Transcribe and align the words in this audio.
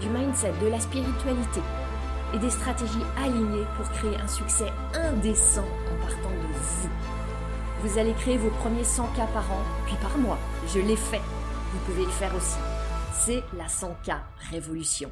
du 0.00 0.08
mindset, 0.08 0.52
de 0.62 0.68
la 0.68 0.80
spiritualité 0.80 1.60
et 2.34 2.38
des 2.38 2.50
stratégies 2.50 3.04
alignées 3.18 3.66
pour 3.76 3.88
créer 3.90 4.16
un 4.16 4.28
succès 4.28 4.72
indécent 4.94 5.64
en 5.64 6.06
partant 6.06 6.30
de 6.30 6.52
vous. 6.52 6.88
Vous 7.82 7.98
allez 7.98 8.14
créer 8.14 8.36
vos 8.36 8.50
premiers 8.50 8.84
100 8.84 9.06
k 9.08 9.16
par 9.32 9.50
an, 9.52 9.62
puis 9.86 9.96
par 9.96 10.16
mois. 10.18 10.38
Je 10.68 10.80
l'ai 10.80 10.96
fait. 10.96 11.20
Vous 11.72 11.78
pouvez 11.86 12.04
le 12.04 12.10
faire 12.10 12.34
aussi. 12.34 12.58
C'est 13.14 13.42
la 13.56 13.66
100K 13.66 14.18
Révolution. 14.50 15.10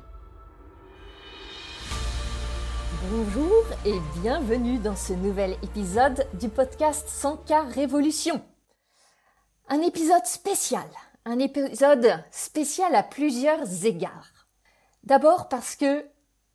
Bonjour 3.11 3.65
et 3.85 3.99
bienvenue 4.23 4.79
dans 4.79 4.97
ce 4.97 5.13
nouvel 5.13 5.57
épisode 5.63 6.27
du 6.35 6.49
podcast 6.49 7.09
100K 7.09 7.73
Révolution. 7.75 8.43
Un 9.69 9.81
épisode 9.83 10.25
spécial, 10.27 10.87
un 11.25 11.39
épisode 11.39 12.25
spécial 12.31 12.95
à 12.95 13.03
plusieurs 13.03 13.85
égards. 13.85 14.34
D'abord 15.05 15.49
parce 15.49 15.77
que 15.77 16.07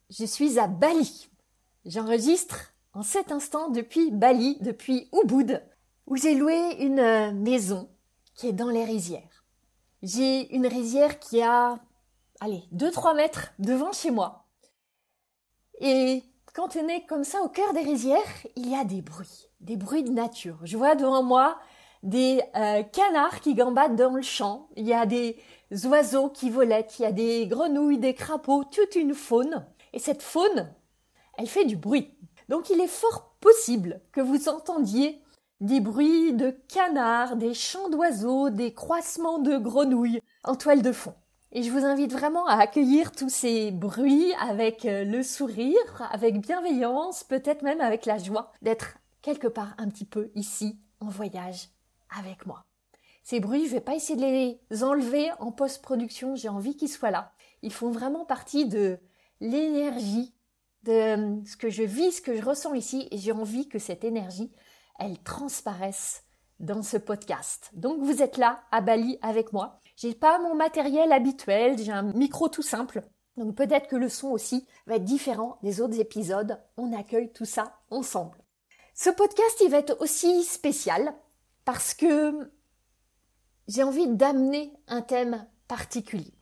je 0.09 0.25
suis 0.25 0.57
à 0.57 0.67
Bali. 0.67 1.29
J'enregistre 1.85 2.73
en 2.93 3.03
cet 3.03 3.31
instant 3.31 3.69
depuis 3.69 4.09
Bali, 4.09 4.57
depuis 4.61 5.07
Ubud, 5.13 5.63
où 6.07 6.15
j'ai 6.15 6.33
loué 6.33 6.77
une 6.79 7.31
maison 7.41 7.89
qui 8.33 8.47
est 8.47 8.53
dans 8.53 8.69
les 8.69 8.83
rizières. 8.83 9.45
J'ai 10.01 10.51
une 10.55 10.65
rizière 10.65 11.19
qui 11.19 11.43
a, 11.43 11.79
allez, 12.39 12.63
2-3 12.73 13.15
mètres 13.15 13.51
devant 13.59 13.91
chez 13.91 14.09
moi. 14.09 14.47
Et 15.79 16.23
quand 16.55 16.75
on 16.75 16.87
est 16.87 17.05
comme 17.05 17.23
ça 17.23 17.41
au 17.43 17.49
cœur 17.49 17.71
des 17.73 17.81
rizières, 17.81 18.19
il 18.55 18.67
y 18.67 18.75
a 18.75 18.83
des 18.83 19.03
bruits, 19.03 19.49
des 19.59 19.77
bruits 19.77 20.03
de 20.03 20.11
nature. 20.11 20.57
Je 20.63 20.75
vois 20.75 20.95
devant 20.95 21.21
moi 21.21 21.59
des 22.03 22.41
euh, 22.55 22.83
canards 22.83 23.41
qui 23.41 23.55
gambadent 23.55 23.95
dans 23.95 24.13
le 24.13 24.21
champ, 24.21 24.69
il 24.75 24.87
y 24.87 24.93
a 24.93 25.05
des 25.05 25.37
oiseaux 25.85 26.29
qui 26.29 26.49
volettent, 26.49 26.99
il 26.99 27.03
y 27.03 27.05
a 27.05 27.11
des 27.11 27.47
grenouilles, 27.47 27.97
des 27.97 28.13
crapauds, 28.13 28.63
toute 28.63 28.95
une 28.95 29.13
faune. 29.13 29.65
Et 29.93 29.99
cette 29.99 30.21
faune, 30.21 30.73
elle 31.37 31.47
fait 31.47 31.65
du 31.65 31.75
bruit. 31.75 32.13
Donc 32.47 32.69
il 32.69 32.79
est 32.79 32.87
fort 32.87 33.35
possible 33.39 34.01
que 34.11 34.21
vous 34.21 34.49
entendiez 34.49 35.21
des 35.61 35.81
bruits 35.81 36.33
de 36.33 36.51
canards, 36.69 37.35
des 37.35 37.53
chants 37.53 37.89
d'oiseaux, 37.89 38.49
des 38.49 38.73
croissements 38.73 39.39
de 39.39 39.57
grenouilles 39.57 40.21
en 40.43 40.55
toile 40.55 40.81
de 40.81 40.91
fond. 40.91 41.15
Et 41.51 41.63
je 41.63 41.71
vous 41.71 41.83
invite 41.83 42.11
vraiment 42.11 42.45
à 42.45 42.55
accueillir 42.55 43.11
tous 43.11 43.29
ces 43.29 43.71
bruits 43.71 44.33
avec 44.39 44.85
euh, 44.85 45.03
le 45.03 45.23
sourire, 45.23 46.09
avec 46.11 46.39
bienveillance, 46.39 47.23
peut-être 47.23 47.63
même 47.63 47.81
avec 47.81 48.05
la 48.05 48.19
joie 48.19 48.51
d'être 48.61 48.97
quelque 49.21 49.47
part 49.47 49.73
un 49.79 49.89
petit 49.89 50.05
peu 50.05 50.29
ici 50.35 50.79
en 51.01 51.07
voyage 51.07 51.69
avec 52.09 52.45
moi. 52.45 52.65
Ces 53.23 53.39
bruits, 53.39 53.67
je 53.67 53.73
vais 53.73 53.81
pas 53.81 53.95
essayer 53.95 54.15
de 54.19 54.25
les 54.71 54.83
enlever 54.83 55.29
en 55.39 55.51
post-production, 55.51 56.35
j'ai 56.35 56.49
envie 56.49 56.75
qu'ils 56.75 56.89
soient 56.89 57.11
là. 57.11 57.33
Ils 57.61 57.73
font 57.73 57.91
vraiment 57.91 58.25
partie 58.25 58.65
de 58.65 58.97
l'énergie 59.39 60.33
de 60.83 60.91
euh, 60.91 61.45
ce 61.45 61.57
que 61.57 61.69
je 61.69 61.83
vis, 61.83 62.13
ce 62.13 62.21
que 62.21 62.35
je 62.35 62.43
ressens 62.43 62.73
ici, 62.73 63.07
et 63.11 63.17
j'ai 63.17 63.31
envie 63.31 63.67
que 63.67 63.79
cette 63.79 64.03
énergie, 64.03 64.51
elle 64.97 65.19
transparaisse 65.19 66.23
dans 66.59 66.83
ce 66.83 66.97
podcast. 66.97 67.71
Donc 67.73 68.01
vous 68.01 68.21
êtes 68.21 68.37
là 68.37 68.63
à 68.71 68.81
Bali 68.81 69.17
avec 69.21 69.53
moi. 69.53 69.79
J'ai 69.95 70.13
pas 70.13 70.39
mon 70.39 70.55
matériel 70.55 71.11
habituel, 71.11 71.77
j'ai 71.77 71.91
un 71.91 72.03
micro 72.03 72.49
tout 72.49 72.61
simple. 72.61 73.03
Donc 73.37 73.55
peut-être 73.55 73.87
que 73.87 73.95
le 73.95 74.09
son 74.09 74.29
aussi 74.29 74.67
va 74.85 74.95
être 74.95 75.03
différent 75.03 75.57
des 75.63 75.81
autres 75.81 75.99
épisodes. 75.99 76.59
On 76.77 76.97
accueille 76.97 77.31
tout 77.31 77.45
ça 77.45 77.79
ensemble. 77.89 78.37
Ce 78.93 79.09
podcast, 79.09 79.61
il 79.61 79.69
va 79.69 79.77
être 79.77 80.01
aussi 80.01 80.43
spécial 80.43 81.13
parce 81.65 81.93
que 81.93 82.51
j'ai 83.67 83.83
envie 83.83 84.07
d'amener 84.07 84.73
un 84.87 85.01
thème 85.01 85.47
particulier. 85.67 86.33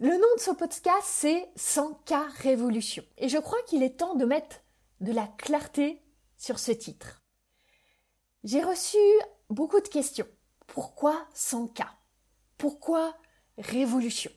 Le 0.00 0.10
nom 0.10 0.34
de 0.36 0.40
ce 0.40 0.50
podcast, 0.50 1.04
c'est 1.04 1.50
100K 1.56 2.30
Révolution. 2.38 3.04
Et 3.18 3.28
je 3.28 3.38
crois 3.38 3.62
qu'il 3.66 3.82
est 3.82 3.98
temps 3.98 4.14
de 4.14 4.24
mettre 4.24 4.60
de 5.00 5.12
la 5.12 5.26
clarté 5.26 6.02
sur 6.38 6.58
ce 6.58 6.72
titre. 6.72 7.22
J'ai 8.42 8.62
reçu 8.62 8.96
beaucoup 9.50 9.80
de 9.80 9.88
questions. 9.88 10.26
Pourquoi 10.66 11.28
100K 11.34 11.84
Pourquoi 12.56 13.14
Révolution? 13.58 14.30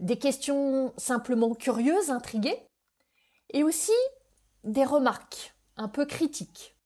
Des 0.00 0.18
questions 0.18 0.92
simplement 0.96 1.54
curieuses, 1.54 2.10
intriguées, 2.10 2.66
et 3.50 3.62
aussi 3.62 3.92
des 4.64 4.84
remarques 4.84 5.54
un 5.76 5.88
peu 5.88 6.06
critiques. 6.06 6.77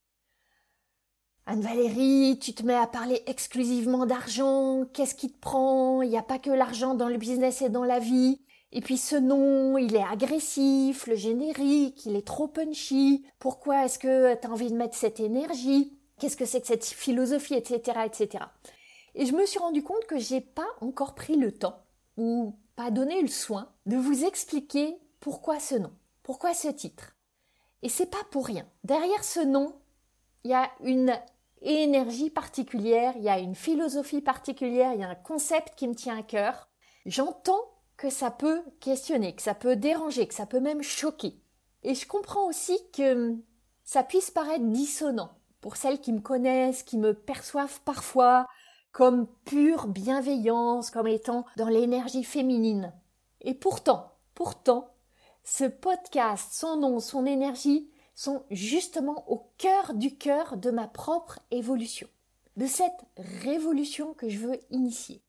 Anne-Valérie, 1.47 2.38
tu 2.41 2.54
te 2.54 2.64
mets 2.64 2.75
à 2.75 2.86
parler 2.86 3.22
exclusivement 3.26 4.06
d'argent, 4.06 4.84
qu'est-ce 4.92 5.16
qui 5.16 5.30
te 5.30 5.38
prend? 5.38 6.00
Il 6.00 6.10
n'y 6.10 6.16
a 6.16 6.22
pas 6.22 6.38
que 6.38 6.50
l'argent 6.50 6.94
dans 6.94 7.08
le 7.08 7.16
business 7.16 7.62
et 7.62 7.69
dans 7.69 7.84
la 7.84 7.98
vie. 7.98 8.41
Et 8.70 8.80
puis 8.80 8.97
ce 8.97 9.16
nom, 9.16 9.76
il 9.76 9.97
est 9.97 10.04
agressif, 10.04 11.06
le 11.08 11.16
générique, 11.16 12.06
il 12.06 12.14
est 12.14 12.26
trop 12.26 12.47
punchy. 12.47 13.26
Pourquoi 13.41 13.84
est-ce 13.84 13.98
que 13.98 14.34
tu 14.34 14.47
as 14.47 14.50
envie 14.50 14.70
de 14.70 14.76
mettre 14.76 14.97
cette 14.97 15.19
énergie? 15.19 15.98
Qu'est-ce 16.19 16.36
que 16.36 16.47
c'est 16.47 16.60
que 16.60 16.69
cette 16.69 16.84
philosophie, 16.84 17.54
etc., 17.54 17.98
etc. 18.06 18.44
Et 19.16 19.26
je 19.26 19.34
me 19.34 19.44
suis 19.44 19.59
rendu 19.59 19.82
compte 19.82 20.06
que 20.06 20.19
j'ai 20.19 20.41
pas 20.41 20.69
encore 20.80 21.14
pris 21.14 21.36
le 21.36 21.50
temps, 21.53 21.82
ou 22.16 22.54
pas 22.76 22.92
donné 22.92 23.20
le 23.20 23.28
soin, 23.28 23.69
de 23.86 23.97
vous 23.97 24.24
expliquer 24.24 24.97
pourquoi 25.19 25.59
ce 25.59 25.74
nom, 25.74 25.92
pourquoi 26.22 26.54
ce 26.54 26.69
titre. 26.69 27.16
Et 27.82 27.88
c'est 27.88 28.06
pas 28.06 28.24
pour 28.30 28.47
rien. 28.47 28.66
Derrière 28.84 29.24
ce 29.24 29.41
nom, 29.41 29.74
il 30.44 30.53
y 30.53 30.54
a 30.54 30.70
une 30.82 31.12
énergie 31.62 32.31
particulière, 32.31 33.15
il 33.17 33.23
y 33.23 33.28
a 33.28 33.39
une 33.39 33.55
philosophie 33.55 34.21
particulière, 34.21 34.93
il 34.95 35.00
y 35.00 35.05
a 35.05 35.11
un 35.11 35.15
concept 35.15 35.75
qui 35.77 35.89
me 35.89 35.95
tient 35.95 36.19
à 36.19 36.23
cœur. 36.23 36.69
J'entends 37.06 37.73
que 37.97 38.11
ça 38.11 38.31
peut 38.31 38.62
questionner, 38.81 39.34
que 39.34 39.43
ça 39.43 39.55
peut 39.55 39.77
déranger, 39.77 40.27
que 40.27 40.34
ça 40.34 40.47
peut 40.47 40.61
même 40.61 40.83
choquer. 40.83 41.41
Et 41.83 41.95
je 41.95 42.06
comprends 42.06 42.49
aussi 42.49 42.78
que 42.93 43.37
ça 43.84 44.03
puisse 44.03 44.31
paraître 44.31 44.65
dissonant 44.65 45.33
pour 45.61 45.77
celles 45.77 46.01
qui 46.01 46.12
me 46.12 46.21
connaissent, 46.21 46.83
qui 46.83 46.99
me 46.99 47.15
perçoivent 47.15 47.81
parfois 47.84 48.47
comme 48.93 49.27
pure 49.45 49.87
bienveillance, 49.87 50.91
comme 50.91 51.06
étant 51.06 51.47
dans 51.56 51.69
l'énergie 51.69 52.25
féminine. 52.25 52.93
Et 53.41 53.55
pourtant, 53.55 54.12
pourtant, 54.34 54.95
ce 55.45 55.65
podcast, 55.65 56.53
son 56.53 56.77
nom, 56.77 57.01
son 57.01 57.27
énergie, 57.27 57.91
sont 58.15 58.45
justement 58.50 59.25
au 59.31 59.50
cœur 59.59 59.95
du 59.95 60.17
cœur 60.17 60.56
de 60.56 60.71
ma 60.71 60.87
propre 60.87 61.39
évolution, 61.50 62.09
de 62.56 62.67
cette 62.67 63.06
révolution 63.17 64.15
que 64.15 64.28
je 64.28 64.39
veux 64.39 64.61
initier, 64.71 65.23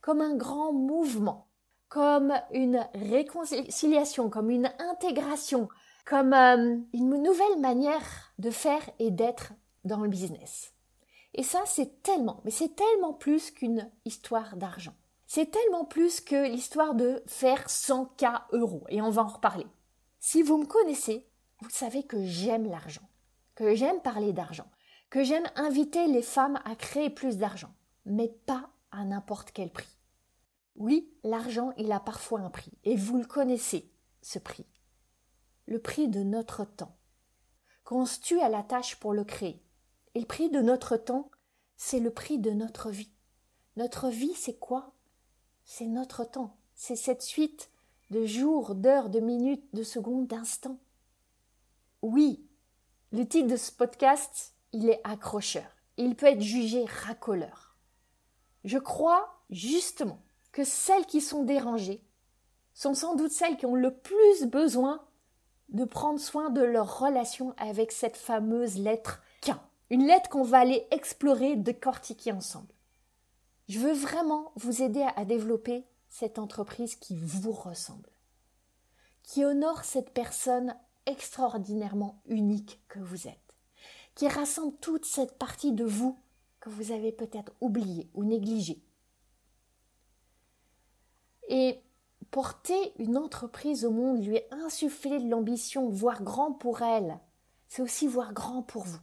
comme 0.00 0.20
un 0.20 0.34
grand 0.34 0.72
mouvement, 0.72 1.48
comme 1.88 2.32
une 2.52 2.86
réconciliation, 2.94 4.30
comme 4.30 4.50
une 4.50 4.72
intégration, 4.78 5.68
comme 6.06 6.32
euh, 6.32 6.78
une 6.92 7.22
nouvelle 7.22 7.58
manière 7.60 8.32
de 8.38 8.50
faire 8.50 8.82
et 8.98 9.10
d'être 9.10 9.52
dans 9.84 10.00
le 10.00 10.08
business. 10.08 10.72
Et 11.34 11.42
ça, 11.42 11.62
c'est 11.66 12.02
tellement, 12.02 12.40
mais 12.44 12.50
c'est 12.50 12.74
tellement 12.74 13.12
plus 13.12 13.50
qu'une 13.50 13.90
histoire 14.04 14.56
d'argent. 14.56 14.94
C'est 15.26 15.50
tellement 15.50 15.84
plus 15.84 16.20
que 16.20 16.48
l'histoire 16.48 16.94
de 16.94 17.22
faire 17.26 17.66
100K 17.68 18.42
euros. 18.50 18.84
Et 18.88 19.00
on 19.00 19.10
va 19.10 19.22
en 19.22 19.28
reparler. 19.28 19.66
Si 20.18 20.42
vous 20.42 20.58
me 20.58 20.66
connaissez, 20.66 21.29
vous 21.62 21.70
savez 21.70 22.02
que 22.02 22.24
j'aime 22.24 22.68
l'argent, 22.68 23.08
que 23.54 23.74
j'aime 23.74 24.00
parler 24.00 24.32
d'argent, 24.32 24.70
que 25.10 25.24
j'aime 25.24 25.48
inviter 25.56 26.06
les 26.06 26.22
femmes 26.22 26.60
à 26.64 26.74
créer 26.74 27.10
plus 27.10 27.36
d'argent, 27.36 27.74
mais 28.04 28.28
pas 28.46 28.70
à 28.90 29.04
n'importe 29.04 29.52
quel 29.52 29.70
prix. 29.70 29.98
Oui, 30.76 31.12
l'argent, 31.24 31.72
il 31.76 31.92
a 31.92 32.00
parfois 32.00 32.40
un 32.40 32.50
prix, 32.50 32.72
et 32.84 32.96
vous 32.96 33.18
le 33.18 33.26
connaissez, 33.26 33.92
ce 34.22 34.38
prix. 34.38 34.66
Le 35.66 35.80
prix 35.80 36.08
de 36.08 36.22
notre 36.22 36.64
temps. 36.64 36.96
Qu'on 37.84 38.06
se 38.06 38.20
tue 38.20 38.40
à 38.40 38.48
la 38.48 38.62
tâche 38.62 38.96
pour 38.96 39.12
le 39.12 39.24
créer. 39.24 39.62
Et 40.14 40.20
le 40.20 40.26
prix 40.26 40.48
de 40.48 40.60
notre 40.60 40.96
temps, 40.96 41.30
c'est 41.76 42.00
le 42.00 42.10
prix 42.10 42.38
de 42.38 42.50
notre 42.50 42.90
vie. 42.90 43.12
Notre 43.76 44.08
vie, 44.08 44.34
c'est 44.34 44.58
quoi? 44.58 44.94
C'est 45.64 45.86
notre 45.86 46.24
temps. 46.24 46.56
C'est 46.74 46.96
cette 46.96 47.22
suite 47.22 47.70
de 48.10 48.26
jours, 48.26 48.74
d'heures, 48.74 49.10
de 49.10 49.20
minutes, 49.20 49.64
de 49.74 49.82
secondes, 49.82 50.26
d'instants. 50.26 50.78
Oui, 52.02 52.48
le 53.12 53.26
titre 53.26 53.48
de 53.48 53.56
ce 53.56 53.70
podcast, 53.70 54.54
il 54.72 54.88
est 54.88 55.00
accrocheur. 55.04 55.66
Il 55.96 56.16
peut 56.16 56.26
être 56.26 56.40
jugé 56.40 56.84
racoleur. 56.84 57.76
Je 58.64 58.78
crois 58.78 59.42
justement 59.50 60.22
que 60.52 60.64
celles 60.64 61.06
qui 61.06 61.20
sont 61.20 61.44
dérangées, 61.44 62.02
sont 62.72 62.94
sans 62.94 63.16
doute 63.16 63.32
celles 63.32 63.56
qui 63.56 63.66
ont 63.66 63.74
le 63.74 63.94
plus 63.94 64.46
besoin 64.46 65.04
de 65.68 65.84
prendre 65.84 66.20
soin 66.20 66.50
de 66.50 66.62
leur 66.62 66.98
relation 66.98 67.54
avec 67.56 67.92
cette 67.92 68.16
fameuse 68.16 68.78
lettre 68.78 69.22
K. 69.42 69.52
Une 69.90 70.06
lettre 70.06 70.30
qu'on 70.30 70.42
va 70.42 70.60
aller 70.60 70.86
explorer, 70.90 71.56
décortiquer 71.56 72.32
ensemble. 72.32 72.72
Je 73.68 73.78
veux 73.78 73.92
vraiment 73.92 74.52
vous 74.56 74.82
aider 74.82 75.06
à 75.16 75.24
développer 75.24 75.84
cette 76.08 76.38
entreprise 76.38 76.96
qui 76.96 77.16
vous 77.16 77.52
ressemble, 77.52 78.10
qui 79.22 79.44
honore 79.44 79.84
cette 79.84 80.10
personne 80.10 80.74
extraordinairement 81.06 82.22
unique 82.26 82.80
que 82.88 82.98
vous 82.98 83.28
êtes, 83.28 83.56
qui 84.14 84.28
rassemble 84.28 84.76
toute 84.78 85.04
cette 85.04 85.38
partie 85.38 85.72
de 85.72 85.84
vous 85.84 86.18
que 86.60 86.68
vous 86.68 86.92
avez 86.92 87.12
peut-être 87.12 87.52
oubliée 87.60 88.10
ou 88.14 88.24
négligée. 88.24 88.82
Et 91.48 91.80
porter 92.30 92.92
une 92.98 93.16
entreprise 93.16 93.84
au 93.84 93.90
monde, 93.90 94.24
lui 94.24 94.38
insuffler 94.50 95.18
de 95.18 95.28
l'ambition, 95.28 95.88
voir 95.88 96.22
grand 96.22 96.52
pour 96.52 96.82
elle, 96.82 97.18
c'est 97.68 97.82
aussi 97.82 98.06
voir 98.06 98.32
grand 98.32 98.62
pour 98.62 98.84
vous. 98.84 99.00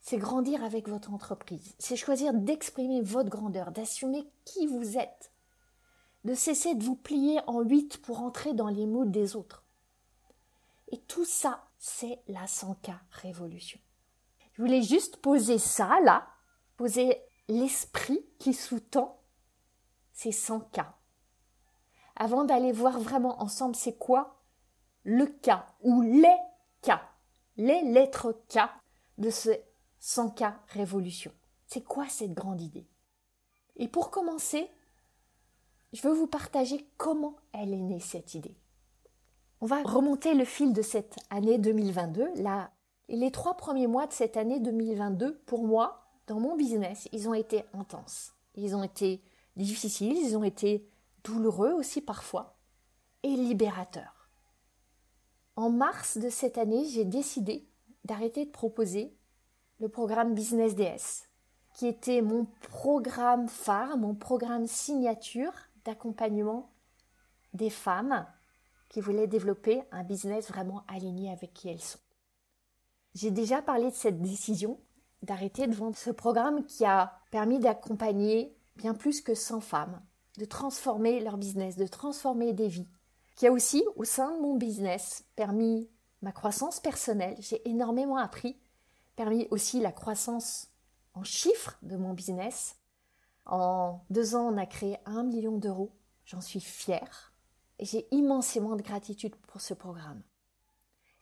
C'est 0.00 0.18
grandir 0.18 0.64
avec 0.64 0.88
votre 0.88 1.12
entreprise, 1.12 1.74
c'est 1.78 1.96
choisir 1.96 2.34
d'exprimer 2.34 3.02
votre 3.02 3.30
grandeur, 3.30 3.70
d'assumer 3.70 4.24
qui 4.44 4.66
vous 4.66 4.96
êtes, 4.98 5.32
de 6.24 6.34
cesser 6.34 6.74
de 6.74 6.82
vous 6.82 6.96
plier 6.96 7.40
en 7.46 7.60
huit 7.60 7.98
pour 7.98 8.20
entrer 8.20 8.54
dans 8.54 8.68
les 8.68 8.86
moules 8.86 9.10
des 9.10 9.36
autres. 9.36 9.61
Et 10.92 11.00
tout 11.00 11.24
ça, 11.24 11.64
c'est 11.78 12.22
la 12.28 12.44
100K 12.44 12.94
révolution. 13.10 13.80
Je 14.52 14.62
voulais 14.62 14.82
juste 14.82 15.16
poser 15.16 15.58
ça 15.58 16.00
là, 16.02 16.28
poser 16.76 17.20
l'esprit 17.48 18.24
qui 18.38 18.54
sous-tend 18.54 19.20
ces 20.12 20.32
100 20.32 20.60
cas 20.70 20.94
avant 22.16 22.44
d'aller 22.44 22.72
voir 22.72 23.00
vraiment 23.00 23.42
ensemble 23.42 23.74
c'est 23.74 23.96
quoi 23.96 24.42
le 25.04 25.26
cas 25.26 25.66
ou 25.80 26.02
les 26.02 26.36
cas, 26.82 27.02
les 27.56 27.82
lettres 27.82 28.32
K 28.48 28.60
de 29.18 29.30
ce 29.30 29.50
100K 30.00 30.54
révolution? 30.68 31.32
C'est 31.66 31.82
quoi 31.82 32.08
cette 32.08 32.34
grande 32.34 32.60
idée? 32.60 32.86
Et 33.76 33.88
pour 33.88 34.10
commencer, 34.10 34.70
je 35.92 36.02
veux 36.02 36.14
vous 36.14 36.26
partager 36.26 36.86
comment 36.96 37.36
elle 37.52 37.72
est 37.72 37.80
née 37.80 38.00
cette 38.00 38.34
idée. 38.34 38.56
On 39.62 39.66
va 39.66 39.80
remonter 39.84 40.34
le 40.34 40.44
fil 40.44 40.72
de 40.72 40.82
cette 40.82 41.14
année 41.30 41.56
2022. 41.56 42.42
Là, 42.42 42.72
les 43.08 43.30
trois 43.30 43.56
premiers 43.56 43.86
mois 43.86 44.08
de 44.08 44.12
cette 44.12 44.36
année 44.36 44.58
2022, 44.58 45.38
pour 45.46 45.64
moi, 45.64 46.02
dans 46.26 46.40
mon 46.40 46.56
business, 46.56 47.08
ils 47.12 47.28
ont 47.28 47.34
été 47.34 47.62
intenses. 47.72 48.34
Ils 48.56 48.74
ont 48.74 48.82
été 48.82 49.22
difficiles, 49.54 50.16
ils 50.16 50.36
ont 50.36 50.42
été 50.42 50.90
douloureux 51.22 51.70
aussi 51.74 52.00
parfois, 52.00 52.56
et 53.22 53.36
libérateurs. 53.36 54.28
En 55.54 55.70
mars 55.70 56.18
de 56.18 56.28
cette 56.28 56.58
année, 56.58 56.84
j'ai 56.86 57.04
décidé 57.04 57.64
d'arrêter 58.04 58.46
de 58.46 58.50
proposer 58.50 59.16
le 59.78 59.88
programme 59.88 60.34
Business 60.34 60.74
DS, 60.74 61.28
qui 61.72 61.86
était 61.86 62.20
mon 62.20 62.48
programme 62.62 63.46
phare, 63.46 63.96
mon 63.96 64.16
programme 64.16 64.66
signature 64.66 65.52
d'accompagnement 65.84 66.72
des 67.54 67.70
femmes 67.70 68.26
qui 68.92 69.00
voulaient 69.00 69.26
développer 69.26 69.82
un 69.90 70.04
business 70.04 70.48
vraiment 70.48 70.84
aligné 70.86 71.32
avec 71.32 71.52
qui 71.54 71.68
elles 71.68 71.80
sont. 71.80 71.98
J'ai 73.14 73.30
déjà 73.30 73.62
parlé 73.62 73.90
de 73.90 73.96
cette 73.96 74.20
décision 74.20 74.78
d'arrêter 75.22 75.66
de 75.66 75.74
vendre 75.74 75.96
ce 75.96 76.10
programme 76.10 76.64
qui 76.66 76.84
a 76.84 77.18
permis 77.30 77.58
d'accompagner 77.58 78.54
bien 78.76 78.94
plus 78.94 79.20
que 79.20 79.34
100 79.34 79.60
femmes 79.60 80.00
de 80.38 80.44
transformer 80.44 81.20
leur 81.20 81.36
business, 81.36 81.76
de 81.76 81.86
transformer 81.86 82.52
des 82.52 82.68
vies, 82.68 82.88
qui 83.36 83.46
a 83.46 83.52
aussi, 83.52 83.84
au 83.96 84.04
sein 84.04 84.34
de 84.34 84.40
mon 84.40 84.56
business, 84.56 85.24
permis 85.36 85.90
ma 86.20 86.32
croissance 86.32 86.80
personnelle. 86.80 87.36
J'ai 87.38 87.66
énormément 87.68 88.16
appris, 88.16 88.58
permis 89.16 89.46
aussi 89.50 89.80
la 89.80 89.92
croissance 89.92 90.68
en 91.14 91.22
chiffres 91.22 91.78
de 91.82 91.96
mon 91.96 92.14
business. 92.14 92.76
En 93.44 94.00
deux 94.10 94.34
ans, 94.36 94.52
on 94.52 94.56
a 94.56 94.66
créé 94.66 94.98
un 95.04 95.22
million 95.22 95.58
d'euros. 95.58 95.92
J'en 96.24 96.40
suis 96.40 96.60
fière 96.60 97.31
j'ai 97.84 98.06
immensément 98.10 98.76
de 98.76 98.82
gratitude 98.82 99.36
pour 99.36 99.60
ce 99.60 99.74
programme. 99.74 100.22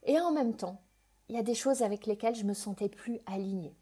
Et 0.03 0.19
en 0.19 0.33
même 0.33 0.57
temps, 0.57 0.83
il 1.29 1.37
y 1.37 1.39
a 1.39 1.43
des 1.43 1.55
choses 1.55 1.83
avec 1.83 2.07
lesquelles 2.07 2.35
je 2.35 2.45
me 2.45 2.55
sentais 2.55 2.89
plus 2.89 3.21
alignée. 3.27 3.77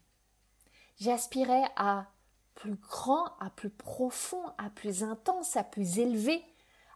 J'aspirais 0.97 1.63
à 1.75 2.07
plus 2.55 2.75
grand, 2.75 3.25
à 3.39 3.49
plus 3.49 3.69
profond, 3.69 4.43
à 4.57 4.69
plus 4.69 5.03
intense, 5.03 5.55
à 5.55 5.63
plus 5.63 5.97
élevé, 5.99 6.43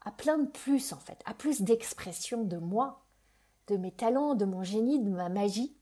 à 0.04 0.12
plein 0.12 0.38
de 0.38 0.50
plus 0.50 0.92
en 0.92 1.00
fait, 1.00 1.22
à 1.26 1.34
plus 1.34 1.62
d'expression 1.62 2.44
de 2.44 2.58
moi, 2.58 3.06
de 3.68 3.78
mes 3.78 3.92
talents, 3.92 4.36
de 4.36 4.46
mon 4.46 4.64
génie, 4.64 5.00
de 5.00 5.10
ma 5.10 5.30
magie. 5.30 5.76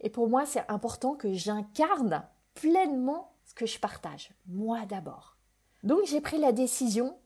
Et 0.00 0.08
pour 0.08 0.28
moi, 0.28 0.46
c'est 0.46 0.64
important 0.70 1.14
que 1.14 1.32
j'incarne 1.32 2.26
pleinement 2.54 3.34
ce 3.44 3.54
que 3.54 3.66
je 3.66 3.80
partage, 3.80 4.30
moi 4.46 4.86
d'abord. 4.86 5.36
Donc 5.82 6.04
j'ai 6.06 6.20
pris 6.20 6.38
la 6.38 6.52
décision 6.52 7.18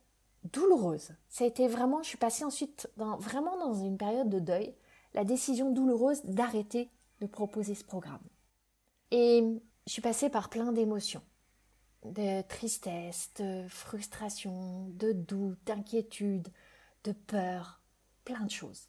douloureuse. 0.45 1.11
Ça 1.29 1.45
a 1.45 1.47
été 1.47 1.69
vraiment, 1.69 2.03
je 2.03 2.09
suis 2.09 2.19
passée 2.19 2.45
ensuite 2.45 2.89
dans, 2.97 3.17
vraiment 3.19 3.57
dans 3.59 3.75
une 3.75 3.99
période 3.99 4.29
de 4.29 4.39
deuil, 4.39 4.75
la 5.15 5.25
décision 5.25 5.71
douloureuse 5.71 6.23
d'arrêter 6.25 6.91
de 7.21 7.27
proposer 7.27 7.75
ce 7.75 7.85
programme. 7.85 8.23
Et 9.11 9.43
je 9.87 9.93
suis 9.93 10.03
passée 10.03 10.31
par 10.31 10.49
plein 10.49 10.73
d'émotions 10.73 11.23
de 12.05 12.43
tristesse, 12.43 13.31
de 13.37 13.67
frustration, 13.69 14.89
de 14.91 15.13
doute, 15.13 15.59
d'inquiétude, 15.67 16.49
de 17.05 17.13
peur, 17.13 17.83
plein 18.25 18.45
de 18.45 18.51
choses. 18.51 18.89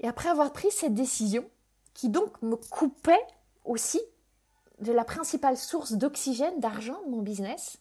Et 0.00 0.08
après 0.08 0.28
avoir 0.28 0.52
pris 0.52 0.70
cette 0.70 0.94
décision, 0.94 1.48
qui 1.94 2.08
donc 2.08 2.40
me 2.42 2.56
coupait 2.56 3.24
aussi 3.64 4.00
de 4.80 4.92
la 4.92 5.04
principale 5.04 5.56
source 5.56 5.92
d'oxygène, 5.92 6.58
d'argent 6.58 7.00
de 7.04 7.10
mon 7.10 7.22
business, 7.22 7.78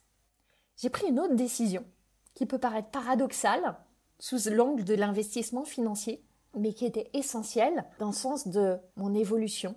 j'ai 0.78 0.90
pris 0.90 1.08
une 1.08 1.20
autre 1.20 1.36
décision 1.36 1.84
qui 2.34 2.46
peut 2.46 2.60
paraître 2.60 2.90
paradoxale 2.90 3.76
sous 4.20 4.50
l'angle 4.50 4.84
de 4.84 4.94
l'investissement 4.94 5.66
financier, 5.66 6.24
mais 6.56 6.74
qui 6.74 6.86
était 6.86 7.10
essentielle 7.14 7.86
dans 8.00 8.08
le 8.08 8.14
sens 8.14 8.48
de 8.48 8.78
mon 8.96 9.14
évolution. 9.14 9.76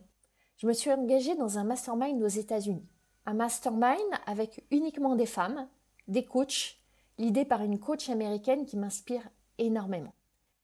Je 0.56 0.66
me 0.66 0.72
suis 0.72 0.92
engagée 0.92 1.34
dans 1.34 1.58
un 1.58 1.64
mastermind 1.64 2.22
aux 2.22 2.28
États-Unis 2.28 2.86
un 3.26 3.34
mastermind 3.34 3.98
avec 4.26 4.64
uniquement 4.70 5.16
des 5.16 5.26
femmes, 5.26 5.68
des 6.08 6.24
coachs, 6.24 6.78
l'idée 7.18 7.44
par 7.44 7.62
une 7.62 7.78
coach 7.78 8.08
américaine 8.08 8.66
qui 8.66 8.76
m'inspire 8.76 9.22
énormément. 9.58 10.14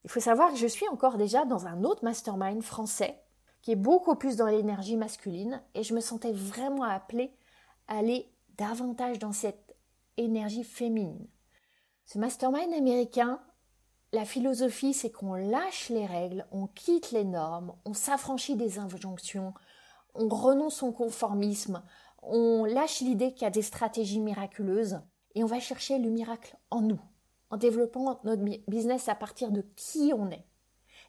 Il 0.05 0.11
faut 0.11 0.21
savoir 0.21 0.51
que 0.51 0.59
je 0.59 0.67
suis 0.67 0.89
encore 0.89 1.17
déjà 1.17 1.45
dans 1.45 1.67
un 1.67 1.85
autre 1.85 2.05
mastermind 2.05 2.63
français 2.63 3.21
qui 3.63 3.73
est 3.73 3.77
beaucoup 3.77 4.15
plus 4.15 4.37
dans 4.37 4.47
l'énergie 4.47 4.97
masculine 4.97 5.63
et 5.75 5.83
je 5.83 5.95
me 5.95 6.01
sentais 6.01 6.33
vraiment 6.33 6.85
appelée 6.85 7.33
à 7.89 7.99
aller 7.99 8.31
davantage 8.57 9.19
dans 9.19 9.33
cette 9.33 9.77
énergie 10.17 10.65
féminine. 10.65 11.27
Ce 12.13 12.19
mastermind 12.19 12.75
américain, 12.75 13.41
la 14.11 14.25
philosophie 14.25 14.95
c'est 14.95 15.13
qu'on 15.13 15.35
lâche 15.35 15.91
les 15.91 16.07
règles, 16.07 16.45
on 16.51 16.67
quitte 16.67 17.13
les 17.13 17.23
normes, 17.23 17.73
on 17.85 17.95
s'affranchit 17.95 18.57
des 18.57 18.81
injonctions, 18.81 19.55
on 20.17 20.29
renonce 20.29 20.83
au 20.83 20.91
conformisme, 20.91 21.85
on 22.25 22.65
lâche 22.65 23.01
l'idée 23.01 23.33
qu'il 23.33 23.43
y 23.43 23.45
a 23.45 23.51
des 23.51 23.63
stratégies 23.63 24.19
miraculeuses 24.19 24.99
et 25.37 25.45
on 25.45 25.47
va 25.47 25.61
chercher 25.61 26.01
le 26.01 26.11
miracle 26.11 26.57
en 26.73 26.81
nous, 26.81 26.99
en 27.49 27.57
développant 27.57 28.19
notre 28.25 28.43
business 28.67 29.09
à 29.09 29.15
partir 29.15 29.53
de 29.53 29.65
qui 29.77 30.13
on 30.13 30.33
est. 30.33 30.45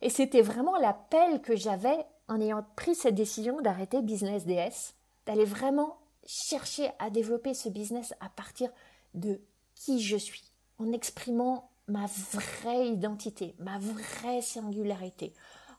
Et 0.04 0.12
c'était 0.12 0.44
vraiment 0.44 0.78
l'appel 0.78 1.42
que 1.42 1.56
j'avais 1.56 2.06
en 2.28 2.40
ayant 2.40 2.64
pris 2.76 2.94
cette 2.94 3.16
décision 3.16 3.60
d'arrêter 3.62 4.04
Business 4.04 4.46
DS, 4.46 4.94
d'aller 5.26 5.46
vraiment 5.46 5.98
chercher 6.28 6.92
à 7.00 7.10
développer 7.10 7.56
ce 7.56 7.70
business 7.70 8.14
à 8.20 8.30
partir 8.30 8.70
de 9.16 9.42
qui 9.74 10.00
je 10.00 10.18
suis, 10.18 10.51
en 10.82 10.92
exprimant 10.92 11.70
ma 11.88 12.06
vraie 12.06 12.88
identité, 12.88 13.56
ma 13.60 13.78
vraie 13.78 14.42
singularité, 14.42 15.34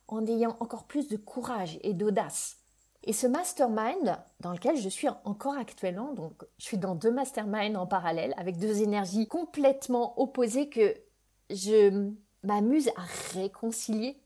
en 0.08 0.24
ayant 0.26 0.56
encore 0.60 0.84
plus 0.84 1.08
de 1.08 1.16
courage 1.16 1.78
et 1.82 1.94
d'audace. 1.94 2.58
Et 3.04 3.12
ce 3.12 3.26
mastermind, 3.26 4.16
dans 4.40 4.52
lequel 4.52 4.76
je 4.76 4.88
suis 4.88 5.08
encore 5.24 5.56
actuellement, 5.56 6.12
donc 6.12 6.44
je 6.58 6.64
suis 6.64 6.78
dans 6.78 6.94
deux 6.94 7.10
masterminds 7.10 7.76
en 7.76 7.86
parallèle, 7.86 8.34
avec 8.36 8.58
deux 8.58 8.82
énergies 8.82 9.26
complètement 9.26 10.20
opposées 10.20 10.68
que 10.68 10.94
je 11.50 12.10
m'amuse 12.44 12.88
à 12.96 13.02
réconcilier, 13.34 14.22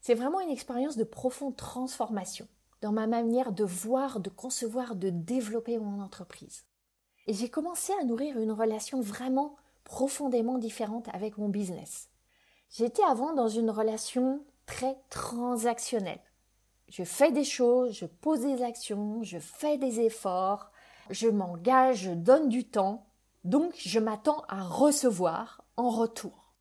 c'est 0.00 0.14
vraiment 0.14 0.40
une 0.40 0.50
expérience 0.50 0.96
de 0.96 1.04
profonde 1.04 1.56
transformation 1.56 2.46
dans 2.82 2.92
ma 2.92 3.06
manière 3.06 3.52
de 3.52 3.64
voir, 3.64 4.20
de 4.20 4.28
concevoir, 4.28 4.96
de 4.96 5.08
développer 5.08 5.78
mon 5.78 6.02
entreprise. 6.02 6.64
Et 7.26 7.32
j'ai 7.32 7.48
commencé 7.48 7.92
à 8.00 8.04
nourrir 8.04 8.38
une 8.38 8.50
relation 8.50 9.00
vraiment 9.00 9.56
profondément 9.84 10.58
différente 10.58 11.08
avec 11.12 11.38
mon 11.38 11.48
business. 11.48 12.08
J'étais 12.70 13.04
avant 13.04 13.34
dans 13.34 13.48
une 13.48 13.70
relation 13.70 14.44
très 14.66 14.96
transactionnelle 15.10 16.20
je 16.92 17.04
fais 17.04 17.32
des 17.32 17.44
choses, 17.44 17.94
je 17.94 18.04
pose 18.04 18.40
des 18.40 18.62
actions, 18.62 19.22
je 19.22 19.38
fais 19.38 19.78
des 19.78 20.00
efforts, 20.00 20.70
je 21.08 21.26
m'engage, 21.26 22.02
je 22.02 22.10
donne 22.10 22.50
du 22.50 22.68
temps. 22.68 23.06
donc 23.44 23.72
je 23.76 23.98
m'attends 23.98 24.44
à 24.48 24.62
recevoir 24.62 25.64
en 25.78 25.88
retour. 25.88 26.52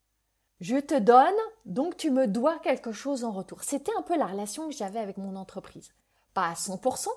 Je 0.61 0.77
te 0.77 0.97
donne, 0.97 1.35
donc 1.65 1.97
tu 1.97 2.11
me 2.11 2.27
dois 2.27 2.59
quelque 2.59 2.93
chose 2.93 3.25
en 3.25 3.31
retour. 3.31 3.63
C'était 3.63 3.91
un 3.97 4.03
peu 4.03 4.17
la 4.17 4.25
relation 4.25 4.69
que 4.69 4.75
j'avais 4.75 4.99
avec 4.99 5.17
mon 5.17 5.35
entreprise. 5.35 5.91
Pas 6.33 6.47
à 6.47 6.53
100%, 6.53 7.07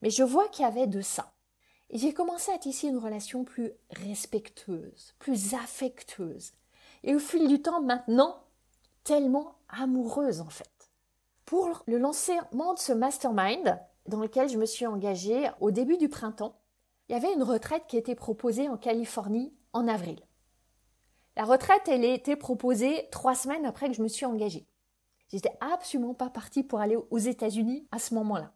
mais 0.00 0.08
je 0.08 0.22
vois 0.22 0.48
qu'il 0.48 0.64
y 0.64 0.68
avait 0.68 0.86
de 0.86 1.02
ça. 1.02 1.34
J'ai 1.92 2.14
commencé 2.14 2.50
à 2.50 2.58
tisser 2.58 2.88
une 2.88 2.96
relation 2.96 3.44
plus 3.44 3.70
respectueuse, 3.90 5.14
plus 5.18 5.52
affectueuse. 5.52 6.52
Et 7.02 7.14
au 7.14 7.18
fil 7.18 7.46
du 7.48 7.60
temps, 7.60 7.82
maintenant, 7.82 8.44
tellement 9.04 9.56
amoureuse 9.68 10.40
en 10.40 10.48
fait. 10.48 10.90
Pour 11.44 11.82
le 11.86 11.98
lancement 11.98 12.72
de 12.72 12.78
ce 12.78 12.94
mastermind, 12.94 13.78
dans 14.06 14.20
lequel 14.20 14.48
je 14.48 14.56
me 14.56 14.64
suis 14.64 14.86
engagée 14.86 15.50
au 15.60 15.70
début 15.70 15.98
du 15.98 16.08
printemps, 16.08 16.58
il 17.08 17.12
y 17.12 17.14
avait 17.14 17.34
une 17.34 17.42
retraite 17.42 17.84
qui 17.86 17.98
était 17.98 18.14
proposée 18.14 18.70
en 18.70 18.78
Californie 18.78 19.52
en 19.74 19.86
avril. 19.86 20.18
La 21.36 21.44
retraite, 21.44 21.88
elle 21.88 22.04
a 22.06 22.14
été 22.14 22.36
proposée 22.36 23.06
trois 23.10 23.34
semaines 23.34 23.66
après 23.66 23.88
que 23.88 23.94
je 23.94 24.02
me 24.02 24.08
suis 24.08 24.24
engagée. 24.24 24.66
J'étais 25.28 25.56
absolument 25.60 26.14
pas 26.14 26.30
partie 26.30 26.62
pour 26.62 26.80
aller 26.80 26.96
aux 26.96 27.18
États-Unis 27.18 27.86
à 27.90 27.98
ce 27.98 28.14
moment-là. 28.14 28.54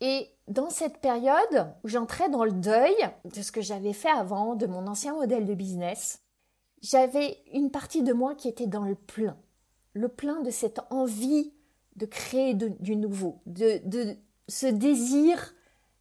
Et 0.00 0.30
dans 0.46 0.70
cette 0.70 0.98
période 0.98 1.74
où 1.82 1.88
j'entrais 1.88 2.28
dans 2.28 2.44
le 2.44 2.52
deuil 2.52 2.94
de 3.24 3.42
ce 3.42 3.52
que 3.52 3.60
j'avais 3.60 3.92
fait 3.92 4.10
avant, 4.10 4.54
de 4.54 4.66
mon 4.66 4.86
ancien 4.86 5.14
modèle 5.14 5.44
de 5.44 5.54
business, 5.54 6.22
j'avais 6.82 7.42
une 7.52 7.70
partie 7.70 8.02
de 8.02 8.12
moi 8.12 8.34
qui 8.34 8.48
était 8.48 8.66
dans 8.66 8.84
le 8.84 8.94
plein. 8.94 9.36
Le 9.94 10.08
plein 10.08 10.40
de 10.42 10.50
cette 10.50 10.80
envie 10.90 11.52
de 11.96 12.06
créer 12.06 12.54
du 12.54 12.96
nouveau, 12.96 13.40
de, 13.46 13.80
de 13.88 14.16
ce 14.46 14.66
désir 14.66 15.54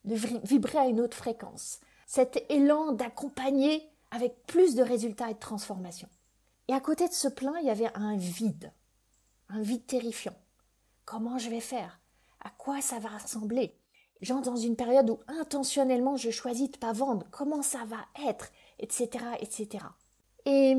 de 0.06 0.16
vibrer 0.44 0.77
à 0.77 0.88
une 0.88 1.01
autre 1.01 1.18
fréquence, 1.18 1.82
cet 2.06 2.46
élan 2.50 2.94
d'accompagner 2.94 3.89
avec 4.12 4.46
plus 4.46 4.75
de 4.75 4.82
résultats 4.82 5.30
et 5.30 5.34
de 5.34 5.39
transformation. 5.39 6.08
Et 6.70 6.74
à 6.74 6.80
côté 6.80 7.08
de 7.08 7.13
ce 7.13 7.27
plein, 7.27 7.58
il 7.60 7.66
y 7.66 7.72
avait 7.72 7.92
un 7.96 8.16
vide, 8.16 8.72
un 9.50 9.62
vide 9.62 9.86
terrifiant. 9.86 10.36
Comment 11.06 11.38
je 11.38 11.50
vais 11.50 11.60
faire? 11.60 12.00
À 12.39 12.50
quoi 12.51 12.82
ça 12.82 13.00
va 13.00 13.10
ressembler? 13.10 13.75
Genre 14.21 14.41
dans 14.41 14.55
une 14.55 14.75
période 14.75 15.09
où 15.09 15.19
intentionnellement 15.27 16.17
je 16.17 16.31
choisis 16.31 16.71
de 16.71 16.77
pas 16.77 16.91
vendre, 16.91 17.27
comment 17.31 17.62
ça 17.62 17.86
va 17.86 18.00
être, 18.27 18.51
etc., 18.79 19.09
etc. 19.39 19.86
Et 20.45 20.75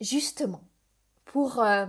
justement, 0.00 0.62
pour 1.24 1.60
euh, 1.60 1.86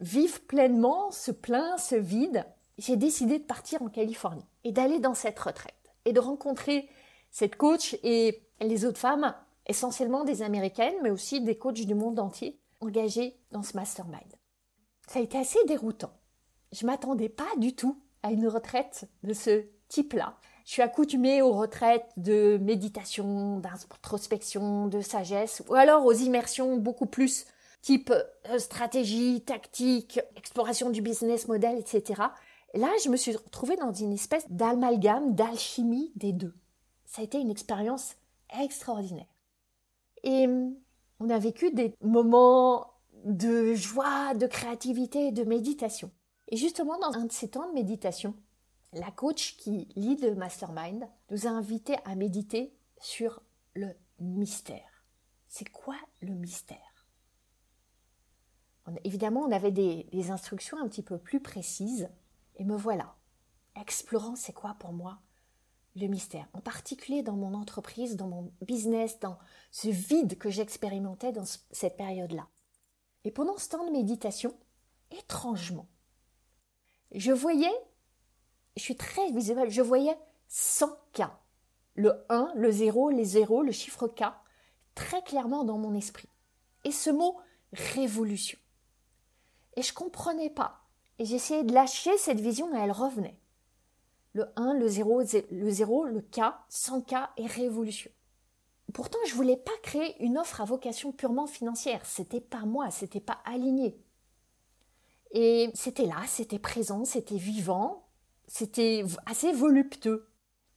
vivre 0.00 0.40
pleinement 0.40 1.10
ce 1.10 1.30
plein, 1.30 1.76
ce 1.78 1.94
vide, 1.94 2.44
j'ai 2.78 2.96
décidé 2.96 3.38
de 3.38 3.44
partir 3.44 3.82
en 3.82 3.88
Californie 3.88 4.46
et 4.64 4.72
d'aller 4.72 4.98
dans 4.98 5.14
cette 5.14 5.38
retraite 5.38 5.74
et 6.04 6.12
de 6.12 6.20
rencontrer 6.20 6.88
cette 7.30 7.56
coach 7.56 7.96
et 8.02 8.42
les 8.60 8.84
autres 8.84 8.98
femmes, 8.98 9.34
essentiellement 9.66 10.24
des 10.24 10.42
Américaines, 10.42 10.94
mais 11.02 11.10
aussi 11.10 11.40
des 11.40 11.58
coachs 11.58 11.84
du 11.84 11.94
monde 11.94 12.18
entier, 12.18 12.58
engagés 12.80 13.38
dans 13.50 13.62
ce 13.62 13.76
mastermind. 13.76 14.34
Ça 15.08 15.18
a 15.18 15.22
été 15.22 15.38
assez 15.38 15.58
déroutant. 15.66 16.12
Je 16.72 16.86
m'attendais 16.86 17.28
pas 17.28 17.48
du 17.58 17.74
tout 17.74 18.00
à 18.22 18.32
une 18.32 18.48
retraite 18.48 19.08
de 19.22 19.32
ce 19.32 19.66
type-là. 19.88 20.36
Je 20.64 20.72
suis 20.72 20.82
accoutumée 20.82 21.42
aux 21.42 21.52
retraites 21.52 22.10
de 22.16 22.58
méditation, 22.60 23.60
d'introspection, 23.60 24.88
de 24.88 25.00
sagesse, 25.00 25.62
ou 25.68 25.74
alors 25.74 26.04
aux 26.04 26.12
immersions 26.12 26.76
beaucoup 26.76 27.06
plus 27.06 27.46
type 27.82 28.12
euh, 28.50 28.58
stratégie, 28.58 29.42
tactique, 29.42 30.18
exploration 30.34 30.90
du 30.90 31.02
business 31.02 31.46
model, 31.46 31.78
etc. 31.78 32.20
là, 32.74 32.88
je 33.04 33.08
me 33.08 33.16
suis 33.16 33.36
retrouvée 33.36 33.76
dans 33.76 33.92
une 33.92 34.12
espèce 34.12 34.50
d'amalgame, 34.50 35.36
d'alchimie 35.36 36.10
des 36.16 36.32
deux. 36.32 36.54
Ça 37.04 37.22
a 37.22 37.24
été 37.24 37.38
une 37.38 37.50
expérience 37.50 38.16
extraordinaire. 38.60 39.32
Et 40.24 40.48
hum, 40.48 40.74
on 41.20 41.30
a 41.30 41.38
vécu 41.38 41.70
des 41.70 41.94
moments 42.02 42.92
de 43.24 43.74
joie, 43.74 44.34
de 44.34 44.48
créativité, 44.48 45.30
de 45.30 45.44
méditation. 45.44 46.10
Et 46.48 46.56
justement, 46.56 46.98
dans 46.98 47.12
un 47.18 47.24
de 47.24 47.32
ces 47.32 47.50
temps 47.50 47.68
de 47.68 47.74
méditation, 47.74 48.34
la 48.92 49.10
coach 49.10 49.56
qui 49.56 49.88
lead 49.96 50.22
le 50.22 50.34
mastermind 50.34 51.08
nous 51.30 51.46
a 51.46 51.50
invités 51.50 51.96
à 52.04 52.14
méditer 52.14 52.74
sur 53.00 53.42
le 53.74 53.94
mystère. 54.18 55.04
C'est 55.48 55.68
quoi 55.68 55.96
le 56.20 56.32
mystère? 56.32 56.78
Évidemment, 59.04 59.40
on 59.40 59.50
avait 59.50 59.72
des, 59.72 60.04
des, 60.12 60.30
instructions 60.30 60.78
un 60.78 60.88
petit 60.88 61.02
peu 61.02 61.18
plus 61.18 61.40
précises, 61.40 62.08
et 62.54 62.64
me 62.64 62.76
voilà, 62.76 63.16
explorant 63.74 64.36
c'est 64.36 64.52
quoi 64.52 64.76
pour 64.78 64.92
moi 64.92 65.18
le 65.96 66.06
mystère, 66.08 66.46
en 66.52 66.60
particulier 66.60 67.22
dans 67.22 67.36
mon 67.36 67.54
entreprise, 67.54 68.16
dans 68.16 68.28
mon 68.28 68.52
business, 68.60 69.18
dans 69.18 69.38
ce 69.70 69.88
vide 69.88 70.38
que 70.38 70.50
j'expérimentais 70.50 71.32
dans 71.32 71.46
cette 71.70 71.96
période-là. 71.96 72.48
Et 73.24 73.30
pendant 73.30 73.56
ce 73.56 73.70
temps 73.70 73.86
de 73.86 73.90
méditation, 73.90 74.54
étrangement, 75.10 75.88
je 77.12 77.32
voyais 77.32 77.72
je 78.76 78.82
suis 78.82 78.96
très 78.96 79.30
visuelle, 79.30 79.70
je 79.70 79.82
voyais 79.82 80.16
100 80.48 80.88
K. 81.12 81.22
Le 81.94 82.12
1, 82.28 82.52
le 82.54 82.70
0, 82.70 83.10
les 83.10 83.24
0, 83.24 83.62
le 83.62 83.72
chiffre 83.72 84.06
K, 84.06 84.24
très 84.94 85.22
clairement 85.22 85.64
dans 85.64 85.78
mon 85.78 85.94
esprit. 85.94 86.28
Et 86.84 86.92
ce 86.92 87.10
mot 87.10 87.36
révolution. 87.72 88.58
Et 89.76 89.82
je 89.82 89.92
comprenais 89.92 90.50
pas. 90.50 90.82
Et 91.18 91.24
j'essayais 91.24 91.64
de 91.64 91.72
lâcher 91.72 92.16
cette 92.18 92.40
vision 92.40 92.74
et 92.74 92.78
elle 92.78 92.92
revenait. 92.92 93.38
Le 94.34 94.46
1, 94.56 94.74
le 94.74 94.88
0, 94.88 95.22
le 95.50 95.70
0, 95.70 96.04
le 96.04 96.20
K, 96.20 96.40
100K 96.70 97.28
et 97.38 97.46
révolution. 97.46 98.10
Pourtant, 98.92 99.18
je 99.26 99.34
voulais 99.34 99.56
pas 99.56 99.72
créer 99.82 100.22
une 100.22 100.38
offre 100.38 100.60
à 100.60 100.64
vocation 100.64 101.12
purement 101.12 101.46
financière. 101.46 102.04
C'était 102.04 102.40
pas 102.40 102.64
moi, 102.66 102.90
c'était 102.90 103.20
pas 103.20 103.38
aligné. 103.44 103.98
Et 105.32 105.70
c'était 105.74 106.06
là, 106.06 106.22
c'était 106.26 106.58
présent, 106.58 107.04
c'était 107.04 107.36
vivant, 107.36 108.05
c'était 108.46 109.04
assez 109.26 109.52
voluptueux. 109.52 110.28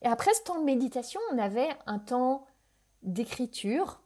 Et 0.01 0.07
après 0.07 0.33
ce 0.33 0.43
temps 0.43 0.59
de 0.59 0.65
méditation, 0.65 1.19
on 1.31 1.37
avait 1.37 1.69
un 1.85 1.99
temps 1.99 2.45
d'écriture 3.03 4.01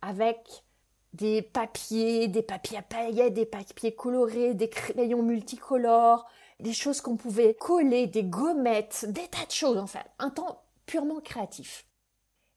avec 0.00 0.64
des 1.12 1.42
papiers, 1.42 2.28
des 2.28 2.42
papiers 2.42 2.78
à 2.78 2.82
paillettes, 2.82 3.34
des 3.34 3.46
papiers 3.46 3.94
colorés, 3.94 4.54
des 4.54 4.70
crayons 4.70 5.22
multicolores, 5.22 6.26
des 6.60 6.72
choses 6.72 7.00
qu'on 7.00 7.16
pouvait 7.16 7.54
coller, 7.54 8.06
des 8.06 8.24
gommettes, 8.24 9.06
des 9.08 9.28
tas 9.28 9.46
de 9.46 9.50
choses 9.50 9.78
en 9.78 9.86
fait. 9.86 10.06
Un 10.18 10.30
temps 10.30 10.62
purement 10.86 11.20
créatif. 11.20 11.86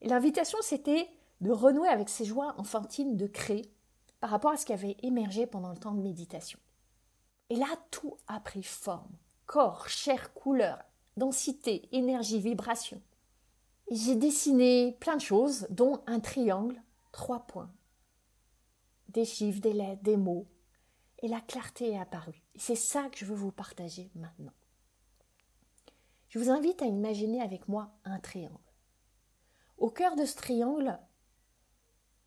Et 0.00 0.08
l'invitation, 0.08 0.58
c'était 0.62 1.08
de 1.40 1.50
renouer 1.50 1.88
avec 1.88 2.08
ces 2.08 2.24
joies 2.24 2.54
enfantines 2.58 3.16
de 3.16 3.26
créer 3.26 3.72
par 4.20 4.30
rapport 4.30 4.52
à 4.52 4.56
ce 4.56 4.64
qui 4.64 4.72
avait 4.72 4.96
émergé 5.02 5.46
pendant 5.46 5.70
le 5.70 5.76
temps 5.76 5.92
de 5.92 6.02
méditation. 6.02 6.58
Et 7.50 7.56
là, 7.56 7.66
tout 7.90 8.16
a 8.26 8.40
pris 8.40 8.62
forme 8.62 9.16
corps, 9.46 9.88
chair, 9.88 10.32
couleur, 10.34 10.82
densité, 11.16 11.88
énergie, 11.92 12.40
vibration. 12.40 13.00
J'ai 13.90 14.16
dessiné 14.16 14.96
plein 15.00 15.16
de 15.16 15.22
choses, 15.22 15.66
dont 15.70 16.02
un 16.06 16.20
triangle, 16.20 16.82
trois 17.12 17.46
points, 17.46 17.72
des 19.08 19.24
chiffres, 19.24 19.60
des 19.60 19.72
lettres, 19.72 20.02
des 20.02 20.16
mots, 20.16 20.46
et 21.20 21.28
la 21.28 21.40
clarté 21.40 21.92
est 21.92 21.98
apparue. 21.98 22.42
C'est 22.56 22.76
ça 22.76 23.08
que 23.08 23.18
je 23.18 23.24
veux 23.24 23.34
vous 23.34 23.52
partager 23.52 24.10
maintenant. 24.14 24.52
Je 26.28 26.38
vous 26.38 26.50
invite 26.50 26.82
à 26.82 26.86
imaginer 26.86 27.40
avec 27.40 27.68
moi 27.68 27.92
un 28.04 28.18
triangle. 28.18 28.58
Au 29.78 29.90
cœur 29.90 30.16
de 30.16 30.24
ce 30.24 30.36
triangle, 30.36 30.98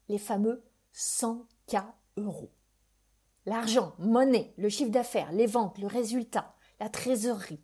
les 0.07 0.17
fameux 0.17 0.63
100K 0.95 1.83
euros. 2.17 2.51
L'argent, 3.45 3.93
monnaie, 3.99 4.53
le 4.57 4.69
chiffre 4.69 4.91
d'affaires, 4.91 5.31
les 5.31 5.47
ventes, 5.47 5.77
le 5.77 5.87
résultat, 5.87 6.55
la 6.79 6.89
trésorerie. 6.89 7.63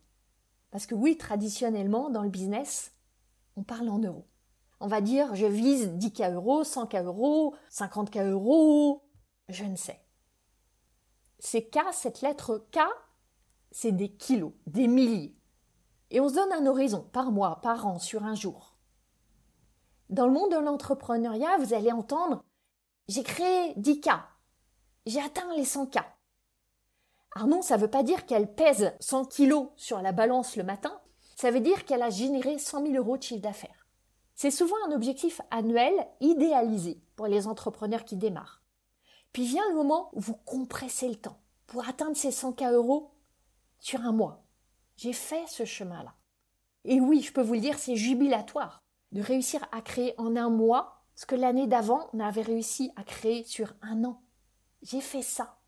Parce 0.71 0.85
que 0.85 0.95
oui, 0.95 1.17
traditionnellement, 1.17 2.09
dans 2.09 2.23
le 2.23 2.29
business, 2.29 2.91
on 3.55 3.63
parle 3.63 3.89
en 3.89 3.99
euros. 3.99 4.27
On 4.79 4.87
va 4.87 5.01
dire, 5.01 5.33
je 5.35 5.45
vise 5.45 5.89
10K 5.89 6.33
euros, 6.33 6.63
100K 6.63 7.05
euros, 7.05 7.55
50K 7.71 8.29
euros, 8.29 9.03
je 9.47 9.63
ne 9.63 9.75
sais. 9.75 10.01
Ces 11.39 11.69
K, 11.69 11.79
cette 11.93 12.21
lettre 12.21 12.67
K, 12.71 12.79
c'est 13.71 13.91
des 13.91 14.09
kilos, 14.09 14.53
des 14.67 14.87
milliers. 14.87 15.37
Et 16.11 16.19
on 16.19 16.29
se 16.29 16.35
donne 16.35 16.51
un 16.51 16.65
horizon 16.65 17.07
par 17.11 17.31
mois, 17.31 17.61
par 17.61 17.87
an, 17.87 17.99
sur 17.99 18.23
un 18.23 18.35
jour. 18.35 18.75
Dans 20.09 20.27
le 20.27 20.33
monde 20.33 20.51
de 20.51 20.57
l'entrepreneuriat, 20.57 21.57
vous 21.57 21.73
allez 21.73 21.91
entendre 21.91 22.43
j'ai 23.07 23.23
créé 23.23 23.73
10K, 23.75 24.19
j'ai 25.05 25.21
atteint 25.21 25.53
les 25.55 25.63
100K. 25.63 26.03
Alors 27.35 27.47
non, 27.49 27.61
ça 27.61 27.75
ne 27.75 27.81
veut 27.81 27.89
pas 27.89 28.03
dire 28.03 28.25
qu'elle 28.25 28.53
pèse 28.53 28.93
100 29.01 29.25
kilos 29.25 29.67
sur 29.75 30.01
la 30.01 30.13
balance 30.13 30.55
le 30.55 30.63
matin, 30.63 30.99
ça 31.35 31.51
veut 31.51 31.59
dire 31.59 31.83
qu'elle 31.83 32.01
a 32.01 32.09
généré 32.09 32.57
100 32.57 32.85
000 32.87 32.95
euros 32.95 33.17
de 33.17 33.23
chiffre 33.23 33.41
d'affaires. 33.41 33.87
C'est 34.35 34.51
souvent 34.51 34.75
un 34.87 34.93
objectif 34.93 35.41
annuel 35.51 35.93
idéalisé 36.21 37.01
pour 37.17 37.27
les 37.27 37.47
entrepreneurs 37.47 38.05
qui 38.05 38.15
démarrent. 38.15 38.61
Puis 39.33 39.45
vient 39.45 39.67
le 39.69 39.75
moment 39.75 40.11
où 40.13 40.21
vous 40.21 40.35
compressez 40.35 41.09
le 41.09 41.15
temps 41.15 41.37
pour 41.67 41.87
atteindre 41.87 42.15
ces 42.15 42.29
100K 42.29 42.71
euros 42.71 43.11
sur 43.79 43.99
un 44.01 44.13
mois. 44.13 44.45
J'ai 44.95 45.13
fait 45.13 45.45
ce 45.47 45.65
chemin-là. 45.65 46.15
Et 46.85 47.01
oui, 47.01 47.21
je 47.21 47.33
peux 47.33 47.41
vous 47.41 47.55
le 47.55 47.59
dire, 47.59 47.79
c'est 47.79 47.97
jubilatoire 47.97 48.81
de 49.11 49.21
réussir 49.21 49.65
à 49.73 49.81
créer 49.81 50.13
en 50.17 50.37
un 50.37 50.49
mois 50.49 51.01
ce 51.15 51.25
que 51.25 51.35
l'année 51.35 51.67
d'avant, 51.67 52.09
on 52.13 52.19
avait 52.19 52.41
réussi 52.41 52.91
à 52.95 53.03
créer 53.03 53.43
sur 53.43 53.73
un 53.81 54.05
an. 54.05 54.21
J'ai 54.83 55.01
fait 55.01 55.21
ça. 55.21 55.59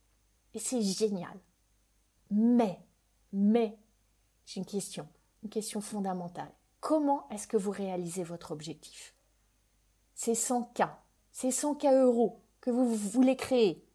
Et 0.53 0.59
c'est 0.59 0.81
génial. 0.81 1.37
Mais, 2.31 2.79
mais, 3.33 3.77
j'ai 4.45 4.59
une 4.59 4.65
question, 4.65 5.07
une 5.43 5.49
question 5.49 5.81
fondamentale. 5.81 6.51
Comment 6.79 7.27
est-ce 7.29 7.47
que 7.47 7.57
vous 7.57 7.71
réalisez 7.71 8.23
votre 8.23 8.51
objectif? 8.51 9.15
Ces 10.13 10.35
100 10.35 10.73
K, 10.75 10.83
ces 11.31 11.51
100 11.51 11.75
K 11.75 11.85
euros 11.85 12.41
que 12.61 12.71
vous 12.71 12.95
voulez 12.95 13.35
créer 13.35 13.85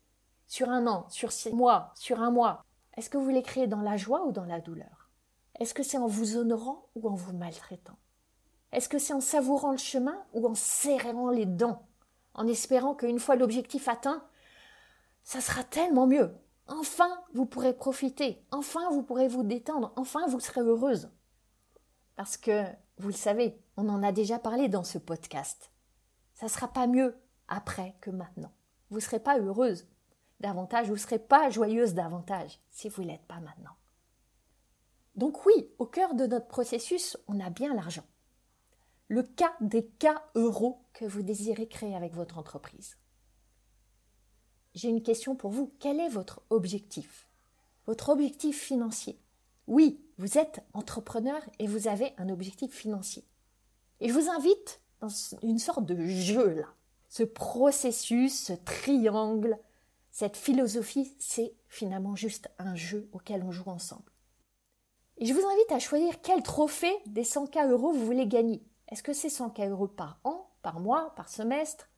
sur 0.46 0.68
un 0.68 0.86
an, 0.86 1.06
sur 1.08 1.32
six 1.32 1.52
mois, 1.52 1.92
sur 1.94 2.20
un 2.20 2.30
mois, 2.30 2.64
est-ce 2.96 3.08
que 3.08 3.18
vous 3.18 3.30
les 3.30 3.42
créez 3.42 3.66
dans 3.66 3.80
la 3.80 3.96
joie 3.96 4.24
ou 4.26 4.32
dans 4.32 4.44
la 4.44 4.60
douleur? 4.60 5.10
Est-ce 5.58 5.74
que 5.74 5.82
c'est 5.82 5.98
en 5.98 6.06
vous 6.06 6.36
honorant 6.36 6.86
ou 6.94 7.08
en 7.08 7.14
vous 7.14 7.32
maltraitant? 7.32 7.96
Est-ce 8.72 8.88
que 8.88 8.98
c'est 8.98 9.12
en 9.12 9.20
savourant 9.20 9.70
le 9.70 9.78
chemin 9.78 10.22
ou 10.34 10.46
en 10.46 10.54
serrant 10.54 11.30
les 11.30 11.46
dents? 11.46 11.86
En 12.34 12.46
espérant 12.46 12.94
qu'une 12.94 13.18
fois 13.18 13.36
l'objectif 13.36 13.88
atteint, 13.88 14.24
ça 15.24 15.40
sera 15.40 15.62
tellement 15.64 16.06
mieux. 16.06 16.34
Enfin, 16.68 17.22
vous 17.34 17.46
pourrez 17.46 17.74
profiter. 17.74 18.44
Enfin, 18.50 18.90
vous 18.90 19.02
pourrez 19.02 19.28
vous 19.28 19.42
détendre. 19.42 19.92
Enfin, 19.96 20.26
vous 20.26 20.40
serez 20.40 20.60
heureuse. 20.60 21.10
Parce 22.16 22.36
que, 22.36 22.64
vous 22.98 23.08
le 23.08 23.14
savez, 23.14 23.60
on 23.76 23.88
en 23.88 24.02
a 24.02 24.12
déjà 24.12 24.38
parlé 24.38 24.68
dans 24.68 24.84
ce 24.84 24.98
podcast. 24.98 25.72
Ça 26.34 26.46
ne 26.46 26.50
sera 26.50 26.68
pas 26.68 26.86
mieux 26.86 27.16
après 27.48 27.96
que 28.00 28.10
maintenant. 28.10 28.52
Vous 28.90 28.96
ne 28.96 29.02
serez 29.02 29.20
pas 29.20 29.38
heureuse 29.38 29.86
davantage, 30.40 30.88
vous 30.88 30.94
ne 30.94 30.98
serez 30.98 31.18
pas 31.18 31.50
joyeuse 31.50 31.94
davantage 31.94 32.58
si 32.70 32.88
vous 32.88 33.02
ne 33.02 33.08
l'êtes 33.08 33.26
pas 33.26 33.40
maintenant. 33.40 33.76
Donc 35.14 35.46
oui, 35.46 35.70
au 35.78 35.86
cœur 35.86 36.14
de 36.14 36.26
notre 36.26 36.48
processus, 36.48 37.16
on 37.28 37.40
a 37.40 37.48
bien 37.48 37.74
l'argent. 37.74 38.04
Le 39.08 39.22
cas 39.22 39.52
des 39.60 39.86
cas 39.86 40.22
euros 40.34 40.84
que 40.92 41.04
vous 41.04 41.22
désirez 41.22 41.68
créer 41.68 41.94
avec 41.94 42.14
votre 42.14 42.38
entreprise. 42.38 42.96
J'ai 44.74 44.88
une 44.88 45.02
question 45.02 45.36
pour 45.36 45.50
vous. 45.50 45.72
Quel 45.78 46.00
est 46.00 46.08
votre 46.08 46.42
objectif? 46.50 47.28
Votre 47.86 48.10
objectif 48.10 48.60
financier? 48.60 49.18
Oui, 49.66 50.00
vous 50.18 50.38
êtes 50.38 50.60
entrepreneur 50.72 51.40
et 51.58 51.66
vous 51.66 51.88
avez 51.88 52.12
un 52.18 52.28
objectif 52.28 52.72
financier. 52.72 53.24
Et 54.00 54.08
je 54.08 54.14
vous 54.14 54.30
invite 54.30 54.80
dans 55.00 55.08
une 55.42 55.58
sorte 55.58 55.86
de 55.86 56.06
jeu 56.06 56.54
là. 56.54 56.66
Ce 57.08 57.22
processus, 57.22 58.46
ce 58.46 58.52
triangle 58.52 59.58
cette 60.12 60.36
philosophie, 60.36 61.16
c'est 61.18 61.54
finalement 61.68 62.14
juste 62.14 62.50
un 62.58 62.76
jeu 62.76 63.08
auquel 63.12 63.42
on 63.42 63.50
joue 63.50 63.70
ensemble. 63.70 64.12
Et 65.16 65.24
je 65.24 65.32
vous 65.32 65.40
invite 65.40 65.72
à 65.72 65.78
choisir 65.78 66.20
quel 66.20 66.42
trophée 66.42 66.94
des 67.06 67.24
100K 67.24 67.70
euros 67.70 67.92
vous 67.92 68.04
voulez 68.04 68.26
gagner. 68.26 68.62
Est-ce 68.88 69.02
que 69.02 69.14
c'est 69.14 69.28
100K 69.28 69.70
euros 69.70 69.88
par 69.88 70.20
an, 70.24 70.50
par 70.60 70.80
mois, 70.80 71.14
par 71.16 71.30
semestre? 71.30 71.88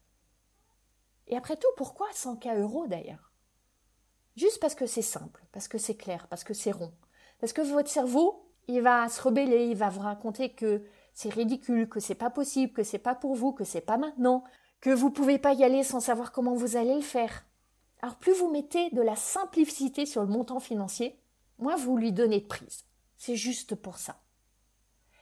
Et 1.28 1.36
après 1.36 1.56
tout, 1.56 1.68
pourquoi 1.76 2.08
100K 2.12 2.60
euros 2.60 2.86
d'ailleurs? 2.86 3.32
Juste 4.36 4.60
parce 4.60 4.74
que 4.74 4.86
c'est 4.86 5.02
simple, 5.02 5.44
parce 5.52 5.68
que 5.68 5.78
c'est 5.78 5.96
clair, 5.96 6.26
parce 6.28 6.44
que 6.44 6.54
c'est 6.54 6.72
rond. 6.72 6.92
Parce 7.38 7.52
que 7.52 7.62
votre 7.62 7.90
cerveau, 7.90 8.50
il 8.66 8.80
va 8.82 9.08
se 9.08 9.22
rebeller, 9.22 9.66
il 9.66 9.76
va 9.76 9.90
vous 9.90 10.00
raconter 10.00 10.52
que 10.52 10.84
c'est 11.12 11.32
ridicule, 11.32 11.88
que 11.88 12.00
c'est 12.00 12.14
pas 12.14 12.30
possible, 12.30 12.72
que 12.72 12.82
c'est 12.82 12.98
pas 12.98 13.14
pour 13.14 13.34
vous, 13.34 13.52
que 13.52 13.64
c'est 13.64 13.80
pas 13.80 13.96
maintenant, 13.96 14.44
que 14.80 14.90
vous 14.90 15.10
pouvez 15.10 15.38
pas 15.38 15.54
y 15.54 15.64
aller 15.64 15.84
sans 15.84 16.00
savoir 16.00 16.32
comment 16.32 16.54
vous 16.54 16.76
allez 16.76 16.94
le 16.94 17.00
faire. 17.00 17.46
Alors 18.02 18.16
plus 18.16 18.34
vous 18.34 18.50
mettez 18.50 18.90
de 18.90 19.00
la 19.00 19.16
simplicité 19.16 20.04
sur 20.04 20.22
le 20.22 20.28
montant 20.28 20.60
financier, 20.60 21.18
moins 21.58 21.76
vous 21.76 21.96
lui 21.96 22.12
donnez 22.12 22.40
de 22.40 22.46
prise. 22.46 22.84
C'est 23.16 23.36
juste 23.36 23.76
pour 23.76 23.98
ça. 23.98 24.20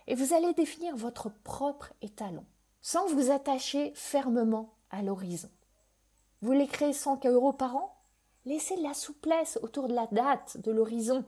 Et 0.07 0.15
vous 0.15 0.35
allez 0.35 0.53
définir 0.55 0.97
votre 0.97 1.29
propre 1.29 1.93
étalon, 2.01 2.45
sans 2.81 3.07
vous 3.07 3.31
attacher 3.31 3.93
fermement 3.95 4.75
à 4.91 5.03
l'horizon. 5.03 5.51
Vous 6.43 6.49
voulez 6.49 6.67
créer 6.67 6.93
100 6.93 7.25
euros 7.27 7.53
par 7.53 7.77
an? 7.77 7.97
Laissez 8.47 8.77
de 8.77 8.83
la 8.83 8.95
souplesse 8.95 9.61
autour 9.63 9.87
de 9.87 9.95
la 9.95 10.09
date, 10.09 10.57
de 10.61 10.73
l'horizon. 10.73 11.25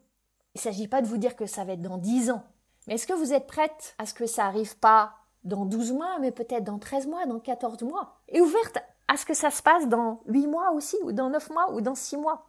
Il 0.54 0.58
ne 0.58 0.62
s'agit 0.62 0.88
pas 0.88 1.02
de 1.02 1.06
vous 1.06 1.18
dire 1.18 1.36
que 1.36 1.46
ça 1.46 1.64
va 1.64 1.74
être 1.74 1.82
dans 1.82 1.98
10 1.98 2.32
ans. 2.32 2.42
Mais 2.88 2.94
est-ce 2.94 3.06
que 3.06 3.12
vous 3.12 3.32
êtes 3.32 3.46
prête 3.46 3.94
à 3.98 4.06
ce 4.06 4.14
que 4.14 4.26
ça 4.26 4.42
n'arrive 4.42 4.76
pas 4.76 5.14
dans 5.44 5.66
12 5.66 5.92
mois, 5.92 6.18
mais 6.18 6.32
peut-être 6.32 6.64
dans 6.64 6.80
13 6.80 7.06
mois, 7.06 7.26
dans 7.26 7.38
14 7.38 7.84
mois? 7.84 8.18
Et 8.28 8.40
ouverte 8.40 8.78
à 9.06 9.16
ce 9.16 9.24
que 9.24 9.34
ça 9.34 9.52
se 9.52 9.62
passe 9.62 9.88
dans 9.88 10.20
huit 10.26 10.48
mois 10.48 10.72
aussi, 10.72 10.96
ou 11.04 11.12
dans 11.12 11.30
neuf 11.30 11.48
mois, 11.48 11.72
ou 11.72 11.80
dans 11.80 11.94
six 11.94 12.16
mois? 12.16 12.48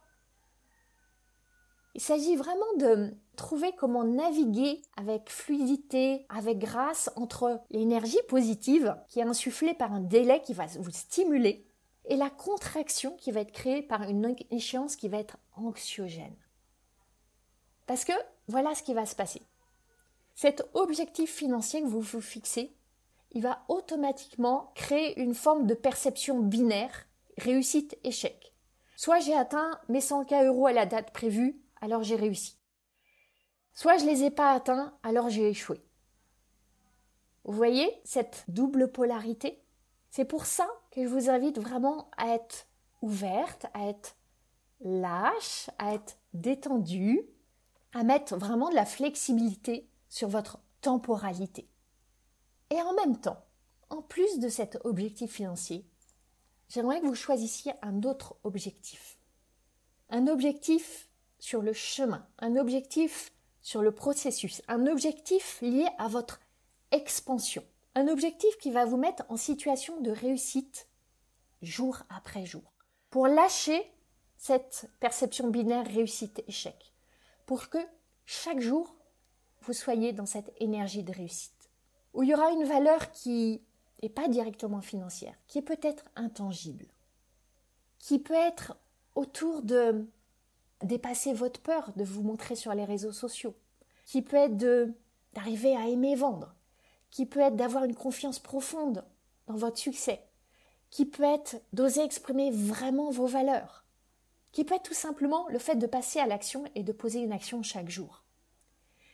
Il 1.94 2.00
s'agit 2.00 2.34
vraiment 2.34 2.74
de 2.78 3.14
trouver 3.36 3.72
comment 3.76 4.02
naviguer 4.02 4.82
avec 4.96 5.30
fluidité, 5.30 6.26
avec 6.28 6.58
grâce 6.58 7.12
entre 7.14 7.60
l'énergie 7.70 8.18
positive 8.28 8.96
qui 9.08 9.20
est 9.20 9.24
insufflée 9.24 9.72
par 9.72 9.92
un 9.92 10.00
délai 10.00 10.42
qui 10.42 10.52
va 10.52 10.66
vous 10.80 10.90
stimuler 10.90 11.65
et 12.06 12.16
la 12.16 12.30
contraction 12.30 13.16
qui 13.16 13.32
va 13.32 13.40
être 13.40 13.52
créée 13.52 13.82
par 13.82 14.02
une 14.02 14.36
échéance 14.50 14.96
qui 14.96 15.08
va 15.08 15.18
être 15.18 15.38
anxiogène. 15.56 16.36
Parce 17.86 18.04
que 18.04 18.12
voilà 18.48 18.74
ce 18.74 18.82
qui 18.82 18.94
va 18.94 19.06
se 19.06 19.16
passer. 19.16 19.42
Cet 20.34 20.68
objectif 20.74 21.32
financier 21.32 21.80
que 21.80 21.86
vous 21.86 22.00
vous 22.00 22.20
fixez, 22.20 22.76
il 23.32 23.42
va 23.42 23.64
automatiquement 23.68 24.72
créer 24.74 25.18
une 25.20 25.34
forme 25.34 25.66
de 25.66 25.74
perception 25.74 26.40
binaire, 26.40 27.06
réussite-échec. 27.38 28.54
Soit 28.96 29.20
j'ai 29.20 29.34
atteint 29.34 29.78
mes 29.88 30.00
100K 30.00 30.46
euros 30.46 30.66
à 30.66 30.72
la 30.72 30.86
date 30.86 31.12
prévue, 31.12 31.60
alors 31.80 32.02
j'ai 32.02 32.16
réussi. 32.16 32.56
Soit 33.74 33.98
je 33.98 34.06
les 34.06 34.24
ai 34.24 34.30
pas 34.30 34.52
atteints, 34.52 34.96
alors 35.02 35.28
j'ai 35.28 35.50
échoué. 35.50 35.82
Vous 37.44 37.52
voyez 37.52 38.00
cette 38.04 38.44
double 38.48 38.90
polarité? 38.90 39.62
C'est 40.10 40.24
pour 40.24 40.46
ça 40.46 40.68
que 40.96 41.02
je 41.02 41.08
vous 41.08 41.28
invite 41.28 41.58
vraiment 41.58 42.08
à 42.16 42.28
être 42.28 42.66
ouverte, 43.02 43.66
à 43.74 43.86
être 43.86 44.16
lâche, 44.80 45.68
à 45.76 45.92
être 45.92 46.16
détendue, 46.32 47.20
à 47.92 48.02
mettre 48.02 48.34
vraiment 48.36 48.70
de 48.70 48.74
la 48.74 48.86
flexibilité 48.86 49.90
sur 50.08 50.28
votre 50.28 50.58
temporalité. 50.80 51.68
Et 52.70 52.80
en 52.80 52.94
même 52.94 53.20
temps, 53.20 53.44
en 53.90 54.00
plus 54.00 54.38
de 54.38 54.48
cet 54.48 54.78
objectif 54.84 55.32
financier, 55.32 55.86
j'aimerais 56.70 57.02
que 57.02 57.06
vous 57.06 57.14
choisissiez 57.14 57.74
un 57.82 58.02
autre 58.02 58.36
objectif. 58.42 59.18
Un 60.08 60.28
objectif 60.28 61.10
sur 61.38 61.60
le 61.60 61.74
chemin, 61.74 62.26
un 62.38 62.56
objectif 62.56 63.34
sur 63.60 63.82
le 63.82 63.92
processus, 63.92 64.62
un 64.66 64.86
objectif 64.86 65.60
lié 65.60 65.86
à 65.98 66.08
votre 66.08 66.40
expansion, 66.90 67.62
un 67.94 68.08
objectif 68.08 68.56
qui 68.58 68.70
va 68.70 68.84
vous 68.84 68.96
mettre 68.96 69.24
en 69.28 69.36
situation 69.36 70.00
de 70.00 70.10
réussite 70.10 70.85
jour 71.66 71.98
après 72.08 72.46
jour, 72.46 72.72
pour 73.10 73.26
lâcher 73.26 73.90
cette 74.36 74.88
perception 75.00 75.48
binaire 75.48 75.86
réussite-échec, 75.86 76.94
pour 77.46 77.68
que 77.68 77.78
chaque 78.24 78.60
jour, 78.60 78.94
vous 79.62 79.72
soyez 79.72 80.12
dans 80.12 80.26
cette 80.26 80.52
énergie 80.60 81.02
de 81.02 81.12
réussite 81.12 81.56
où 82.16 82.22
il 82.22 82.30
y 82.30 82.34
aura 82.34 82.50
une 82.50 82.64
valeur 82.64 83.12
qui 83.12 83.62
n'est 84.02 84.08
pas 84.08 84.26
directement 84.26 84.80
financière, 84.80 85.34
qui 85.46 85.58
est 85.58 85.62
peut-être 85.62 86.04
intangible, 86.16 86.86
qui 87.98 88.18
peut 88.18 88.34
être 88.34 88.76
autour 89.14 89.62
de 89.62 90.06
dépasser 90.82 91.34
votre 91.34 91.60
peur 91.60 91.92
de 91.94 92.04
vous 92.04 92.22
montrer 92.22 92.56
sur 92.56 92.74
les 92.74 92.84
réseaux 92.84 93.12
sociaux, 93.12 93.54
qui 94.06 94.22
peut 94.22 94.36
être 94.36 94.56
d'arriver 95.34 95.76
à 95.76 95.88
aimer 95.88 96.14
vendre, 96.14 96.54
qui 97.10 97.26
peut 97.26 97.40
être 97.40 97.56
d'avoir 97.56 97.84
une 97.84 97.94
confiance 97.94 98.38
profonde 98.38 99.04
dans 99.46 99.56
votre 99.56 99.78
succès, 99.78 100.22
qui 100.90 101.06
peut 101.06 101.24
être 101.24 101.56
d'oser 101.72 102.02
exprimer 102.02 102.50
vraiment 102.50 103.10
vos 103.10 103.26
valeurs, 103.26 103.84
qui 104.52 104.64
peut 104.64 104.74
être 104.74 104.84
tout 104.84 104.94
simplement 104.94 105.46
le 105.48 105.58
fait 105.58 105.76
de 105.76 105.86
passer 105.86 106.20
à 106.20 106.26
l'action 106.26 106.64
et 106.74 106.82
de 106.82 106.92
poser 106.92 107.20
une 107.20 107.32
action 107.32 107.62
chaque 107.62 107.90
jour. 107.90 108.24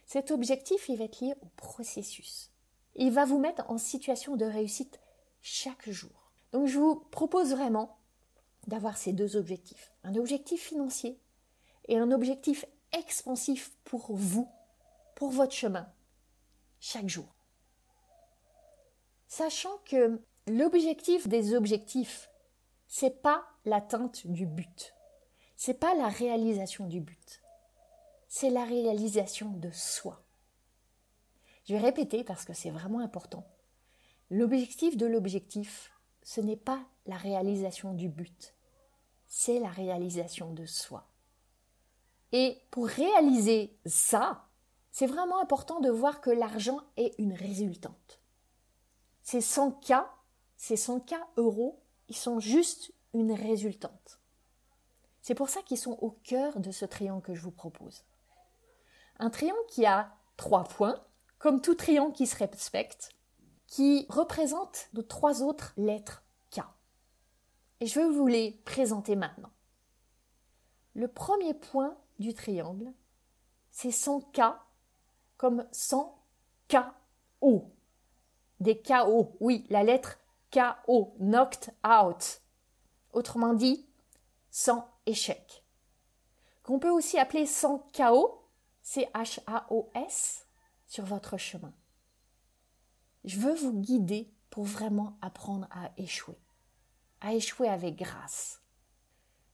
Cet 0.06 0.30
objectif, 0.30 0.88
il 0.88 0.96
va 0.96 1.04
être 1.04 1.20
lié 1.20 1.34
au 1.40 1.46
processus. 1.56 2.50
Il 2.94 3.10
va 3.10 3.24
vous 3.24 3.38
mettre 3.38 3.68
en 3.70 3.78
situation 3.78 4.36
de 4.36 4.44
réussite 4.44 5.00
chaque 5.40 5.88
jour. 5.88 6.32
Donc 6.52 6.66
je 6.66 6.78
vous 6.78 6.96
propose 6.96 7.50
vraiment 7.50 7.98
d'avoir 8.66 8.96
ces 8.96 9.12
deux 9.12 9.36
objectifs. 9.36 9.92
Un 10.04 10.14
objectif 10.14 10.62
financier 10.62 11.18
et 11.88 11.98
un 11.98 12.12
objectif 12.12 12.64
expansif 12.92 13.72
pour 13.84 14.14
vous, 14.14 14.48
pour 15.14 15.30
votre 15.30 15.54
chemin, 15.54 15.90
chaque 16.78 17.08
jour. 17.08 17.34
Sachant 19.26 19.78
que 19.86 20.20
l'objectif 20.46 21.28
des 21.28 21.54
objectifs, 21.54 22.30
c'est 22.88 23.22
pas 23.22 23.44
l'atteinte 23.64 24.26
du 24.26 24.46
but. 24.46 24.94
C'est 25.56 25.74
pas 25.74 25.94
la 25.94 26.08
réalisation 26.08 26.86
du 26.86 27.00
but. 27.00 27.42
C'est 28.28 28.50
la 28.50 28.64
réalisation 28.64 29.50
de 29.50 29.70
soi. 29.70 30.22
Je 31.64 31.74
vais 31.74 31.80
répéter 31.80 32.24
parce 32.24 32.44
que 32.44 32.54
c'est 32.54 32.70
vraiment 32.70 33.00
important. 33.00 33.46
L'objectif 34.30 34.96
de 34.96 35.06
l'objectif, 35.06 35.92
ce 36.22 36.40
n'est 36.40 36.56
pas 36.56 36.80
la 37.06 37.16
réalisation 37.16 37.92
du 37.92 38.08
but, 38.08 38.54
c'est 39.28 39.60
la 39.60 39.68
réalisation 39.70 40.52
de 40.52 40.66
soi. 40.66 41.08
Et 42.32 42.58
pour 42.70 42.86
réaliser 42.86 43.76
ça, 43.86 44.48
c'est 44.90 45.06
vraiment 45.06 45.40
important 45.40 45.80
de 45.80 45.90
voir 45.90 46.20
que 46.20 46.30
l'argent 46.30 46.80
est 46.96 47.14
une 47.18 47.32
résultante. 47.32 48.20
Ces 49.22 49.40
100 49.40 49.72
cas, 49.80 50.10
ces 50.62 50.76
100K 50.76 51.16
euros, 51.38 51.82
ils 52.08 52.16
sont 52.16 52.38
juste 52.38 52.94
une 53.14 53.32
résultante. 53.32 54.20
C'est 55.20 55.34
pour 55.34 55.48
ça 55.48 55.60
qu'ils 55.62 55.76
sont 55.76 55.98
au 56.00 56.12
cœur 56.22 56.60
de 56.60 56.70
ce 56.70 56.84
triangle 56.84 57.20
que 57.20 57.34
je 57.34 57.42
vous 57.42 57.50
propose. 57.50 58.04
Un 59.18 59.28
triangle 59.28 59.66
qui 59.66 59.86
a 59.86 60.14
trois 60.36 60.62
points, 60.62 61.04
comme 61.40 61.60
tout 61.60 61.74
triangle 61.74 62.12
qui 62.12 62.28
se 62.28 62.36
respecte, 62.36 63.10
qui 63.66 64.06
représente 64.08 64.88
nos 64.92 65.02
trois 65.02 65.42
autres 65.42 65.74
lettres 65.76 66.22
K. 66.52 66.60
Et 67.80 67.88
je 67.88 67.98
vais 67.98 68.08
vous 68.08 68.28
les 68.28 68.52
présenter 68.64 69.16
maintenant. 69.16 69.50
Le 70.94 71.08
premier 71.08 71.54
point 71.54 71.98
du 72.20 72.34
triangle, 72.34 72.92
c'est 73.72 73.88
100K 73.88 74.54
comme 75.38 75.66
100 75.72 76.16
KO. 76.70 77.68
Des 78.60 78.80
KO, 78.80 79.36
oui, 79.40 79.66
la 79.68 79.82
lettre 79.82 80.20
KO, 80.52 81.14
knocked 81.18 81.72
out. 81.84 82.42
Autrement 83.12 83.54
dit, 83.54 83.86
sans 84.50 84.86
échec. 85.06 85.64
Qu'on 86.62 86.78
peut 86.78 86.90
aussi 86.90 87.18
appeler 87.18 87.46
sans 87.46 87.78
KO, 87.96 88.44
C-H-A-O-S, 88.82 90.46
sur 90.86 91.04
votre 91.04 91.38
chemin. 91.38 91.72
Je 93.24 93.38
veux 93.38 93.54
vous 93.54 93.72
guider 93.72 94.32
pour 94.50 94.64
vraiment 94.64 95.16
apprendre 95.22 95.66
à 95.70 95.90
échouer, 95.96 96.38
à 97.20 97.32
échouer 97.32 97.68
avec 97.68 97.96
grâce. 97.96 98.60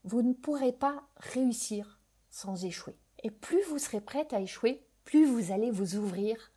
Vous 0.05 0.23
ne 0.23 0.33
pourrez 0.33 0.73
pas 0.73 1.09
réussir 1.17 2.01
sans 2.31 2.65
échouer. 2.65 2.99
Et 3.23 3.31
plus 3.31 3.63
vous 3.65 3.79
serez 3.79 4.01
prête 4.01 4.33
à 4.33 4.41
échouer, 4.41 4.87
plus 5.05 5.27
vous 5.27 5.53
allez 5.53 5.71
vous 5.71 5.97
ouvrir 5.97 6.53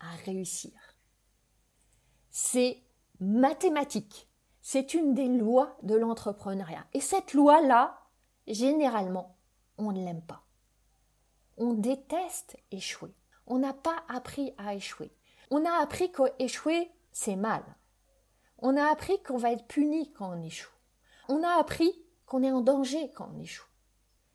à 0.00 0.10
réussir. 0.24 0.72
C'est 2.30 2.83
mathématique. 3.24 4.28
C'est 4.60 4.94
une 4.94 5.14
des 5.14 5.28
lois 5.28 5.76
de 5.82 5.94
l'entrepreneuriat. 5.94 6.86
Et 6.92 7.00
cette 7.00 7.34
loi-là, 7.34 8.00
généralement, 8.46 9.36
on 9.78 9.92
ne 9.92 10.04
l'aime 10.04 10.22
pas. 10.22 10.44
On 11.56 11.74
déteste 11.74 12.56
échouer. 12.70 13.14
On 13.46 13.58
n'a 13.58 13.74
pas 13.74 14.04
appris 14.08 14.54
à 14.58 14.74
échouer. 14.74 15.12
On 15.50 15.64
a 15.64 15.82
appris 15.82 16.10
qu'échouer, 16.10 16.90
c'est 17.12 17.36
mal. 17.36 17.62
On 18.58 18.76
a 18.76 18.86
appris 18.86 19.22
qu'on 19.22 19.36
va 19.36 19.52
être 19.52 19.66
puni 19.66 20.12
quand 20.12 20.36
on 20.36 20.42
échoue. 20.42 20.72
On 21.28 21.42
a 21.42 21.58
appris 21.60 21.92
qu'on 22.26 22.42
est 22.42 22.52
en 22.52 22.60
danger 22.60 23.10
quand 23.14 23.30
on 23.34 23.38
échoue. 23.38 23.68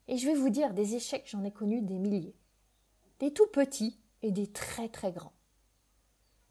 Et 0.07 0.17
je 0.17 0.27
vais 0.27 0.35
vous 0.35 0.49
dire, 0.49 0.73
des 0.73 0.95
échecs, 0.95 1.27
j'en 1.27 1.43
ai 1.43 1.51
connu 1.51 1.81
des 1.81 1.99
milliers. 1.99 2.35
Des 3.19 3.33
tout 3.33 3.47
petits 3.47 3.99
et 4.21 4.31
des 4.31 4.47
très 4.47 4.89
très 4.89 5.11
grands. 5.11 5.33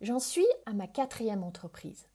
J'en 0.01 0.20
suis 0.20 0.46
à 0.66 0.72
ma 0.74 0.87
quatrième 0.87 1.42
entreprise. 1.42 2.09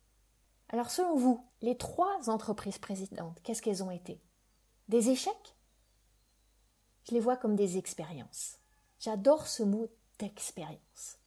Alors 0.73 0.89
selon 0.89 1.15
vous, 1.15 1.45
les 1.61 1.77
trois 1.77 2.31
entreprises 2.31 2.79
précédentes, 2.79 3.39
qu'est-ce 3.43 3.61
qu'elles 3.61 3.83
ont 3.83 3.91
été? 3.91 4.19
Des 4.89 5.11
échecs? 5.11 5.55
Je 7.07 7.13
les 7.13 7.19
vois 7.19 7.37
comme 7.37 7.55
des 7.55 7.77
expériences. 7.77 8.57
J'adore 8.99 9.45
ce 9.45 9.61
mot 9.61 9.87
d'expérience. 10.17 11.19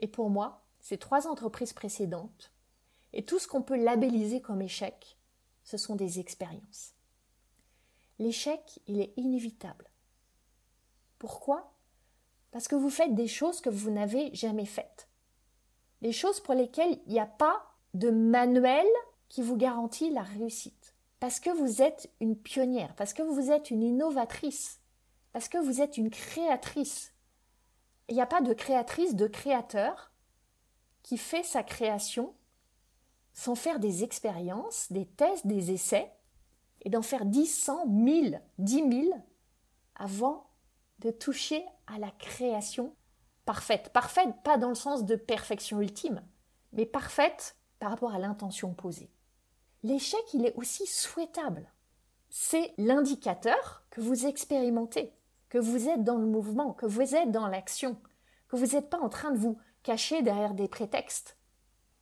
Et 0.00 0.08
pour 0.08 0.30
moi, 0.30 0.64
ces 0.80 0.98
trois 0.98 1.28
entreprises 1.28 1.72
précédentes, 1.72 2.52
et 3.12 3.24
tout 3.24 3.38
ce 3.38 3.46
qu'on 3.46 3.62
peut 3.62 3.80
labelliser 3.80 4.42
comme 4.42 4.62
échec, 4.62 5.16
ce 5.62 5.76
sont 5.76 5.94
des 5.94 6.18
expériences. 6.18 6.94
L'échec, 8.18 8.80
il 8.88 9.00
est 9.00 9.14
inévitable. 9.16 9.88
Pourquoi? 11.20 11.72
Parce 12.50 12.66
que 12.66 12.74
vous 12.74 12.90
faites 12.90 13.14
des 13.14 13.28
choses 13.28 13.60
que 13.60 13.70
vous 13.70 13.92
n'avez 13.92 14.34
jamais 14.34 14.66
faites 14.66 15.08
des 16.00 16.12
choses 16.12 16.40
pour 16.40 16.54
lesquelles 16.54 17.00
il 17.06 17.12
n'y 17.12 17.20
a 17.20 17.26
pas 17.26 17.67
de 17.94 18.10
manuel 18.10 18.86
qui 19.28 19.42
vous 19.42 19.56
garantit 19.56 20.10
la 20.10 20.22
réussite. 20.22 20.94
Parce 21.20 21.40
que 21.40 21.50
vous 21.50 21.82
êtes 21.82 22.10
une 22.20 22.36
pionnière, 22.36 22.94
parce 22.94 23.12
que 23.12 23.22
vous 23.22 23.50
êtes 23.50 23.70
une 23.70 23.82
innovatrice, 23.82 24.80
parce 25.32 25.48
que 25.48 25.58
vous 25.58 25.80
êtes 25.80 25.96
une 25.96 26.10
créatrice. 26.10 27.12
Il 28.08 28.14
n'y 28.14 28.22
a 28.22 28.26
pas 28.26 28.40
de 28.40 28.54
créatrice, 28.54 29.14
de 29.14 29.26
créateur 29.26 30.12
qui 31.02 31.18
fait 31.18 31.42
sa 31.42 31.62
création 31.62 32.34
sans 33.32 33.54
faire 33.54 33.78
des 33.78 34.04
expériences, 34.04 34.90
des 34.90 35.06
tests, 35.06 35.46
des 35.46 35.70
essais, 35.70 36.12
et 36.82 36.90
d'en 36.90 37.02
faire 37.02 37.24
10, 37.24 37.46
100, 37.46 37.86
1000, 37.86 38.42
10 38.58 38.74
000 39.04 39.24
avant 39.94 40.48
de 41.00 41.10
toucher 41.10 41.64
à 41.86 41.98
la 41.98 42.10
création 42.10 42.94
parfaite. 43.44 43.90
Parfaite, 43.92 44.34
pas 44.42 44.58
dans 44.58 44.68
le 44.68 44.74
sens 44.74 45.04
de 45.04 45.16
perfection 45.16 45.80
ultime, 45.80 46.22
mais 46.72 46.86
parfaite 46.86 47.56
par 47.78 47.90
rapport 47.90 48.12
à 48.12 48.18
l'intention 48.18 48.74
posée. 48.74 49.10
L'échec, 49.82 50.22
il 50.34 50.44
est 50.44 50.54
aussi 50.56 50.86
souhaitable. 50.86 51.72
C'est 52.30 52.74
l'indicateur 52.78 53.84
que 53.90 54.00
vous 54.00 54.26
expérimentez, 54.26 55.12
que 55.48 55.58
vous 55.58 55.88
êtes 55.88 56.04
dans 56.04 56.18
le 56.18 56.26
mouvement, 56.26 56.72
que 56.72 56.86
vous 56.86 57.14
êtes 57.14 57.30
dans 57.30 57.46
l'action, 57.46 57.96
que 58.48 58.56
vous 58.56 58.74
n'êtes 58.74 58.90
pas 58.90 59.00
en 59.00 59.08
train 59.08 59.30
de 59.30 59.38
vous 59.38 59.58
cacher 59.82 60.22
derrière 60.22 60.54
des 60.54 60.68
prétextes. 60.68 61.36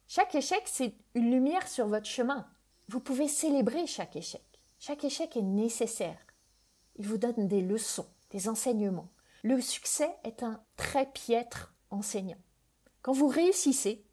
Chaque 0.09 0.35
échec, 0.35 0.63
c'est 0.67 0.95
une 1.15 1.31
lumière 1.31 1.69
sur 1.69 1.87
votre 1.87 2.07
chemin. 2.07 2.49
Vous 2.89 3.01
pouvez 3.01 3.29
célébrer 3.29 3.87
chaque 3.87 4.17
échec. 4.17 4.45
Chaque 4.79 5.05
échec 5.05 5.37
est 5.37 5.43
nécessaire. 5.43 6.19
Il 6.97 7.07
vous 7.07 7.19
donne 7.19 7.49
des 7.49 7.61
leçons, 7.61 8.07
des 8.31 8.49
enseignements. 8.49 9.11
Le 9.43 9.61
succès 9.61 10.17
est 10.25 10.43
un 10.43 10.63
très 10.77 11.07
piètre 11.07 11.75
enseignant. 11.91 12.39
Quand 13.03 13.13
vous 13.13 13.29
réussissez, 13.29 14.06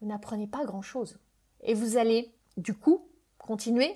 vous 0.00 0.06
n'apprenez 0.06 0.46
pas 0.46 0.64
grand-chose. 0.64 1.18
Et 1.62 1.74
vous 1.74 1.96
allez, 1.96 2.32
du 2.56 2.74
coup, 2.74 3.08
continuer 3.38 3.94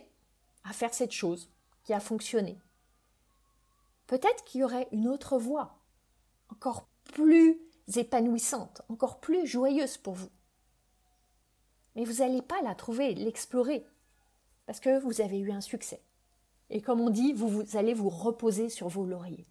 à 0.64 0.72
faire 0.72 0.92
cette 0.92 1.12
chose 1.12 1.50
qui 1.84 1.92
a 1.92 2.00
fonctionné. 2.00 2.58
Peut-être 4.06 4.44
qu'il 4.44 4.60
y 4.60 4.64
aurait 4.64 4.88
une 4.92 5.08
autre 5.08 5.38
voie, 5.38 5.78
encore 6.50 6.86
plus 7.12 7.58
épanouissante, 7.96 8.82
encore 8.88 9.20
plus 9.20 9.46
joyeuse 9.46 9.96
pour 9.96 10.14
vous. 10.14 10.30
Mais 11.96 12.04
vous 12.04 12.22
n'allez 12.22 12.42
pas 12.42 12.60
la 12.62 12.74
trouver, 12.74 13.14
l'explorer, 13.14 13.86
parce 14.66 14.80
que 14.80 14.98
vous 15.00 15.20
avez 15.20 15.38
eu 15.38 15.52
un 15.52 15.60
succès. 15.60 16.02
Et 16.70 16.80
comme 16.80 17.00
on 17.00 17.10
dit, 17.10 17.32
vous, 17.32 17.48
vous 17.48 17.76
allez 17.76 17.94
vous 17.94 18.08
reposer 18.08 18.68
sur 18.68 18.88
vos 18.88 19.06
lauriers. 19.06 19.46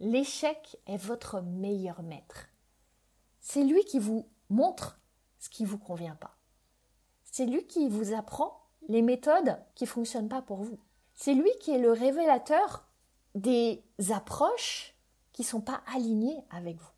L'échec 0.00 0.76
est 0.86 0.96
votre 0.96 1.40
meilleur 1.40 2.02
maître. 2.02 2.48
C'est 3.40 3.64
lui 3.64 3.84
qui 3.84 3.98
vous 3.98 4.28
montre 4.48 5.00
ce 5.38 5.48
qui 5.48 5.62
ne 5.62 5.68
vous 5.68 5.78
convient 5.78 6.16
pas. 6.16 6.36
C'est 7.24 7.46
lui 7.46 7.66
qui 7.66 7.88
vous 7.88 8.14
apprend 8.14 8.64
les 8.88 9.02
méthodes 9.02 9.58
qui 9.74 9.84
ne 9.84 9.88
fonctionnent 9.88 10.28
pas 10.28 10.42
pour 10.42 10.62
vous. 10.62 10.78
C'est 11.14 11.34
lui 11.34 11.50
qui 11.60 11.72
est 11.72 11.78
le 11.78 11.92
révélateur 11.92 12.86
des 13.34 13.82
approches 14.10 14.94
qui 15.32 15.42
ne 15.42 15.46
sont 15.46 15.60
pas 15.60 15.82
alignées 15.94 16.42
avec 16.50 16.76
vous. 16.76 16.90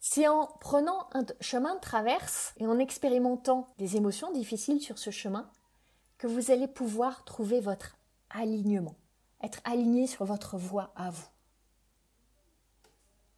C'est 0.00 0.26
en 0.26 0.46
prenant 0.60 1.08
un 1.12 1.24
chemin 1.40 1.76
de 1.76 1.80
traverse 1.80 2.54
et 2.56 2.66
en 2.66 2.78
expérimentant 2.78 3.68
des 3.78 3.96
émotions 3.96 4.32
difficiles 4.32 4.80
sur 4.80 4.98
ce 4.98 5.10
chemin 5.10 5.48
que 6.18 6.26
vous 6.26 6.50
allez 6.50 6.66
pouvoir 6.66 7.24
trouver 7.24 7.60
votre 7.60 7.96
alignement, 8.30 8.96
être 9.42 9.60
aligné 9.64 10.06
sur 10.06 10.24
votre 10.24 10.56
voie 10.56 10.92
à 10.96 11.10
vous 11.10 11.26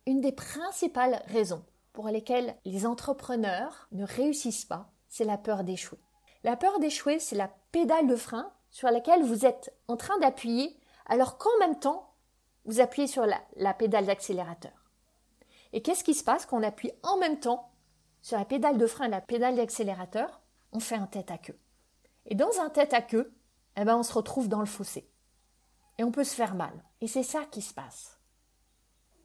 une 0.06 0.20
des 0.20 0.32
principales 0.32 1.22
raisons 1.26 1.64
pour 1.94 2.08
lesquelles 2.08 2.56
les 2.66 2.84
entrepreneurs 2.84 3.88
ne 3.92 4.04
réussissent 4.04 4.66
pas, 4.66 4.92
c'est 5.08 5.24
la 5.24 5.38
peur 5.38 5.64
d'échouer. 5.64 6.00
La 6.42 6.56
peur 6.56 6.78
d'échouer, 6.80 7.20
c'est 7.20 7.36
la 7.36 7.48
pédale 7.72 8.08
de 8.08 8.16
frein 8.16 8.52
sur 8.70 8.90
laquelle 8.90 9.22
vous 9.22 9.46
êtes 9.46 9.72
en 9.88 9.96
train 9.96 10.18
d'appuyer 10.18 10.76
alors 11.06 11.38
qu'en 11.38 11.56
même 11.60 11.78
temps, 11.78 12.12
vous 12.64 12.80
appuyez 12.80 13.06
sur 13.06 13.24
la, 13.26 13.74
pédale 13.74 14.06
d'accélérateur. 14.06 14.72
Et 15.72 15.82
qu'est-ce 15.82 16.02
qui 16.02 16.14
se 16.14 16.24
passe 16.24 16.46
quand 16.46 16.58
on 16.58 16.64
appuie 16.64 16.92
en 17.02 17.16
même 17.16 17.38
temps 17.38 17.70
sur 18.22 18.38
la 18.38 18.44
pédale 18.44 18.76
de 18.76 18.86
frein 18.86 19.06
et 19.06 19.10
la 19.10 19.20
pédale 19.20 19.56
d'accélérateur? 19.56 20.42
On 20.72 20.80
fait 20.80 20.96
un 20.96 21.06
tête 21.06 21.30
à 21.30 21.38
queue. 21.38 21.58
Et 22.26 22.34
dans 22.34 22.60
un 22.60 22.70
tête 22.70 22.94
à 22.94 23.02
queue, 23.02 23.32
eh 23.76 23.84
ben 23.84 23.96
on 23.96 24.02
se 24.02 24.14
retrouve 24.14 24.48
dans 24.48 24.60
le 24.60 24.66
fossé. 24.66 25.08
Et 25.98 26.04
on 26.04 26.10
peut 26.10 26.24
se 26.24 26.34
faire 26.34 26.56
mal. 26.56 26.72
Et 27.00 27.06
c'est 27.06 27.22
ça 27.22 27.44
qui 27.44 27.62
se 27.62 27.74
passe. 27.74 28.18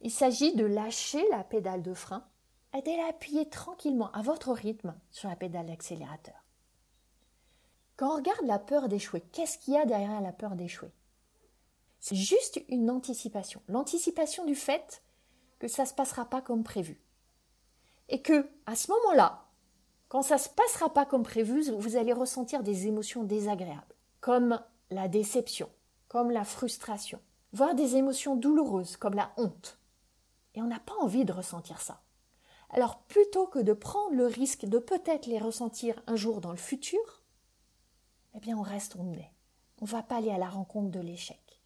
Il 0.01 0.12
s'agit 0.12 0.55
de 0.55 0.65
lâcher 0.65 1.25
la 1.32 1.43
pédale 1.43 1.82
de 1.82 1.93
frein 1.93 2.28
et 2.77 2.82
d'aller 2.82 3.05
appuyer 3.10 3.49
tranquillement 3.49 4.12
à 4.12 4.21
votre 4.21 4.51
rythme 4.51 4.95
sur 5.12 5.29
la 5.29 5.36
pédale 5.36 5.65
d'accélérateur. 5.65 6.45
Quand 7.97 8.13
on 8.13 8.17
regarde 8.17 8.45
la 8.45 8.60
peur 8.60 8.88
d'échouer, 8.88 9.21
qu'est-ce 9.32 9.58
qu'il 9.58 9.73
y 9.73 9.77
a 9.77 9.86
derrière 9.86 10.21
la 10.21 10.32
peur 10.32 10.55
d'échouer? 10.55 10.91
C'est 11.99 12.15
juste 12.15 12.62
une 12.69 12.89
anticipation. 12.89 13.62
L'anticipation 13.67 14.45
du 14.45 14.55
fait 14.55 15.03
que 15.60 15.67
ça 15.67 15.84
ne 15.84 15.88
se 15.88 15.93
passera 15.93 16.25
pas 16.25 16.41
comme 16.41 16.63
prévu. 16.63 17.01
Et 18.08 18.21
que, 18.21 18.49
à 18.65 18.75
ce 18.75 18.89
moment-là, 18.91 19.45
quand 20.08 20.21
ça 20.21 20.36
ne 20.36 20.39
se 20.39 20.49
passera 20.49 20.93
pas 20.93 21.05
comme 21.05 21.23
prévu, 21.23 21.69
vous 21.71 21.97
allez 21.97 22.13
ressentir 22.13 22.63
des 22.63 22.88
émotions 22.88 23.23
désagréables, 23.23 23.95
comme 24.21 24.62
la 24.89 25.08
déception, 25.08 25.69
comme 26.08 26.32
la 26.32 26.45
frustration, 26.45 27.19
voire 27.51 27.75
des 27.75 27.97
émotions 27.97 28.36
douloureuses, 28.36 28.97
comme 28.97 29.13
la 29.13 29.32
honte. 29.38 29.77
Et 30.55 30.62
on 30.62 30.67
n'a 30.67 30.79
pas 30.79 30.95
envie 31.01 31.25
de 31.25 31.34
ressentir 31.34 31.82
ça. 31.82 32.01
Alors 32.69 32.99
plutôt 33.03 33.47
que 33.47 33.60
de 33.60 33.73
prendre 33.73 34.15
le 34.15 34.27
risque 34.27 34.65
de 34.65 34.77
peut-être 34.77 35.25
les 35.25 35.39
ressentir 35.39 36.01
un 36.08 36.15
jour 36.15 36.41
dans 36.41 36.51
le 36.51 36.58
futur, 36.58 37.23
eh 38.36 38.39
bien 38.39 38.58
on 38.58 38.62
reste 38.62 38.95
où 38.95 39.01
on 39.01 39.13
est. 39.13 39.32
On 39.82 39.86
ne 39.86 39.89
va 39.89 40.03
pas 40.03 40.17
aller 40.17 40.32
à 40.32 40.38
la 40.38 40.49
rencontre 40.49 40.91
de 40.91 40.99
l'échec. 40.99 41.62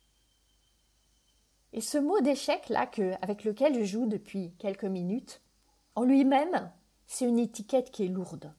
Et 1.74 1.82
ce 1.82 1.98
mot 1.98 2.22
d'échec 2.22 2.70
là 2.70 2.90
avec 3.22 3.44
lequel 3.44 3.80
je 3.80 3.84
joue 3.84 4.06
depuis 4.06 4.54
quelques 4.60 4.86
minutes, 4.86 5.42
en 5.96 6.04
lui-même, 6.04 6.72
c'est 7.08 7.28
une 7.28 7.40
étiquette 7.40 7.92
qui 7.92 8.06
est 8.06 8.10
lourde. 8.10 8.54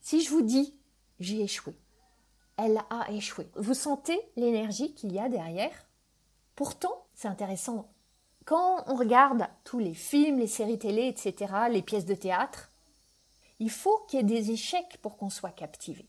Si 0.00 0.22
je 0.22 0.30
vous 0.30 0.42
dis 0.42 0.76
j'ai 1.18 1.42
échoué, 1.42 1.78
elle 2.56 2.82
a 2.90 3.10
échoué. 3.10 3.48
Vous 3.56 3.74
sentez 3.74 4.20
l'énergie 4.36 4.94
qu'il 4.94 5.12
y 5.12 5.18
a 5.18 5.28
derrière 5.28 5.88
Pourtant, 6.54 7.06
c'est 7.14 7.28
intéressant. 7.28 7.93
Quand 8.44 8.84
on 8.86 8.94
regarde 8.94 9.46
tous 9.64 9.78
les 9.78 9.94
films, 9.94 10.38
les 10.38 10.46
séries 10.46 10.78
télé, 10.78 11.08
etc., 11.08 11.52
les 11.70 11.82
pièces 11.82 12.04
de 12.04 12.14
théâtre, 12.14 12.70
il 13.58 13.70
faut 13.70 14.04
qu'il 14.06 14.18
y 14.18 14.20
ait 14.20 14.24
des 14.24 14.50
échecs 14.50 14.98
pour 15.00 15.16
qu'on 15.16 15.30
soit 15.30 15.50
captivé. 15.50 16.06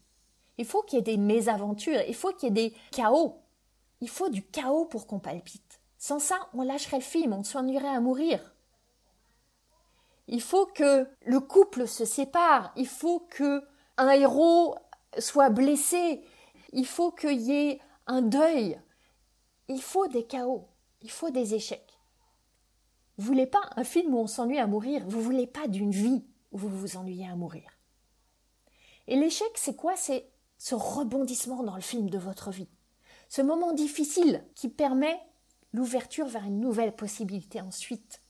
Il 0.58 0.66
faut 0.66 0.82
qu'il 0.82 0.98
y 0.98 1.00
ait 1.00 1.04
des 1.04 1.18
mésaventures, 1.18 2.02
il 2.08 2.16
faut 2.16 2.34
qu'il 2.34 2.50
y 2.50 2.52
ait 2.52 2.70
des 2.70 2.76
chaos. 2.92 3.42
Il 4.02 4.10
faut 4.10 4.30
du 4.30 4.44
chaos 4.44 4.86
pour 4.86 5.08
qu'on 5.08 5.20
palpite. 5.20 5.80
Sans 5.98 6.20
ça, 6.20 6.38
on 6.54 6.62
lâcherait 6.62 6.98
le 6.98 7.04
film, 7.04 7.34
on 7.34 7.44
s'ennuierait 7.44 7.88
à 7.88 8.02
mourir. 8.02 8.54
Il 10.28 10.42
faut 10.42 10.66
que 10.66 11.08
le 11.26 11.40
couple 11.40 11.88
se 11.88 12.04
sépare, 12.04 12.74
il 12.76 12.88
faut 12.88 13.20
que 13.30 13.64
un 13.98 14.10
héros 14.10 14.76
soit 15.20 15.50
blessé, 15.50 16.22
il 16.74 16.86
faut 16.86 17.12
qu'il 17.12 17.40
y 17.40 17.52
ait 17.54 17.82
un 18.08 18.22
deuil, 18.22 18.80
il 19.68 19.82
faut 19.82 20.08
des 20.08 20.26
chaos, 20.26 20.68
il 21.02 21.12
faut 21.12 21.30
des 21.30 21.54
échecs. 21.54 21.85
Vous 23.18 23.26
voulez 23.26 23.48
pas 23.48 23.62
un 23.76 23.84
film 23.84 24.14
où 24.14 24.20
on 24.20 24.28
s'ennuie 24.28 24.60
à 24.60 24.68
mourir, 24.68 25.06
vous 25.08 25.22
voulez 25.22 25.48
pas 25.48 25.68
d'une 25.68 25.92
vie 25.92 26.26
où 26.52 26.58
vous 26.58 26.70
vous 26.70 26.98
ennuyez 26.98 27.28
à 27.28 27.36
mourir? 27.36 27.70
Et 29.08 29.16
l'échec, 29.16 29.52
c'est 29.56 29.76
quoi? 29.76 29.96
C'est 29.96 30.30
ce 30.58 30.76
rebondissement 30.76 31.64
dans 31.64 31.76
le 31.76 31.82
film 31.82 32.10
de 32.10 32.18
votre 32.18 32.52
vie. 32.52 32.70
Ce 33.30 33.42
moment 33.42 33.74
difficile 33.74 34.44
qui 34.56 34.70
permet 34.70 35.20
l'ouverture 35.74 36.28
vers 36.28 36.46
une 36.46 36.60
nouvelle 36.60 36.96
possibilité 36.96 37.62
ensuite. 37.62 38.22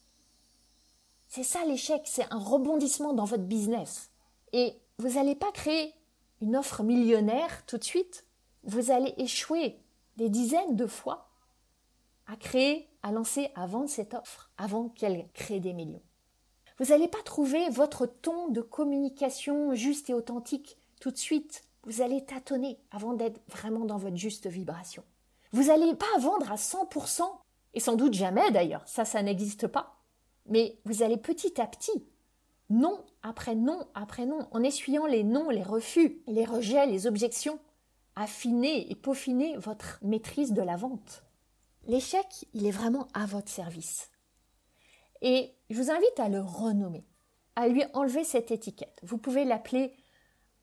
C'est 1.28 1.44
ça 1.44 1.66
l'échec, 1.66 2.02
c'est 2.06 2.32
un 2.32 2.40
rebondissement 2.40 3.14
dans 3.14 3.26
votre 3.26 3.44
business. 3.44 4.12
Et 4.54 4.74
vous 4.98 5.10
n'allez 5.10 5.36
pas 5.36 5.52
créer 5.52 5.94
une 6.42 6.56
offre 6.56 6.84
millionnaire 6.84 7.66
tout 7.66 7.78
de 7.78 7.84
suite. 7.84 8.26
Vous 8.64 8.92
allez 8.92 9.14
échouer 9.18 9.80
des 10.18 10.30
dizaines 10.30 10.76
de 10.76 10.88
fois 10.88 11.30
à 12.28 12.36
créer, 12.36 12.90
à 13.06 13.12
lancer, 13.12 13.52
vendre 13.56 13.88
cette 13.88 14.16
offre 14.16 14.50
avant 14.58 14.90
qu'elle 14.90 15.30
crée 15.34 15.60
des 15.60 15.74
millions. 15.74 16.02
Vous 16.80 16.86
n'allez 16.86 17.08
pas 17.08 17.22
trouver 17.24 17.70
votre 17.70 18.08
ton 18.08 18.50
de 18.50 18.62
communication 18.62 19.76
juste 19.76 20.10
et 20.10 20.16
authentique 20.16 20.80
tout 21.00 21.12
de 21.12 21.18
suite. 21.18 21.64
Vous 21.84 22.02
allez 22.02 22.26
tâtonner 22.26 22.80
avant 22.90 23.14
d'être 23.14 23.40
vraiment 23.48 23.86
dans 23.86 24.00
votre 24.00 24.18
juste 24.18 24.48
vibration. 24.48 25.04
Vous 25.52 25.66
n'allez 25.66 25.94
pas 25.94 26.18
vendre 26.20 26.52
à 26.52 26.56
100%, 26.56 27.22
et 27.76 27.80
sans 27.80 27.96
doute 27.96 28.14
jamais 28.14 28.50
d'ailleurs, 28.50 28.82
ça, 28.88 29.06
ça 29.06 29.22
n'existe 29.22 29.68
pas. 29.68 30.00
Mais 30.48 30.80
vous 30.86 31.04
allez 31.04 31.18
petit 31.18 31.62
à 31.62 31.68
petit, 31.68 32.08
non 32.72 33.06
après 33.22 33.54
non 33.54 33.88
après 33.94 34.26
non, 34.26 34.48
en 34.50 34.64
essuyant 34.64 35.06
les 35.06 35.24
non, 35.24 35.52
les 35.52 35.64
refus, 35.64 36.24
les 36.26 36.46
rejets, 36.46 36.88
les 36.88 37.06
objections, 37.06 37.60
affiner 38.16 38.92
et 38.92 38.96
peaufiner 38.96 39.58
votre 39.58 40.00
maîtrise 40.02 40.54
de 40.54 40.64
la 40.64 40.76
vente. 40.76 41.25
L'échec, 41.88 42.46
il 42.54 42.66
est 42.66 42.72
vraiment 42.72 43.08
à 43.14 43.28
votre 43.28 43.50
service. 43.50 44.10
Et 45.22 45.54
je 45.70 45.78
vous 45.78 45.92
invite 45.92 46.20
à 46.20 46.30
le 46.30 46.42
renommer, 46.42 47.06
à 47.56 47.68
lui 47.68 47.84
enlever 47.94 48.24
cette 48.24 48.50
étiquette. 48.50 49.00
Vous 49.04 49.20
pouvez 49.20 49.46
l'appeler 49.46 49.96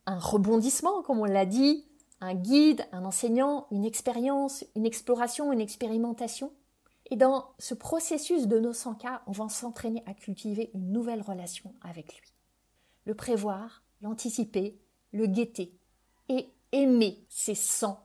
un 0.07 0.19
rebondissement, 0.19 1.03
comme 1.03 1.21
on 1.21 1.25
l'a 1.25 1.47
dit, 1.47 1.87
un 2.21 2.35
guide, 2.35 2.87
un 2.91 3.05
enseignant, 3.05 3.69
une 3.71 3.85
expérience, 3.85 4.65
une 4.75 4.85
exploration, 4.85 5.53
une 5.53 5.61
expérimentation. 5.61 6.53
Et 7.11 7.17
dans 7.17 7.55
ce 7.59 7.75
processus 7.75 8.49
de 8.49 8.59
nos 8.59 8.73
100 8.73 8.95
cas, 8.95 9.23
on 9.29 9.33
va 9.33 9.49
s'entraîner 9.49 10.03
à 10.07 10.15
cultiver 10.15 10.71
une 10.75 10.91
nouvelle 10.91 11.23
relation 11.23 11.73
avec 11.83 12.17
lui. 12.17 12.33
Le 13.05 13.15
prévoir, 13.15 13.85
l'anticiper, 14.01 14.77
le 15.13 15.27
guetter 15.27 15.73
et 16.29 16.49
aimer 16.73 17.25
ces 17.29 17.55
100 17.55 18.05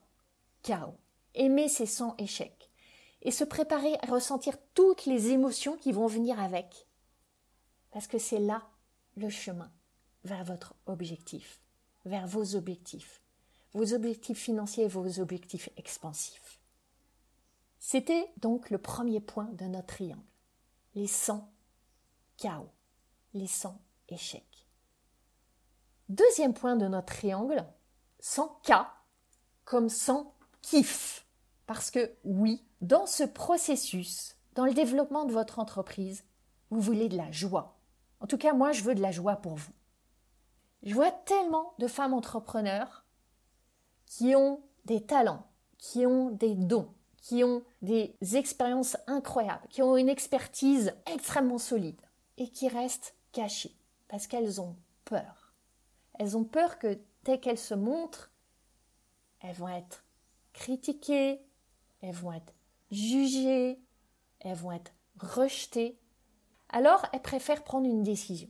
chaos, 0.62 0.98
aimer 1.34 1.68
ces 1.68 1.86
100 1.86 2.14
échecs 2.18 2.67
et 3.22 3.30
se 3.30 3.44
préparer 3.44 3.94
à 4.02 4.06
ressentir 4.06 4.56
toutes 4.74 5.06
les 5.06 5.28
émotions 5.28 5.76
qui 5.76 5.92
vont 5.92 6.06
venir 6.06 6.40
avec. 6.40 6.86
Parce 7.90 8.06
que 8.06 8.18
c'est 8.18 8.38
là 8.38 8.68
le 9.16 9.28
chemin 9.28 9.70
vers 10.24 10.44
votre 10.44 10.74
objectif, 10.86 11.60
vers 12.04 12.26
vos 12.26 12.54
objectifs, 12.54 13.22
vos 13.72 13.94
objectifs 13.94 14.38
financiers 14.38 14.84
et 14.84 14.88
vos 14.88 15.20
objectifs 15.20 15.68
expansifs. 15.76 16.60
C'était 17.78 18.30
donc 18.38 18.70
le 18.70 18.78
premier 18.78 19.20
point 19.20 19.50
de 19.52 19.64
notre 19.64 19.86
triangle, 19.86 20.22
les 20.94 21.06
100 21.06 21.50
chaos, 22.36 22.70
les 23.34 23.46
100 23.46 23.80
échecs. 24.08 24.66
Deuxième 26.08 26.54
point 26.54 26.76
de 26.76 26.88
notre 26.88 27.14
triangle, 27.14 27.64
100 28.20 28.60
K 28.64 28.72
comme 29.64 29.88
100 29.88 30.34
kiff. 30.62 31.27
Parce 31.68 31.90
que 31.90 32.10
oui, 32.24 32.64
dans 32.80 33.04
ce 33.04 33.24
processus, 33.24 34.36
dans 34.54 34.64
le 34.64 34.72
développement 34.72 35.26
de 35.26 35.32
votre 35.32 35.58
entreprise, 35.58 36.24
vous 36.70 36.80
voulez 36.80 37.10
de 37.10 37.16
la 37.18 37.30
joie. 37.30 37.78
En 38.20 38.26
tout 38.26 38.38
cas, 38.38 38.54
moi, 38.54 38.72
je 38.72 38.82
veux 38.82 38.94
de 38.94 39.02
la 39.02 39.12
joie 39.12 39.36
pour 39.36 39.56
vous. 39.56 39.72
Je 40.82 40.94
vois 40.94 41.10
tellement 41.10 41.74
de 41.78 41.86
femmes 41.86 42.14
entrepreneurs 42.14 43.04
qui 44.06 44.34
ont 44.34 44.62
des 44.86 45.04
talents, 45.04 45.46
qui 45.76 46.06
ont 46.06 46.30
des 46.30 46.54
dons, 46.54 46.88
qui 47.18 47.44
ont 47.44 47.62
des 47.82 48.16
expériences 48.32 48.96
incroyables, 49.06 49.68
qui 49.68 49.82
ont 49.82 49.98
une 49.98 50.08
expertise 50.08 50.94
extrêmement 51.04 51.58
solide 51.58 52.00
et 52.38 52.48
qui 52.48 52.68
restent 52.68 53.14
cachées 53.32 53.76
parce 54.08 54.26
qu'elles 54.26 54.62
ont 54.62 54.74
peur. 55.04 55.52
Elles 56.18 56.34
ont 56.34 56.44
peur 56.44 56.78
que 56.78 56.98
dès 57.24 57.38
qu'elles 57.38 57.58
se 57.58 57.74
montrent, 57.74 58.32
elles 59.40 59.54
vont 59.54 59.68
être 59.68 60.02
critiquées, 60.54 61.42
elles 62.00 62.14
vont 62.14 62.32
être 62.32 62.54
jugées, 62.90 63.78
elles 64.40 64.56
vont 64.56 64.72
être 64.72 64.92
rejetées. 65.20 65.98
Alors, 66.68 67.06
elles 67.12 67.22
préfèrent 67.22 67.64
prendre 67.64 67.86
une 67.86 68.02
décision. 68.02 68.48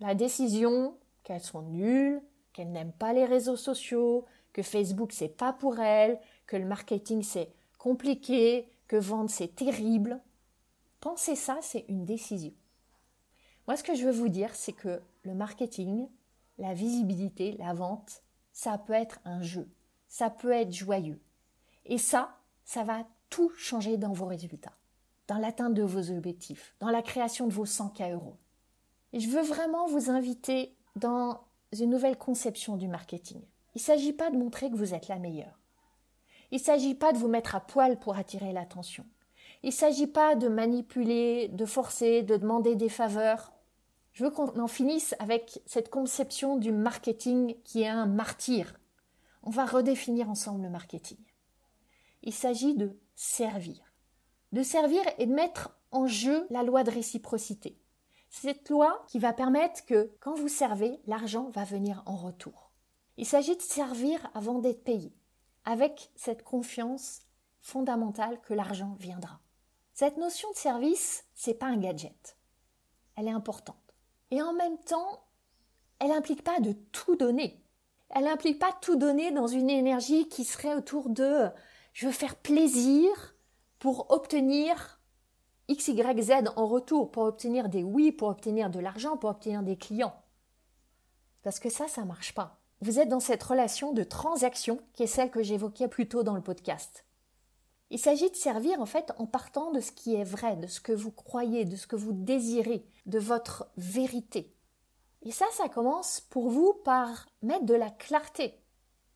La 0.00 0.14
décision 0.14 0.96
qu'elles 1.22 1.40
sont 1.40 1.62
nulles, 1.62 2.22
qu'elles 2.52 2.70
n'aiment 2.70 2.92
pas 2.92 3.12
les 3.12 3.24
réseaux 3.24 3.56
sociaux, 3.56 4.24
que 4.52 4.62
Facebook 4.62 5.12
c'est 5.12 5.28
pas 5.28 5.52
pour 5.52 5.80
elles, 5.80 6.20
que 6.46 6.56
le 6.56 6.66
marketing 6.66 7.22
c'est 7.22 7.52
compliqué, 7.78 8.68
que 8.86 8.96
vendre 8.96 9.30
c'est 9.30 9.54
terrible. 9.54 10.20
Penser 11.00 11.36
ça, 11.36 11.58
c'est 11.60 11.84
une 11.88 12.04
décision. 12.04 12.52
Moi, 13.66 13.76
ce 13.76 13.82
que 13.82 13.94
je 13.94 14.04
veux 14.04 14.12
vous 14.12 14.28
dire, 14.28 14.54
c'est 14.54 14.72
que 14.72 15.02
le 15.22 15.34
marketing, 15.34 16.08
la 16.58 16.74
visibilité, 16.74 17.52
la 17.52 17.72
vente, 17.72 18.22
ça 18.52 18.78
peut 18.78 18.92
être 18.92 19.20
un 19.24 19.42
jeu, 19.42 19.68
ça 20.06 20.30
peut 20.30 20.52
être 20.52 20.72
joyeux. 20.72 21.20
Et 21.86 21.98
ça, 21.98 22.38
ça 22.64 22.82
va 22.82 23.06
tout 23.30 23.50
changer 23.56 23.96
dans 23.96 24.12
vos 24.12 24.26
résultats, 24.26 24.76
dans 25.28 25.38
l'atteinte 25.38 25.74
de 25.74 25.82
vos 25.82 26.10
objectifs, 26.10 26.74
dans 26.80 26.90
la 26.90 27.02
création 27.02 27.46
de 27.46 27.52
vos 27.52 27.66
100K 27.66 28.12
euros. 28.12 28.36
Et 29.12 29.20
je 29.20 29.28
veux 29.28 29.42
vraiment 29.42 29.86
vous 29.86 30.10
inviter 30.10 30.74
dans 30.96 31.40
une 31.72 31.90
nouvelle 31.90 32.18
conception 32.18 32.76
du 32.76 32.88
marketing. 32.88 33.40
Il 33.74 33.78
ne 33.78 33.84
s'agit 33.84 34.12
pas 34.12 34.30
de 34.30 34.36
montrer 34.36 34.70
que 34.70 34.76
vous 34.76 34.94
êtes 34.94 35.08
la 35.08 35.18
meilleure. 35.18 35.58
Il 36.50 36.58
ne 36.58 36.62
s'agit 36.62 36.94
pas 36.94 37.12
de 37.12 37.18
vous 37.18 37.28
mettre 37.28 37.54
à 37.54 37.60
poil 37.60 37.98
pour 37.98 38.16
attirer 38.16 38.52
l'attention. 38.52 39.04
Il 39.62 39.68
ne 39.68 39.72
s'agit 39.72 40.06
pas 40.06 40.36
de 40.36 40.48
manipuler, 40.48 41.48
de 41.48 41.64
forcer, 41.64 42.22
de 42.22 42.36
demander 42.36 42.76
des 42.76 42.88
faveurs. 42.88 43.52
Je 44.12 44.24
veux 44.24 44.30
qu'on 44.30 44.60
en 44.60 44.68
finisse 44.68 45.14
avec 45.18 45.60
cette 45.66 45.90
conception 45.90 46.56
du 46.56 46.70
marketing 46.70 47.56
qui 47.64 47.82
est 47.82 47.88
un 47.88 48.06
martyr. 48.06 48.78
On 49.42 49.50
va 49.50 49.64
redéfinir 49.64 50.30
ensemble 50.30 50.62
le 50.62 50.70
marketing. 50.70 51.18
Il 52.26 52.32
s'agit 52.32 52.74
de 52.74 52.98
servir. 53.14 53.92
De 54.52 54.62
servir 54.62 55.02
et 55.18 55.26
de 55.26 55.34
mettre 55.34 55.78
en 55.90 56.06
jeu 56.06 56.46
la 56.48 56.62
loi 56.62 56.82
de 56.82 56.90
réciprocité. 56.90 57.78
Cette 58.30 58.70
loi 58.70 59.04
qui 59.08 59.18
va 59.18 59.34
permettre 59.34 59.84
que 59.84 60.10
quand 60.20 60.34
vous 60.34 60.48
servez, 60.48 61.00
l'argent 61.06 61.50
va 61.50 61.64
venir 61.64 62.02
en 62.06 62.16
retour. 62.16 62.72
Il 63.18 63.26
s'agit 63.26 63.56
de 63.56 63.62
servir 63.62 64.30
avant 64.32 64.58
d'être 64.58 64.82
payé, 64.82 65.14
avec 65.66 66.10
cette 66.16 66.42
confiance 66.42 67.20
fondamentale 67.60 68.40
que 68.40 68.54
l'argent 68.54 68.96
viendra. 68.98 69.40
Cette 69.92 70.16
notion 70.16 70.50
de 70.50 70.56
service, 70.56 71.26
c'est 71.34 71.54
pas 71.54 71.66
un 71.66 71.76
gadget. 71.76 72.38
Elle 73.16 73.28
est 73.28 73.32
importante. 73.32 73.76
Et 74.30 74.40
en 74.40 74.54
même 74.54 74.78
temps, 74.78 75.26
elle 75.98 76.08
n'implique 76.08 76.42
pas 76.42 76.58
de 76.58 76.72
tout 76.90 77.16
donner. 77.16 77.62
Elle 78.08 78.24
n'implique 78.24 78.58
pas 78.58 78.72
tout 78.80 78.96
donner 78.96 79.30
dans 79.30 79.46
une 79.46 79.70
énergie 79.70 80.26
qui 80.28 80.44
serait 80.44 80.74
autour 80.74 81.10
de 81.10 81.50
je 81.94 82.06
veux 82.06 82.12
faire 82.12 82.36
plaisir 82.36 83.08
pour 83.78 84.10
obtenir 84.10 85.00
X, 85.68 85.88
Y, 85.88 86.22
Z 86.22 86.32
en 86.56 86.66
retour 86.66 87.10
pour 87.10 87.22
obtenir 87.22 87.68
des 87.68 87.82
oui, 87.82 88.12
pour 88.12 88.28
obtenir 88.28 88.68
de 88.68 88.80
l'argent, 88.80 89.16
pour 89.16 89.30
obtenir 89.30 89.62
des 89.62 89.78
clients. 89.78 90.20
Parce 91.42 91.60
que 91.60 91.70
ça, 91.70 91.88
ça 91.88 92.02
ne 92.02 92.08
marche 92.08 92.34
pas. 92.34 92.60
Vous 92.80 92.98
êtes 92.98 93.08
dans 93.08 93.20
cette 93.20 93.42
relation 93.42 93.92
de 93.92 94.02
transaction 94.02 94.80
qui 94.92 95.04
est 95.04 95.06
celle 95.06 95.30
que 95.30 95.42
j'évoquais 95.42 95.88
plus 95.88 96.08
tôt 96.08 96.24
dans 96.24 96.34
le 96.34 96.42
podcast. 96.42 97.06
Il 97.90 97.98
s'agit 97.98 98.30
de 98.30 98.36
servir 98.36 98.80
en 98.80 98.86
fait 98.86 99.12
en 99.18 99.26
partant 99.26 99.70
de 99.70 99.80
ce 99.80 99.92
qui 99.92 100.16
est 100.16 100.24
vrai, 100.24 100.56
de 100.56 100.66
ce 100.66 100.80
que 100.80 100.92
vous 100.92 101.12
croyez, 101.12 101.64
de 101.64 101.76
ce 101.76 101.86
que 101.86 101.96
vous 101.96 102.12
désirez, 102.12 102.84
de 103.06 103.20
votre 103.20 103.70
vérité. 103.76 104.52
Et 105.22 105.30
ça, 105.30 105.46
ça 105.52 105.68
commence 105.68 106.20
pour 106.20 106.50
vous 106.50 106.74
par 106.84 107.26
mettre 107.40 107.66
de 107.66 107.74
la 107.74 107.90
clarté 107.90 108.60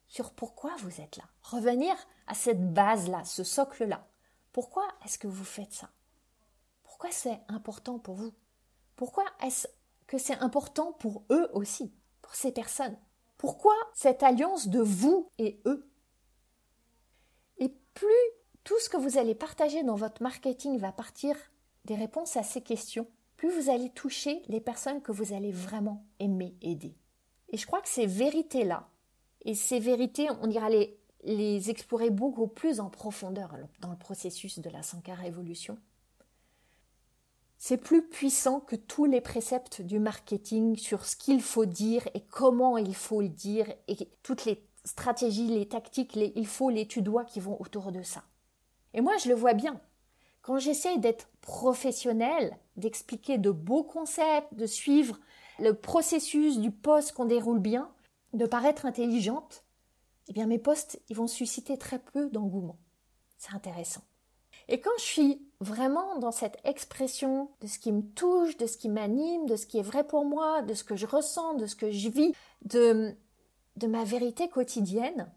sur 0.07 0.33
pourquoi 0.33 0.75
vous 0.79 1.01
êtes 1.01 1.17
là. 1.17 1.25
Revenir 1.43 1.95
à 2.29 2.35
cette 2.35 2.73
base-là, 2.73 3.25
ce 3.25 3.43
socle-là. 3.43 4.07
Pourquoi 4.53 4.87
est-ce 5.05 5.19
que 5.19 5.27
vous 5.27 5.45
faites 5.45 5.73
ça? 5.73 5.91
Pourquoi 6.83 7.11
c'est 7.11 7.41
important 7.49 7.99
pour 7.99 8.15
vous? 8.15 8.33
Pourquoi 8.97 9.25
est-ce 9.43 9.69
que 10.07 10.19
c'est 10.19 10.39
important 10.39 10.93
pour 10.93 11.25
eux 11.31 11.51
aussi, 11.53 11.93
pour 12.23 12.35
ces 12.35 12.53
personnes? 12.53 12.97
Pourquoi 13.37 13.75
cette 13.95 14.23
alliance 14.23 14.69
de 14.69 14.81
vous 14.81 15.31
et 15.39 15.61
eux? 15.67 15.89
Et 17.59 17.69
plus 17.95 18.09
tout 18.65 18.79
ce 18.81 18.89
que 18.89 18.97
vous 18.97 19.17
allez 19.17 19.35
partager 19.35 19.83
dans 19.83 19.95
votre 19.95 20.23
marketing 20.23 20.79
va 20.79 20.93
partir 20.93 21.37
des 21.85 21.95
réponses 21.95 22.37
à 22.37 22.43
ces 22.43 22.61
questions, 22.61 23.07
plus 23.37 23.51
vous 23.51 23.71
allez 23.71 23.91
toucher 23.91 24.43
les 24.49 24.61
personnes 24.61 25.01
que 25.01 25.13
vous 25.13 25.33
allez 25.33 25.53
vraiment 25.53 26.05
aimer 26.19 26.57
aider. 26.61 26.97
Et 27.51 27.57
je 27.57 27.67
crois 27.67 27.81
que 27.81 27.89
ces 27.89 28.07
vérités-là, 28.07 28.89
et 29.43 29.55
ces 29.55 29.79
vérités, 29.79 30.29
on 30.43 30.51
ira 30.51 30.69
les, 30.69 30.98
les 31.25 31.71
explorer 31.71 32.11
beaucoup 32.11 32.47
plus 32.47 32.81
en 32.81 32.91
profondeur 32.91 33.57
dans 33.81 33.91
le 33.91 33.97
processus 33.97 34.59
de 34.59 34.71
la 34.71 34.83
Sankara 34.83 35.23
Révolution, 35.23 35.79
c'est 37.59 37.77
plus 37.77 38.07
puissant 38.07 38.61
que 38.61 38.77
tous 38.77 39.05
les 39.05 39.21
préceptes 39.21 39.83
du 39.83 39.99
marketing 39.99 40.77
sur 40.77 41.05
ce 41.05 41.17
qu'il 41.17 41.43
faut 41.43 41.67
dire 41.67 42.07
et 42.15 42.21
comment 42.21 42.79
il 42.79 42.95
faut 42.95 43.21
le 43.21 43.29
dire 43.29 43.67
et 43.89 43.97
toutes 44.23 44.45
les 44.45 44.65
stratégies, 44.85 45.49
les 45.49 45.67
tactiques, 45.67 46.15
les 46.15 46.33
il 46.37 46.47
faut, 46.47 46.71
les 46.71 46.87
tu 46.87 47.03
dois 47.03 47.25
qui 47.25 47.41
vont 47.41 47.61
autour 47.61 47.91
de 47.91 48.03
ça. 48.03 48.23
Et 48.95 49.01
moi, 49.01 49.17
je 49.19 49.29
le 49.29 49.35
vois 49.35 49.55
bien. 49.55 49.81
Quand 50.41 50.59
j'essaye 50.59 50.99
d'être 50.99 51.29
professionnel, 51.41 52.57
d'expliquer 52.77 53.39
de 53.39 53.51
beaux 53.51 53.83
concepts, 53.83 54.55
de 54.55 54.67
suivre 54.67 55.19
le 55.59 55.75
processus 55.75 56.59
du 56.59 56.71
poste 56.71 57.13
qu'on 57.13 57.25
déroule 57.25 57.59
bien, 57.59 57.91
de 58.33 58.47
paraître 58.47 58.87
intelligente, 58.87 59.65
eh 60.29 60.33
bien 60.33 60.47
mes 60.47 60.59
postes, 60.59 61.01
ils 61.09 61.17
vont 61.17 61.27
susciter 61.27 61.79
très 61.79 61.99
peu 61.99 62.31
d'engouement. 62.31 62.79
C'est 63.39 63.55
intéressant. 63.55 64.03
Et 64.69 64.81
quand 64.81 64.91
je 64.99 65.05
suis 65.05 65.49
vraiment 65.61 66.19
dans 66.19 66.31
cette 66.31 66.59
expression 66.65 67.51
de 67.61 67.67
ce 67.67 67.79
qui 67.79 67.93
me 67.93 68.03
touche, 68.03 68.57
de 68.59 68.67
ce 68.67 68.77
qui 68.77 68.89
m'anime, 68.89 69.47
de 69.47 69.57
ce 69.57 69.67
qui 69.67 69.79
est 69.79 69.83
vrai 69.83 70.07
pour 70.07 70.25
moi, 70.25 70.63
de 70.63 70.75
ce 70.75 70.85
que 70.85 70.97
je 70.97 71.07
ressens, 71.07 71.55
de 71.55 71.67
ce 71.67 71.77
que 71.77 71.91
je 71.91 72.09
vis, 72.09 72.35
de, 72.65 73.17
de 73.77 73.87
ma 73.87 74.05
vérité 74.05 74.49
quotidienne, 74.49 75.33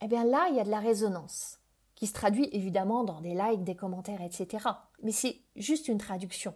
eh 0.00 0.06
bien 0.06 0.24
là, 0.24 0.46
il 0.50 0.56
y 0.56 0.60
a 0.60 0.64
de 0.64 0.70
la 0.70 0.80
résonance 0.80 1.58
qui 1.94 2.06
se 2.06 2.12
traduit 2.12 2.48
évidemment 2.52 3.04
dans 3.04 3.20
des 3.20 3.34
likes, 3.34 3.64
des 3.64 3.76
commentaires, 3.76 4.22
etc. 4.22 4.66
Mais 5.02 5.12
c'est 5.12 5.40
juste 5.56 5.88
une 5.88 5.98
traduction. 5.98 6.54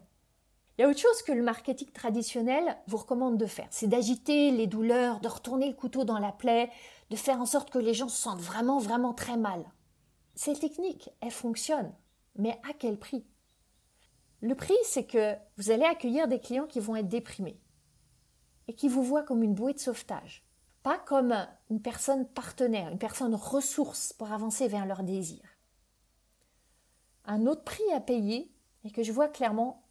Il 0.77 0.83
y 0.83 0.85
a 0.85 0.89
autre 0.89 0.99
chose 0.99 1.23
que 1.23 1.33
le 1.33 1.43
marketing 1.43 1.91
traditionnel 1.91 2.77
vous 2.87 2.99
recommande 2.99 3.39
de 3.39 3.47
faire. 3.47 3.69
C'est 3.71 3.87
d'agiter 3.87 4.51
les 4.51 4.67
douleurs, 4.67 5.21
de 5.21 5.29
retourner 5.29 5.69
le 5.69 5.75
couteau 5.75 6.05
dans 6.05 6.19
la 6.19 6.33
plaie, 6.33 6.71
de 7.11 7.17
faire 7.17 7.41
en 7.41 7.47
sorte 7.47 7.71
que 7.71 7.79
les 7.79 7.95
gens 7.95 8.09
se 8.09 8.21
sentent 8.21 8.41
vraiment, 8.41 8.79
vraiment 8.79 9.15
très 9.15 9.37
mal. 9.37 9.65
Ces 10.35 10.55
techniques, 10.55 11.11
elles 11.21 11.31
fonctionnent. 11.31 11.95
Mais 12.37 12.61
à 12.69 12.73
quel 12.73 12.99
prix? 12.99 13.25
Le 14.41 14.55
prix, 14.55 14.77
c'est 14.85 15.07
que 15.07 15.35
vous 15.57 15.71
allez 15.71 15.85
accueillir 15.85 16.29
des 16.29 16.41
clients 16.41 16.67
qui 16.67 16.81
vont 16.81 16.97
être 16.97 17.09
déprimés 17.09 17.61
et 18.69 18.75
qui 18.75 18.89
vous 18.89 19.03
voient 19.03 19.23
comme 19.23 19.43
une 19.43 19.55
bouée 19.55 19.73
de 19.73 19.79
sauvetage 19.79 20.47
pas 20.87 20.99
comme 21.01 21.35
une 21.69 21.83
personne 21.83 22.29
partenaire, 22.29 22.93
une 22.93 22.99
personne 23.01 23.35
ressource 23.35 24.13
pour 24.13 24.31
avancer 24.31 24.69
vers 24.69 24.87
leurs 24.87 25.03
désirs. 25.03 25.59
Un 27.25 27.45
autre 27.47 27.65
prix 27.65 27.83
à 27.93 27.99
payer, 28.01 28.55
et 28.85 28.93
que 28.93 29.03
je 29.03 29.11
vois 29.11 29.27
clairement, 29.27 29.83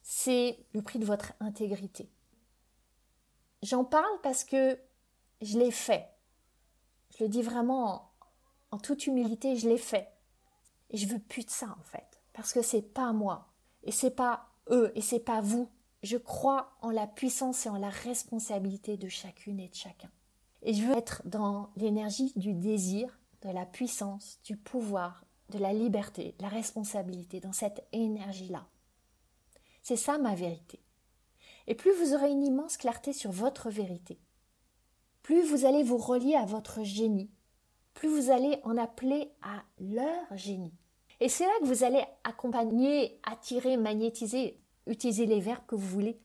c'est 0.00 0.64
le 0.72 0.80
prix 0.80 0.98
de 0.98 1.04
votre 1.04 1.34
intégrité. 1.40 2.10
J'en 3.62 3.84
parle 3.84 4.18
parce 4.22 4.44
que 4.44 4.80
je 5.42 5.58
l'ai 5.58 5.70
fait. 5.70 6.08
Je 7.18 7.24
le 7.24 7.28
dis 7.28 7.42
vraiment 7.42 8.12
en, 8.70 8.78
toute 8.78 9.06
humilité, 9.06 9.56
je 9.56 9.68
l'ai 9.68 9.78
fait. 9.78 10.08
Et 10.90 10.96
je 10.96 11.06
veux 11.06 11.18
plus 11.18 11.44
de 11.44 11.50
ça 11.50 11.76
en 11.78 11.82
fait, 11.82 12.22
parce 12.32 12.52
que 12.52 12.62
c'est 12.62 12.82
pas 12.82 13.12
moi, 13.12 13.52
et 13.82 13.92
c'est 13.92 14.10
pas 14.10 14.48
eux, 14.70 14.90
et 14.94 15.02
c'est 15.02 15.20
pas 15.20 15.42
vous 15.42 15.68
je 16.02 16.16
crois 16.16 16.76
en 16.80 16.90
la 16.90 17.06
puissance 17.06 17.66
et 17.66 17.68
en 17.68 17.78
la 17.78 17.90
responsabilité 17.90 18.96
de 18.96 19.08
chacune 19.08 19.60
et 19.60 19.68
de 19.68 19.74
chacun. 19.74 20.10
Et 20.62 20.74
je 20.74 20.84
veux 20.84 20.96
être 20.96 21.22
dans 21.24 21.70
l'énergie 21.76 22.32
du 22.36 22.54
désir, 22.54 23.18
de 23.42 23.50
la 23.50 23.66
puissance, 23.66 24.40
du 24.44 24.56
pouvoir, 24.56 25.24
de 25.50 25.58
la 25.58 25.72
liberté, 25.72 26.34
de 26.38 26.42
la 26.42 26.48
responsabilité, 26.48 27.40
dans 27.40 27.52
cette 27.52 27.86
énergie-là. 27.92 28.66
C'est 29.82 29.96
ça 29.96 30.18
ma 30.18 30.34
vérité. 30.34 30.80
Et 31.66 31.74
plus 31.74 31.92
vous 31.92 32.14
aurez 32.14 32.30
une 32.30 32.44
immense 32.44 32.76
clarté 32.76 33.12
sur 33.12 33.30
votre 33.30 33.70
vérité, 33.70 34.18
plus 35.28 35.42
vous 35.42 35.66
allez 35.66 35.82
vous 35.82 35.98
relier 35.98 36.36
à 36.36 36.46
votre 36.46 36.82
génie, 36.82 37.30
plus 37.92 38.08
vous 38.08 38.30
allez 38.30 38.60
en 38.64 38.78
appeler 38.78 39.30
à 39.42 39.62
leur 39.78 40.34
génie. 40.34 40.72
Et 41.20 41.28
c'est 41.28 41.44
là 41.44 41.52
que 41.60 41.66
vous 41.66 41.84
allez 41.84 42.02
accompagner, 42.24 43.20
attirer, 43.24 43.76
magnétiser 43.76 44.58
utilisez 44.86 45.26
les 45.26 45.40
verbes 45.40 45.66
que 45.66 45.74
vous 45.74 45.86
voulez. 45.86 46.18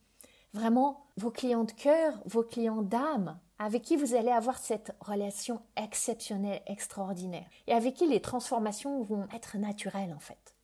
Vraiment, 0.54 1.06
vos 1.18 1.32
clients 1.32 1.66
de 1.66 1.74
cœur, 1.74 2.18
vos 2.24 2.44
clients 2.44 2.82
d'âme, 2.82 3.38
avec 3.60 3.82
qui 3.82 3.98
vous 3.98 4.16
allez 4.16 4.32
avoir 4.32 4.58
cette 4.58 4.96
relation 5.02 5.62
exceptionnelle, 5.76 6.62
extraordinaire, 6.66 7.50
et 7.68 7.74
avec 7.74 7.96
qui 7.96 8.08
les 8.08 8.22
transformations 8.22 9.04
vont 9.04 9.28
être 9.36 9.58
naturelles 9.58 10.14
en 10.16 10.20
fait. 10.20 10.56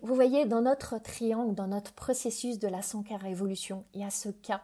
Vous 0.00 0.14
voyez, 0.14 0.44
dans 0.44 0.60
notre 0.60 0.98
triangle, 0.98 1.54
dans 1.54 1.68
notre 1.68 1.94
processus 1.94 2.58
de 2.58 2.68
la 2.68 2.82
Sankara 2.82 3.30
évolution, 3.30 3.86
il 3.94 4.02
y 4.02 4.04
a 4.04 4.10
ce 4.10 4.28
cas 4.28 4.60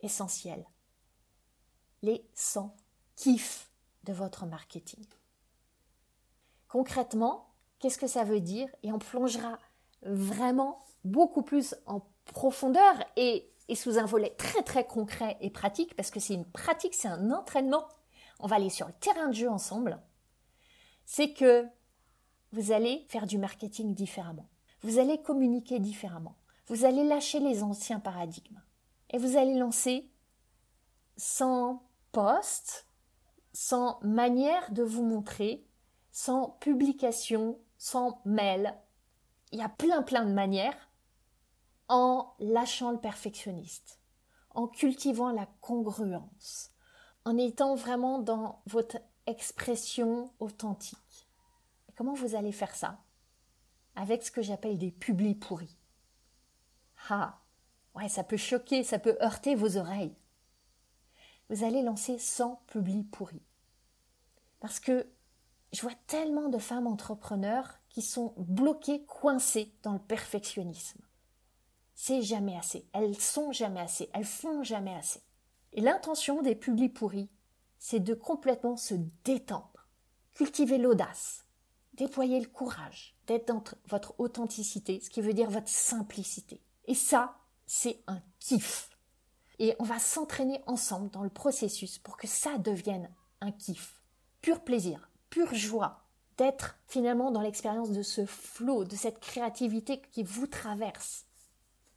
essentiel 0.00 0.64
les 2.02 2.24
100 2.34 2.74
kiffs 3.16 3.70
de 4.04 4.12
votre 4.12 4.46
marketing. 4.46 5.04
Concrètement, 6.68 7.48
qu'est-ce 7.78 7.98
que 7.98 8.06
ça 8.06 8.24
veut 8.24 8.40
dire? 8.40 8.68
Et 8.82 8.92
on 8.92 8.98
plongera 8.98 9.58
vraiment 10.02 10.84
beaucoup 11.04 11.42
plus 11.42 11.74
en 11.86 12.02
profondeur 12.26 12.94
et, 13.16 13.50
sous 13.74 13.98
un 13.98 14.06
volet 14.06 14.30
très 14.30 14.62
très 14.62 14.86
concret 14.86 15.36
et 15.40 15.50
pratique, 15.50 15.94
parce 15.94 16.10
que 16.10 16.20
c'est 16.20 16.34
une 16.34 16.50
pratique, 16.50 16.94
c'est 16.94 17.08
un 17.08 17.30
entraînement. 17.32 17.86
On 18.40 18.46
va 18.46 18.56
aller 18.56 18.70
sur 18.70 18.86
le 18.86 18.92
terrain 18.94 19.28
de 19.28 19.34
jeu 19.34 19.48
ensemble. 19.48 20.00
C'est 21.04 21.32
que 21.32 21.66
vous 22.52 22.72
allez 22.72 23.04
faire 23.08 23.26
du 23.26 23.38
marketing 23.38 23.94
différemment. 23.94 24.48
Vous 24.82 24.98
allez 24.98 25.20
communiquer 25.20 25.80
différemment. 25.80 26.36
Vous 26.66 26.84
allez 26.84 27.04
lâcher 27.04 27.40
les 27.40 27.62
anciens 27.62 28.00
paradigmes. 28.00 28.62
Et 29.10 29.18
vous 29.18 29.36
allez 29.36 29.54
lancer 29.54 30.10
100, 31.16 31.82
sans 33.52 33.98
manière 34.02 34.70
de 34.72 34.82
vous 34.82 35.02
montrer, 35.02 35.66
sans 36.10 36.50
publication, 36.60 37.58
sans 37.76 38.20
mail. 38.24 38.74
Il 39.52 39.58
y 39.58 39.62
a 39.62 39.68
plein 39.68 40.02
plein 40.02 40.24
de 40.24 40.32
manières 40.32 40.88
en 41.88 42.34
lâchant 42.38 42.90
le 42.90 42.98
perfectionniste, 42.98 44.00
en 44.50 44.66
cultivant 44.66 45.30
la 45.30 45.46
congruence, 45.60 46.70
en 47.24 47.36
étant 47.36 47.74
vraiment 47.74 48.18
dans 48.18 48.62
votre 48.66 48.98
expression 49.26 50.32
authentique. 50.38 51.28
Comment 51.96 52.14
vous 52.14 52.34
allez 52.34 52.52
faire 52.52 52.74
ça 52.74 52.98
Avec 53.96 54.22
ce 54.22 54.30
que 54.30 54.42
j'appelle 54.42 54.78
des 54.78 54.90
publis 54.92 55.34
pourris? 55.34 55.76
Ah, 57.08 57.40
ouais, 57.94 58.08
ça 58.08 58.22
peut 58.22 58.36
choquer, 58.36 58.84
ça 58.84 58.98
peut 58.98 59.16
heurter 59.22 59.54
vos 59.54 59.76
oreilles. 59.76 60.14
Vous 61.50 61.64
allez 61.64 61.82
lancer 61.82 62.18
100 62.18 62.62
publis 62.66 63.04
pourris. 63.04 63.42
Parce 64.60 64.80
que 64.80 65.06
je 65.72 65.82
vois 65.82 65.94
tellement 66.06 66.48
de 66.48 66.58
femmes 66.58 66.86
entrepreneurs 66.86 67.78
qui 67.88 68.02
sont 68.02 68.34
bloquées, 68.36 69.04
coincées 69.04 69.72
dans 69.82 69.92
le 69.92 69.98
perfectionnisme. 69.98 71.00
C'est 71.94 72.22
jamais 72.22 72.56
assez. 72.56 72.86
Elles 72.92 73.18
sont 73.18 73.52
jamais 73.52 73.80
assez. 73.80 74.08
Elles 74.12 74.24
font 74.24 74.62
jamais 74.62 74.94
assez. 74.94 75.20
Et 75.72 75.80
l'intention 75.80 76.42
des 76.42 76.54
publics 76.54 76.94
pourris, 76.94 77.28
c'est 77.78 78.00
de 78.00 78.14
complètement 78.14 78.76
se 78.76 78.94
détendre, 79.24 79.88
cultiver 80.34 80.78
l'audace, 80.78 81.44
déployer 81.94 82.40
le 82.40 82.46
courage, 82.46 83.16
d'être 83.26 83.48
dans 83.48 83.62
votre 83.88 84.14
authenticité, 84.18 85.00
ce 85.00 85.10
qui 85.10 85.20
veut 85.20 85.34
dire 85.34 85.50
votre 85.50 85.68
simplicité. 85.68 86.60
Et 86.86 86.94
ça, 86.94 87.36
c'est 87.66 88.02
un 88.06 88.20
kiff. 88.38 88.97
Et 89.58 89.74
on 89.78 89.84
va 89.84 89.98
s'entraîner 89.98 90.62
ensemble 90.66 91.10
dans 91.10 91.22
le 91.22 91.30
processus 91.30 91.98
pour 91.98 92.16
que 92.16 92.26
ça 92.26 92.58
devienne 92.58 93.10
un 93.40 93.50
kiff. 93.50 94.00
Pur 94.40 94.62
plaisir, 94.62 95.10
pure 95.30 95.54
joie, 95.54 96.04
d'être 96.36 96.78
finalement 96.86 97.30
dans 97.30 97.40
l'expérience 97.40 97.90
de 97.90 98.02
ce 98.02 98.24
flot, 98.24 98.84
de 98.84 98.96
cette 98.96 99.20
créativité 99.20 100.00
qui 100.12 100.22
vous 100.22 100.46
traverse. 100.46 101.26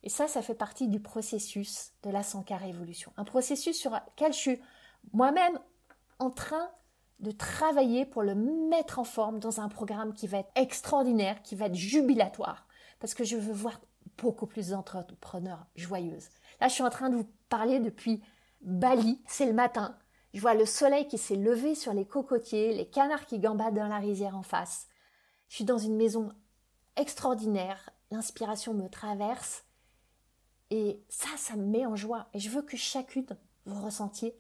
Et 0.03 0.09
ça, 0.09 0.27
ça 0.27 0.41
fait 0.41 0.55
partie 0.55 0.87
du 0.87 0.99
processus 0.99 1.93
de 2.03 2.09
la 2.09 2.23
100K 2.23 2.57
Révolution. 2.57 3.13
Un 3.17 3.23
processus 3.23 3.77
sur 3.77 3.91
lequel 3.91 4.33
je 4.33 4.37
suis 4.37 4.59
moi-même 5.13 5.59
en 6.17 6.31
train 6.31 6.71
de 7.19 7.31
travailler 7.31 8.05
pour 8.05 8.23
le 8.23 8.33
mettre 8.33 8.97
en 8.97 9.03
forme 9.03 9.39
dans 9.39 9.61
un 9.61 9.69
programme 9.69 10.13
qui 10.13 10.25
va 10.25 10.39
être 10.39 10.51
extraordinaire, 10.55 11.41
qui 11.43 11.55
va 11.55 11.67
être 11.67 11.75
jubilatoire, 11.75 12.65
parce 12.99 13.13
que 13.13 13.23
je 13.23 13.37
veux 13.37 13.53
voir 13.53 13.79
beaucoup 14.17 14.47
plus 14.47 14.69
d'entrepreneurs 14.69 15.67
joyeuses. 15.75 16.29
Là, 16.59 16.67
je 16.67 16.73
suis 16.73 16.83
en 16.83 16.89
train 16.89 17.09
de 17.09 17.17
vous 17.17 17.29
parler 17.51 17.79
depuis 17.81 18.23
Bali, 18.61 19.21
c'est 19.27 19.45
le 19.45 19.53
matin. 19.53 19.99
Je 20.33 20.39
vois 20.39 20.55
le 20.55 20.65
soleil 20.65 21.07
qui 21.07 21.17
s'est 21.17 21.35
levé 21.35 21.75
sur 21.75 21.93
les 21.93 22.07
cocotiers, 22.07 22.73
les 22.73 22.89
canards 22.89 23.25
qui 23.25 23.39
gambadent 23.39 23.75
dans 23.75 23.87
la 23.87 23.99
rizière 23.99 24.37
en 24.37 24.41
face. 24.41 24.87
Je 25.49 25.55
suis 25.55 25.65
dans 25.65 25.77
une 25.77 25.97
maison 25.97 26.33
extraordinaire, 26.95 27.89
l'inspiration 28.09 28.73
me 28.73 28.87
traverse 28.87 29.65
et 30.69 31.03
ça, 31.09 31.27
ça 31.35 31.57
me 31.57 31.65
met 31.65 31.85
en 31.85 31.97
joie. 31.97 32.29
Et 32.33 32.39
je 32.39 32.49
veux 32.49 32.61
que 32.61 32.77
chacune, 32.77 33.27
vous 33.65 33.83
ressentiez 33.83 34.33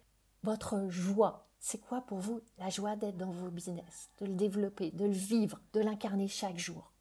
votre 0.43 0.87
joie. 0.87 1.49
C'est 1.59 1.81
quoi 1.81 2.01
pour 2.01 2.19
vous 2.19 2.41
la 2.57 2.69
joie 2.69 2.95
d'être 2.95 3.17
dans 3.17 3.31
vos 3.31 3.49
business, 3.49 4.09
de 4.19 4.25
le 4.25 4.35
développer, 4.35 4.91
de 4.91 5.05
le 5.05 5.11
vivre, 5.11 5.59
de 5.73 5.81
l'incarner 5.81 6.29
chaque 6.29 6.57
jour? 6.57 6.93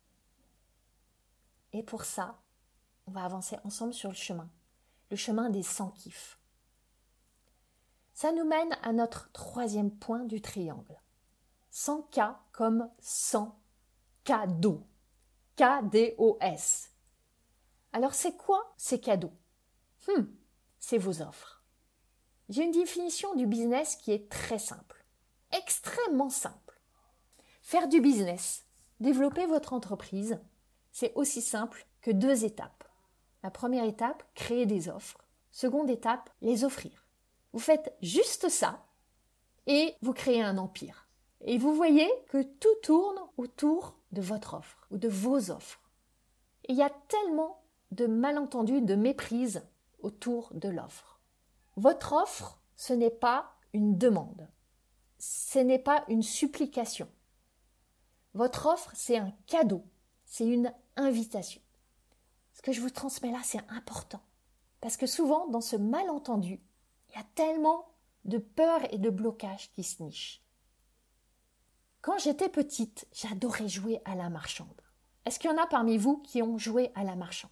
Et 1.73 1.85
pour 1.85 2.05
ça, 2.05 2.43
on 3.07 3.13
va 3.13 3.25
avancer 3.25 3.57
ensemble 3.63 3.95
sur 3.95 4.11
le 4.11 4.17
chemin, 4.17 4.51
le 5.11 5.17
chemin 5.17 5.51
des 5.51 5.63
100 5.63 5.91
kiffs. 5.91 6.39
Ça 8.15 8.33
nous 8.33 8.45
mène 8.45 8.77
à 8.83 8.93
notre 8.93 9.31
troisième 9.33 9.91
point 9.91 10.25
du 10.25 10.41
triangle. 10.41 11.01
100 11.71 12.03
K 12.13 12.21
comme 12.53 12.91
100 13.01 13.59
cadeaux. 14.25 14.87
K-D-O-S. 15.57 16.91
Alors 17.93 18.15
c'est 18.15 18.37
quoi 18.37 18.73
ces 18.77 19.01
cadeaux? 19.01 19.33
Hmm, 20.07 20.25
C'est 20.79 20.99
vos 20.99 21.23
offres. 21.23 21.65
J'ai 22.49 22.65
une 22.65 22.73
définition 22.73 23.35
du 23.35 23.47
business 23.47 23.97
qui 23.97 24.13
est 24.13 24.29
très 24.31 24.59
simple, 24.59 25.05
extrêmement 25.53 26.31
simple. 26.31 26.81
Faire 27.63 27.89
du 27.89 28.01
business, 28.01 28.65
développer 28.99 29.47
votre 29.47 29.73
entreprise, 29.73 30.41
c'est 30.93 31.13
aussi 31.15 31.43
simple 31.43 31.87
que 32.01 32.11
deux 32.11 32.45
étapes. 32.45 32.80
La 33.43 33.51
première 33.51 33.85
étape, 33.85 34.23
créer 34.35 34.67
des 34.67 34.89
offres. 34.89 35.19
Seconde 35.51 35.91
étape, 35.91 36.31
les 36.43 36.65
offrir. 36.65 37.07
Vous 37.53 37.59
faites 37.59 37.95
juste 38.03 38.49
ça 38.49 38.85
et 39.67 39.95
vous 40.03 40.13
créez 40.13 40.43
un 40.43 40.59
empire. 40.59 41.09
Et 41.43 41.59
vous 41.59 41.75
voyez 41.75 42.09
que 42.29 42.43
tout 42.43 42.75
tourne 42.83 43.19
autour 43.37 43.97
de 44.13 44.21
votre 44.21 44.55
offre 44.55 44.87
ou 44.91 44.99
de 44.99 45.09
vos 45.09 45.51
offres. 45.51 45.81
Il 46.69 46.77
y 46.77 46.83
a 46.83 46.91
tellement 47.09 47.63
de 47.91 48.07
malentendus, 48.07 48.83
de 48.83 48.95
méprises 48.95 49.63
autour 50.01 50.53
de 50.55 50.69
l'offre. 50.69 51.21
Votre 51.77 52.13
offre, 52.13 52.61
ce 52.77 52.93
n'est 52.93 53.11
pas 53.11 53.53
une 53.73 53.97
demande. 53.97 54.49
Ce 55.19 55.59
n'est 55.59 55.79
pas 55.79 56.05
une 56.09 56.23
supplication. 56.23 57.09
Votre 58.35 58.67
offre, 58.67 58.91
c'est 58.95 59.17
un 59.17 59.33
cadeau. 59.47 59.85
C'est 60.25 60.47
une 60.47 60.73
invitation. 60.97 61.61
Ce 62.53 62.63
que 62.63 62.73
je 62.73 62.81
vous 62.81 62.91
transmets 62.91 63.33
là, 63.33 63.41
c'est 63.43 63.61
important. 63.69 64.21
Parce 64.81 64.97
que 64.97 65.07
souvent, 65.07 65.47
dans 65.49 65.61
ce 65.61 65.77
malentendu, 65.77 66.61
il 67.09 67.17
y 67.17 67.19
a 67.19 67.27
tellement 67.35 67.89
de 68.25 68.39
peur 68.39 68.81
et 68.93 68.99
de 68.99 69.11
blocage 69.11 69.71
qui 69.73 69.83
se 69.83 70.03
nichent. 70.03 70.43
Quand 72.03 72.19
j'étais 72.19 72.49
petite, 72.49 73.07
j'adorais 73.13 73.69
jouer 73.69 74.01
à 74.05 74.15
la 74.15 74.31
marchande. 74.31 74.69
Est-ce 75.27 75.39
qu'il 75.39 75.51
y 75.51 75.55
en 75.55 75.63
a 75.63 75.67
parmi 75.67 75.99
vous 75.99 76.19
qui 76.19 76.43
ont 76.43 76.59
joué 76.59 76.91
à 76.95 77.05
la 77.05 77.15
marchande? 77.15 77.51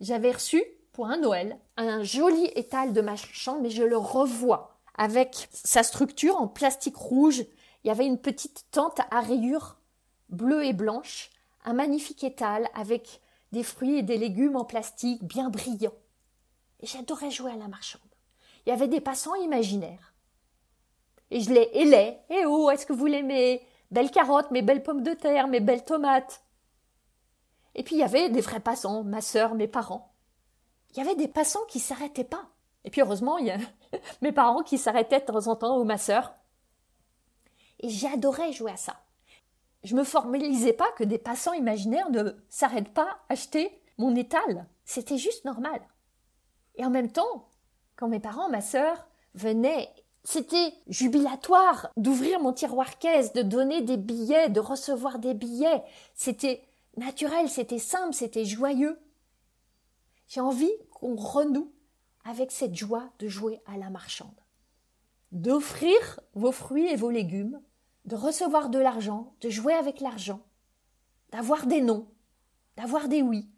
J'avais 0.00 0.32
reçu 0.32 0.62
pour 0.92 1.06
un 1.06 1.18
Noël 1.18 1.58
un 1.76 2.02
joli 2.02 2.46
étal 2.56 2.92
de 2.92 3.00
marchande, 3.00 3.62
mais 3.62 3.70
je 3.70 3.82
le 3.82 3.96
revois 3.96 4.76
avec 4.96 5.48
sa 5.52 5.82
structure 5.82 6.36
en 6.36 6.48
plastique 6.48 6.96
rouge. 6.96 7.44
Il 7.82 7.88
y 7.88 7.90
avait 7.90 8.06
une 8.06 8.18
petite 8.18 8.66
tente 8.70 9.00
à 9.10 9.20
rayures 9.20 9.76
bleues 10.30 10.64
et 10.64 10.72
blanches, 10.72 11.30
un 11.64 11.74
magnifique 11.74 12.24
étal 12.24 12.68
avec 12.74 13.20
des 13.54 13.62
fruits 13.62 13.98
et 13.98 14.02
des 14.02 14.18
légumes 14.18 14.56
en 14.56 14.64
plastique 14.64 15.24
bien 15.24 15.48
brillants. 15.48 15.94
Et 16.80 16.86
j'adorais 16.86 17.30
jouer 17.30 17.52
à 17.52 17.56
la 17.56 17.68
marchande 17.68 18.14
il 18.64 18.70
y 18.70 18.72
avait 18.72 18.88
des 18.88 19.00
passants 19.00 19.34
imaginaires. 19.36 20.14
Et 21.30 21.40
je 21.40 21.52
les 21.52 21.70
hélais. 21.72 22.22
Eh 22.30 22.46
oh, 22.46 22.70
est-ce 22.70 22.86
que 22.86 22.92
vous 22.92 23.06
mes 23.06 23.66
belles 23.90 24.10
carottes, 24.10 24.50
mes 24.50 24.62
belles 24.62 24.82
pommes 24.82 25.02
de 25.02 25.12
terre, 25.12 25.48
mes 25.48 25.60
belles 25.60 25.84
tomates 25.84 26.42
Et 27.74 27.82
puis 27.82 27.96
il 27.96 27.98
y 27.98 28.04
avait 28.04 28.30
des 28.30 28.40
vrais 28.40 28.60
passants, 28.60 29.04
ma 29.04 29.20
sœur, 29.20 29.54
mes 29.54 29.68
parents. 29.68 30.14
Il 30.90 30.98
y 30.98 31.00
avait 31.00 31.16
des 31.16 31.28
passants 31.28 31.64
qui 31.68 31.80
s'arrêtaient 31.80 32.24
pas. 32.24 32.48
Et 32.84 32.90
puis 32.90 33.00
heureusement, 33.00 33.38
il 33.38 33.46
y 33.46 33.50
a 33.50 33.58
mes 34.22 34.32
parents 34.32 34.62
qui 34.62 34.78
s'arrêtaient 34.78 35.20
de 35.20 35.26
temps 35.26 35.46
en 35.48 35.56
temps, 35.56 35.78
ou 35.78 35.84
ma 35.84 35.98
sœur. 35.98 36.32
Et 37.80 37.88
j'adorais 37.88 38.52
jouer 38.52 38.72
à 38.72 38.76
ça. 38.76 38.96
Je 39.84 39.94
me 39.94 40.04
formalisais 40.04 40.72
pas 40.72 40.90
que 40.96 41.04
des 41.04 41.18
passants 41.18 41.52
imaginaires 41.52 42.10
ne 42.10 42.32
s'arrêtent 42.48 42.94
pas 42.94 43.18
à 43.28 43.34
acheter 43.34 43.70
mon 43.98 44.16
étal. 44.16 44.66
C'était 44.84 45.18
juste 45.18 45.44
normal. 45.44 45.80
Et 46.76 46.84
en 46.84 46.90
même 46.90 47.12
temps, 47.12 47.48
quand 47.96 48.08
mes 48.08 48.20
parents, 48.20 48.48
ma 48.48 48.62
sœur, 48.62 49.06
venaient, 49.34 49.90
c'était 50.24 50.72
jubilatoire 50.88 51.90
d'ouvrir 51.98 52.40
mon 52.40 52.52
tiroir 52.52 52.98
caisse, 52.98 53.34
de 53.34 53.42
donner 53.42 53.82
des 53.82 53.98
billets, 53.98 54.48
de 54.48 54.60
recevoir 54.60 55.18
des 55.18 55.34
billets. 55.34 55.82
C'était 56.14 56.62
naturel, 56.96 57.50
c'était 57.50 57.78
simple, 57.78 58.14
c'était 58.14 58.46
joyeux. 58.46 58.98
J'ai 60.28 60.40
envie 60.40 60.72
qu'on 60.90 61.14
renoue 61.14 61.70
avec 62.24 62.50
cette 62.50 62.74
joie 62.74 63.10
de 63.18 63.28
jouer 63.28 63.60
à 63.66 63.76
la 63.76 63.90
marchande. 63.90 64.40
D'offrir 65.32 66.20
vos 66.34 66.52
fruits 66.52 66.86
et 66.86 66.96
vos 66.96 67.10
légumes, 67.10 67.60
de 68.04 68.16
recevoir 68.16 68.68
de 68.68 68.78
l'argent, 68.78 69.34
de 69.40 69.48
jouer 69.48 69.72
avec 69.72 70.00
l'argent, 70.00 70.40
d'avoir 71.30 71.66
des 71.66 71.80
noms, 71.80 72.06
d'avoir 72.76 73.08
des 73.08 73.22
oui. 73.22 73.48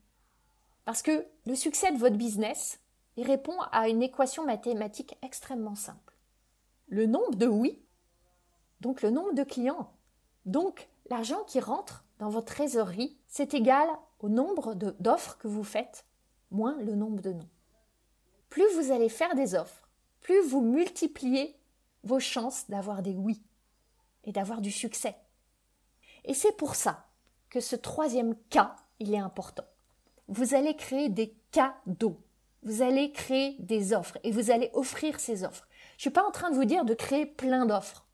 Parce 0.84 1.02
que 1.02 1.26
le 1.46 1.54
succès 1.54 1.90
de 1.92 1.98
votre 1.98 2.16
business, 2.16 2.80
il 3.16 3.26
répond 3.26 3.58
à 3.72 3.88
une 3.88 4.02
équation 4.02 4.44
mathématique 4.44 5.16
extrêmement 5.22 5.74
simple. 5.74 6.16
Le 6.88 7.06
nombre 7.06 7.34
de 7.34 7.46
oui, 7.46 7.82
donc 8.80 9.02
le 9.02 9.10
nombre 9.10 9.34
de 9.34 9.42
clients, 9.42 9.92
donc 10.44 10.88
l'argent 11.10 11.42
qui 11.44 11.58
rentre 11.58 12.04
dans 12.18 12.28
votre 12.28 12.54
trésorerie, 12.54 13.18
c'est 13.26 13.54
égal 13.54 13.88
au 14.20 14.28
nombre 14.28 14.74
d'offres 14.74 15.38
que 15.38 15.48
vous 15.48 15.64
faites, 15.64 16.06
moins 16.50 16.76
le 16.82 16.94
nombre 16.94 17.20
de 17.20 17.32
non. 17.32 17.48
Plus 18.48 18.66
vous 18.76 18.92
allez 18.92 19.08
faire 19.08 19.34
des 19.34 19.54
offres, 19.54 19.88
plus 20.20 20.40
vous 20.42 20.60
multipliez 20.60 21.58
vos 22.04 22.20
chances 22.20 22.68
d'avoir 22.68 23.02
des 23.02 23.14
oui 23.14 23.42
et 24.26 24.32
d'avoir 24.32 24.60
du 24.60 24.70
succès. 24.70 25.16
Et 26.24 26.34
c'est 26.34 26.56
pour 26.56 26.74
ça 26.74 27.06
que 27.48 27.60
ce 27.60 27.76
troisième 27.76 28.36
cas, 28.50 28.76
il 28.98 29.14
est 29.14 29.18
important. 29.18 29.64
Vous 30.28 30.54
allez 30.54 30.76
créer 30.76 31.08
des 31.08 31.34
cadeaux 31.52 32.20
vous 32.66 32.82
allez 32.82 33.12
créer 33.12 33.56
des 33.60 33.92
offres 33.92 34.18
et 34.24 34.32
vous 34.32 34.50
allez 34.50 34.70
offrir 34.74 35.20
ces 35.20 35.44
offres. 35.44 35.68
Je 35.92 35.98
ne 35.98 36.00
suis 36.00 36.10
pas 36.10 36.26
en 36.26 36.32
train 36.32 36.50
de 36.50 36.56
vous 36.56 36.64
dire 36.64 36.84
de 36.84 36.94
créer 36.94 37.24
plein 37.24 37.64
d'offres. 37.64 38.04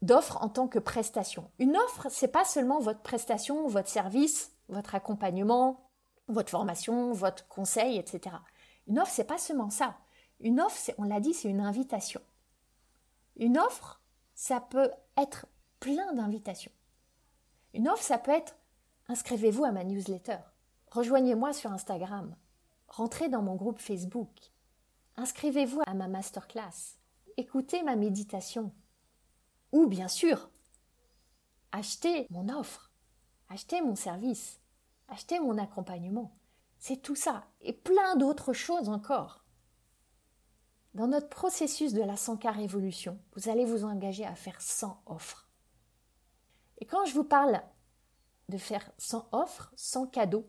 D'offres 0.00 0.38
en 0.40 0.48
tant 0.48 0.68
que 0.68 0.78
prestation. 0.78 1.50
Une 1.58 1.76
offre, 1.76 2.06
c'est 2.08 2.28
pas 2.28 2.44
seulement 2.44 2.78
votre 2.78 3.00
prestation, 3.00 3.66
votre 3.66 3.88
service, 3.88 4.52
votre 4.68 4.94
accompagnement, 4.94 5.90
votre 6.28 6.50
formation, 6.50 7.12
votre 7.12 7.48
conseil, 7.48 7.98
etc. 7.98 8.36
Une 8.86 9.00
offre, 9.00 9.10
c'est 9.12 9.24
pas 9.24 9.38
seulement 9.38 9.70
ça. 9.70 9.96
Une 10.38 10.60
offre, 10.60 10.92
on 10.96 11.02
l'a 11.02 11.18
dit, 11.18 11.34
c'est 11.34 11.48
une 11.48 11.60
invitation. 11.60 12.20
Une 13.34 13.58
offre, 13.58 13.97
ça 14.38 14.60
peut 14.60 14.92
être 15.16 15.46
plein 15.80 16.12
d'invitations. 16.12 16.70
Une 17.74 17.88
offre, 17.88 18.04
ça 18.04 18.18
peut 18.18 18.30
être 18.30 18.56
inscrivez-vous 19.08 19.64
à 19.64 19.72
ma 19.72 19.82
newsletter. 19.82 20.38
Rejoignez-moi 20.92 21.52
sur 21.52 21.72
Instagram. 21.72 22.36
Rentrez 22.86 23.28
dans 23.28 23.42
mon 23.42 23.56
groupe 23.56 23.80
Facebook. 23.80 24.30
Inscrivez-vous 25.16 25.82
à 25.84 25.94
ma 25.94 26.06
masterclass. 26.06 27.00
Écoutez 27.36 27.82
ma 27.82 27.96
méditation. 27.96 28.72
Ou 29.72 29.88
bien 29.88 30.06
sûr, 30.06 30.48
achetez 31.72 32.28
mon 32.30 32.48
offre. 32.48 32.92
Achetez 33.48 33.80
mon 33.80 33.96
service. 33.96 34.60
Achetez 35.08 35.40
mon 35.40 35.58
accompagnement. 35.58 36.32
C'est 36.78 37.02
tout 37.02 37.16
ça 37.16 37.44
et 37.60 37.72
plein 37.72 38.14
d'autres 38.14 38.52
choses 38.52 38.88
encore. 38.88 39.37
Dans 40.98 41.06
notre 41.06 41.28
processus 41.28 41.92
de 41.92 42.02
la 42.02 42.16
100K 42.16 42.50
Révolution, 42.50 43.20
vous 43.36 43.48
allez 43.48 43.64
vous 43.64 43.84
engager 43.84 44.24
à 44.24 44.34
faire 44.34 44.60
100 44.60 45.00
offres. 45.06 45.48
Et 46.78 46.86
quand 46.86 47.04
je 47.04 47.14
vous 47.14 47.22
parle 47.22 47.62
de 48.48 48.58
faire 48.58 48.90
100 48.98 49.28
offres, 49.30 49.72
100 49.76 50.08
cadeaux, 50.08 50.48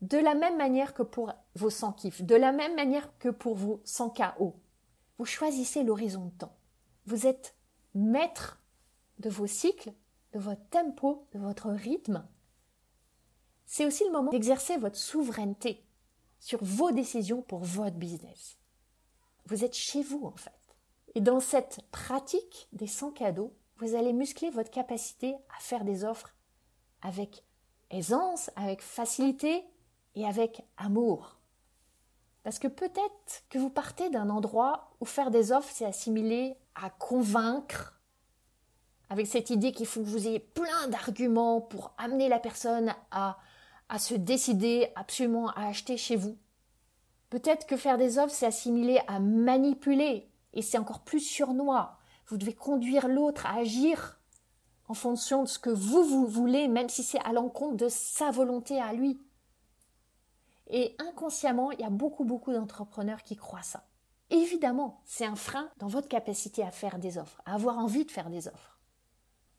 de 0.00 0.16
la 0.16 0.34
même 0.34 0.56
manière 0.56 0.94
que 0.94 1.02
pour 1.02 1.34
vos 1.56 1.68
100 1.68 1.92
kiffs, 1.92 2.22
de 2.22 2.34
la 2.34 2.52
même 2.52 2.74
manière 2.74 3.18
que 3.18 3.28
pour 3.28 3.54
vos 3.54 3.82
100 3.84 4.14
KO. 4.14 4.54
Vous 5.18 5.26
choisissez 5.26 5.82
l'horizon 5.82 6.24
de 6.24 6.38
temps. 6.38 6.56
Vous 7.04 7.26
êtes 7.26 7.54
maître 7.94 8.58
de 9.18 9.28
vos 9.28 9.46
cycles, 9.46 9.92
de 10.32 10.38
votre 10.38 10.66
tempo, 10.70 11.26
de 11.34 11.38
votre 11.38 11.68
rythme. 11.68 12.26
C'est 13.66 13.84
aussi 13.84 14.04
le 14.06 14.12
moment 14.12 14.30
d'exercer 14.30 14.78
votre 14.78 14.96
souveraineté 14.96 15.84
sur 16.40 16.64
vos 16.64 16.92
décisions 16.92 17.42
pour 17.42 17.58
votre 17.58 17.96
business. 17.96 18.55
Vous 19.46 19.64
êtes 19.64 19.74
chez 19.74 20.02
vous 20.02 20.24
en 20.26 20.36
fait. 20.36 20.52
Et 21.14 21.20
dans 21.20 21.40
cette 21.40 21.80
pratique 21.90 22.68
des 22.72 22.86
100 22.86 23.12
cadeaux, 23.12 23.54
vous 23.78 23.94
allez 23.94 24.12
muscler 24.12 24.50
votre 24.50 24.70
capacité 24.70 25.34
à 25.56 25.60
faire 25.60 25.84
des 25.84 26.04
offres 26.04 26.34
avec 27.02 27.44
aisance, 27.90 28.50
avec 28.56 28.82
facilité 28.82 29.64
et 30.14 30.26
avec 30.26 30.62
amour. 30.76 31.38
Parce 32.42 32.58
que 32.58 32.68
peut-être 32.68 33.44
que 33.48 33.58
vous 33.58 33.70
partez 33.70 34.10
d'un 34.10 34.30
endroit 34.30 34.94
où 35.00 35.04
faire 35.04 35.30
des 35.30 35.52
offres, 35.52 35.70
c'est 35.72 35.84
assimilé 35.84 36.56
à 36.74 36.90
convaincre, 36.90 38.00
avec 39.08 39.26
cette 39.26 39.50
idée 39.50 39.72
qu'il 39.72 39.86
faut 39.86 40.00
que 40.00 40.06
vous 40.06 40.26
ayez 40.26 40.40
plein 40.40 40.88
d'arguments 40.88 41.60
pour 41.60 41.94
amener 41.98 42.28
la 42.28 42.38
personne 42.38 42.94
à, 43.10 43.38
à 43.88 43.98
se 43.98 44.14
décider 44.14 44.90
absolument 44.96 45.48
à 45.50 45.66
acheter 45.66 45.96
chez 45.96 46.16
vous. 46.16 46.36
Peut-être 47.36 47.66
que 47.66 47.76
faire 47.76 47.98
des 47.98 48.18
offres, 48.18 48.32
c'est 48.32 48.46
assimilé 48.46 48.98
à 49.08 49.20
manipuler, 49.20 50.26
et 50.54 50.62
c'est 50.62 50.78
encore 50.78 51.00
plus 51.00 51.20
surnois. 51.20 51.98
Vous 52.28 52.38
devez 52.38 52.54
conduire 52.54 53.08
l'autre 53.08 53.44
à 53.44 53.56
agir 53.56 54.18
en 54.88 54.94
fonction 54.94 55.42
de 55.42 55.48
ce 55.48 55.58
que 55.58 55.68
vous, 55.68 56.02
vous 56.02 56.26
voulez, 56.26 56.66
même 56.66 56.88
si 56.88 57.02
c'est 57.02 57.22
à 57.26 57.34
l'encontre 57.34 57.76
de 57.76 57.88
sa 57.90 58.30
volonté 58.30 58.80
à 58.80 58.94
lui. 58.94 59.20
Et 60.68 60.96
inconsciemment, 60.98 61.72
il 61.72 61.80
y 61.80 61.84
a 61.84 61.90
beaucoup, 61.90 62.24
beaucoup 62.24 62.54
d'entrepreneurs 62.54 63.22
qui 63.22 63.36
croient 63.36 63.60
ça. 63.60 63.84
Évidemment, 64.30 65.02
c'est 65.04 65.26
un 65.26 65.36
frein 65.36 65.68
dans 65.76 65.88
votre 65.88 66.08
capacité 66.08 66.62
à 66.62 66.70
faire 66.70 66.98
des 66.98 67.18
offres, 67.18 67.42
à 67.44 67.52
avoir 67.52 67.76
envie 67.76 68.06
de 68.06 68.10
faire 68.10 68.30
des 68.30 68.48
offres. 68.48 68.80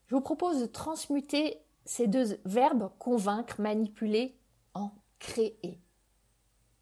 Je 0.08 0.16
vous 0.16 0.22
propose 0.22 0.62
de 0.62 0.66
transmuter 0.66 1.62
ces 1.86 2.08
deux 2.08 2.40
verbes, 2.44 2.90
convaincre, 2.98 3.62
manipuler, 3.62 4.36
en 4.74 4.90
créer. 5.20 5.80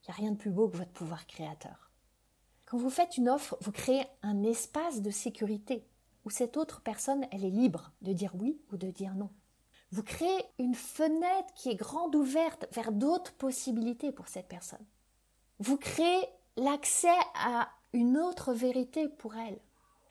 Il 0.05 0.11
n'y 0.11 0.13
a 0.13 0.17
rien 0.17 0.31
de 0.31 0.37
plus 0.37 0.51
beau 0.51 0.69
que 0.69 0.77
votre 0.77 0.91
pouvoir 0.91 1.25
créateur. 1.25 1.89
Quand 2.65 2.77
vous 2.77 2.89
faites 2.91 3.17
une 3.17 3.29
offre, 3.29 3.57
vous 3.61 3.71
créez 3.71 4.05
un 4.21 4.43
espace 4.43 5.01
de 5.01 5.09
sécurité 5.09 5.87
où 6.25 6.29
cette 6.29 6.57
autre 6.57 6.81
personne, 6.81 7.25
elle 7.31 7.43
est 7.43 7.49
libre 7.49 7.91
de 8.01 8.13
dire 8.13 8.35
oui 8.35 8.59
ou 8.71 8.77
de 8.77 8.89
dire 8.89 9.15
non. 9.15 9.29
Vous 9.91 10.03
créez 10.03 10.45
une 10.59 10.75
fenêtre 10.75 11.53
qui 11.55 11.69
est 11.69 11.75
grande 11.75 12.15
ouverte 12.15 12.67
vers 12.71 12.91
d'autres 12.91 13.33
possibilités 13.33 14.11
pour 14.11 14.27
cette 14.27 14.47
personne. 14.47 14.85
Vous 15.59 15.77
créez 15.77 16.27
l'accès 16.57 17.17
à 17.35 17.69
une 17.93 18.17
autre 18.17 18.53
vérité 18.53 19.07
pour 19.07 19.35
elle. 19.35 19.59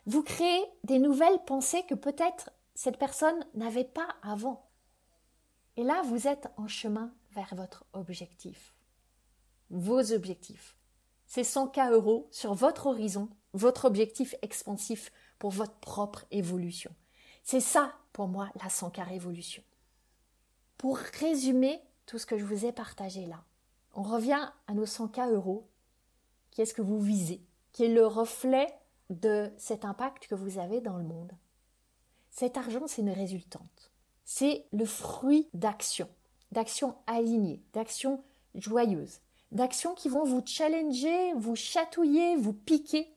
Vous 0.07 0.23
créez 0.23 0.65
des 0.85 0.99
nouvelles 0.99 1.45
pensées 1.45 1.85
que 1.87 1.95
peut-être 1.95 2.51
cette 2.75 2.99
personne 2.99 3.45
n'avait 3.55 3.85
pas 3.85 4.09
avant. 4.23 4.69
Et 5.77 5.83
là, 5.83 6.03
vous 6.03 6.29
êtes 6.29 6.49
en 6.57 6.69
chemin 6.69 7.13
vers 7.33 7.55
votre 7.55 7.85
objectif. 7.93 8.74
Vos 9.71 10.13
objectifs. 10.13 10.77
C'est 11.27 11.43
100K 11.43 11.93
euros 11.93 12.29
sur 12.31 12.55
votre 12.55 12.87
horizon, 12.87 13.29
votre 13.55 13.87
objectif 13.87 14.35
expansif 14.43 15.11
pour 15.39 15.51
votre 15.51 15.75
propre 15.77 16.25
évolution. 16.31 16.95
C'est 17.43 17.61
ça, 17.61 17.93
pour 18.13 18.29
moi, 18.29 18.51
la 18.63 18.69
100K 18.69 19.03
révolution. 19.05 19.63
Pour 20.79 20.97
résumer 20.97 21.81
tout 22.07 22.19
ce 22.19 22.27
que 22.27 22.39
je 22.39 22.45
vous 22.45 22.65
ai 22.65 22.73
partagé 22.73 23.27
là, 23.27 23.45
on 23.95 24.03
revient 24.03 24.51
à 24.67 24.75
nos 24.75 24.87
100K 24.87 25.33
euros. 25.33 25.69
Qu'est-ce 26.51 26.75
que 26.75 26.83
vous 26.83 27.01
visez? 27.01 27.43
Qui 27.73 27.85
est 27.85 27.95
le 27.95 28.07
reflet 28.07 28.73
de 29.11 29.53
cet 29.57 29.85
impact 29.85 30.27
que 30.27 30.35
vous 30.35 30.59
avez 30.59 30.81
dans 30.81 30.97
le 30.97 31.05
monde. 31.05 31.33
Cet 32.31 32.57
argent, 32.57 32.87
c'est 32.87 33.03
une 33.03 33.11
résultante. 33.11 33.93
C'est 34.25 34.67
le 34.73 34.85
fruit 34.85 35.49
d'actions, 35.53 36.09
d'actions 36.53 36.97
alignées, 37.07 37.63
d'actions 37.73 38.25
joyeuses, 38.55 39.21
d'actions 39.55 39.95
qui 39.95 40.09
vont 40.09 40.25
vous 40.25 40.43
challenger, 40.45 41.33
vous 41.35 41.57
chatouiller, 41.57 42.37
vous 42.37 42.53
piquer, 42.53 43.17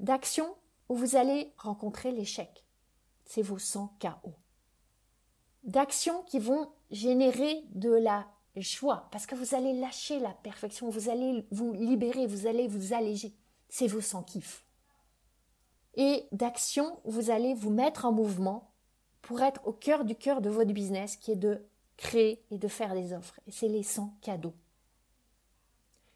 d'actions 0.00 0.54
où 0.88 0.96
vous 0.96 1.16
allez 1.16 1.52
rencontrer 1.56 2.10
l'échec. 2.10 2.64
C'est 3.24 3.42
vos 3.42 3.58
100 3.58 3.96
KO. 4.00 4.34
D'actions 5.62 6.22
qui 6.24 6.40
vont 6.40 6.68
générer 6.90 7.62
de 7.70 7.90
la 7.90 8.26
joie 8.56 9.08
parce 9.12 9.26
que 9.26 9.36
vous 9.36 9.54
allez 9.54 9.72
lâcher 9.72 10.18
la 10.18 10.32
perfection, 10.32 10.90
vous 10.90 11.08
allez 11.08 11.46
vous 11.52 11.72
libérer, 11.72 12.26
vous 12.26 12.46
allez 12.48 12.66
vous 12.66 12.92
alléger. 12.92 13.32
C'est 13.68 13.86
vos 13.86 14.00
100 14.00 14.24
kiffs. 14.24 14.66
Et 15.94 16.26
d'actions 16.32 16.98
vous 17.04 17.30
allez 17.30 17.54
vous 17.54 17.70
mettre 17.70 18.04
en 18.04 18.12
mouvement 18.12 18.72
pour 19.22 19.40
être 19.42 19.64
au 19.64 19.72
cœur 19.72 20.04
du 20.04 20.16
cœur 20.16 20.40
de 20.40 20.50
votre 20.50 20.72
business 20.72 21.16
qui 21.16 21.30
est 21.30 21.36
de 21.36 21.64
créer 21.96 22.44
et 22.50 22.58
de 22.58 22.68
faire 22.68 22.94
des 22.94 23.12
offres. 23.12 23.38
Et 23.46 23.52
c'est 23.52 23.68
les 23.68 23.84
100 23.84 24.18
cadeaux. 24.20 24.54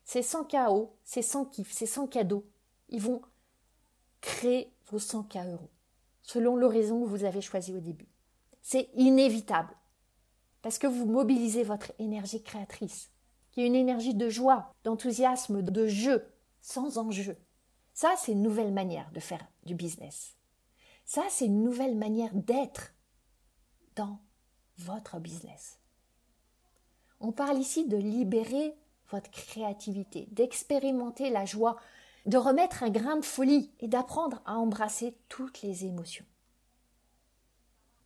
Ces 0.07 0.23
100 0.23 0.45
KO, 0.45 0.97
ces 1.03 1.21
100 1.21 1.47
kiffs, 1.47 1.73
ces 1.73 1.85
100 1.85 2.07
cadeaux, 2.07 2.47
ils 2.89 3.03
vont 3.03 3.21
créez 4.21 4.73
vos 4.87 4.99
100K 4.99 5.51
euros, 5.53 5.71
selon 6.23 6.57
l'horizon 6.57 7.03
que 7.03 7.09
vous 7.09 7.25
avez 7.25 7.41
choisi 7.41 7.73
au 7.75 7.81
début. 7.81 8.09
C'est 8.63 8.89
inévitable, 8.95 9.75
parce 10.63 10.79
que 10.79 10.87
vous 10.87 11.07
mobilisez 11.07 11.65
votre 11.65 11.93
énergie 11.99 12.43
créatrice, 12.43 13.11
qui 13.51 13.63
est 13.63 13.67
une 13.67 13.75
énergie 13.75 14.15
de 14.15 14.29
joie, 14.29 14.73
d'enthousiasme, 14.85 15.61
de 15.61 15.87
jeu, 15.89 16.25
sans 16.61 16.99
enjeu. 16.99 17.37
Ça, 17.93 18.15
c'est 18.17 18.33
une 18.33 18.43
nouvelle 18.43 18.73
manière 18.73 19.11
de 19.11 19.21
faire 19.21 19.45
du 19.65 19.75
business. 19.75 20.37
Ça, 21.05 21.23
c'est 21.31 21.47
une 21.47 21.65
nouvelle 21.65 21.97
manière 21.97 22.33
d'être 22.33 22.95
dans 23.97 24.21
votre 24.79 25.19
business. 25.19 25.81
On 27.19 27.33
parle 27.33 27.59
ici 27.59 27.89
de 27.89 27.97
libérer 27.97 28.77
votre 29.11 29.31
créativité, 29.31 30.29
d'expérimenter 30.33 31.31
la 31.31 31.45
joie 31.45 31.77
de 32.27 32.39
remettre 32.39 32.83
un 32.83 32.91
grain 32.91 33.17
de 33.17 33.25
folie 33.25 33.71
et 33.79 33.89
d'apprendre 33.89 34.43
à 34.47 34.57
embrasser 34.57 35.17
toutes 35.29 35.63
les 35.63 35.85
émotions. 35.85 36.27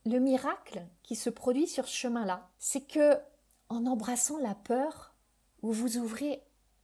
Le 0.05 0.19
miracle 0.19 0.87
qui 1.03 1.17
se 1.17 1.31
produit 1.31 1.67
sur 1.67 1.89
ce 1.89 1.97
chemin-là, 1.97 2.49
c'est 2.59 2.87
que 2.87 3.19
en 3.69 3.87
embrassant 3.87 4.39
la 4.39 4.55
peur, 4.55 5.15
vous 5.63 5.73
vous 5.73 5.97
ouvrez 5.97 6.43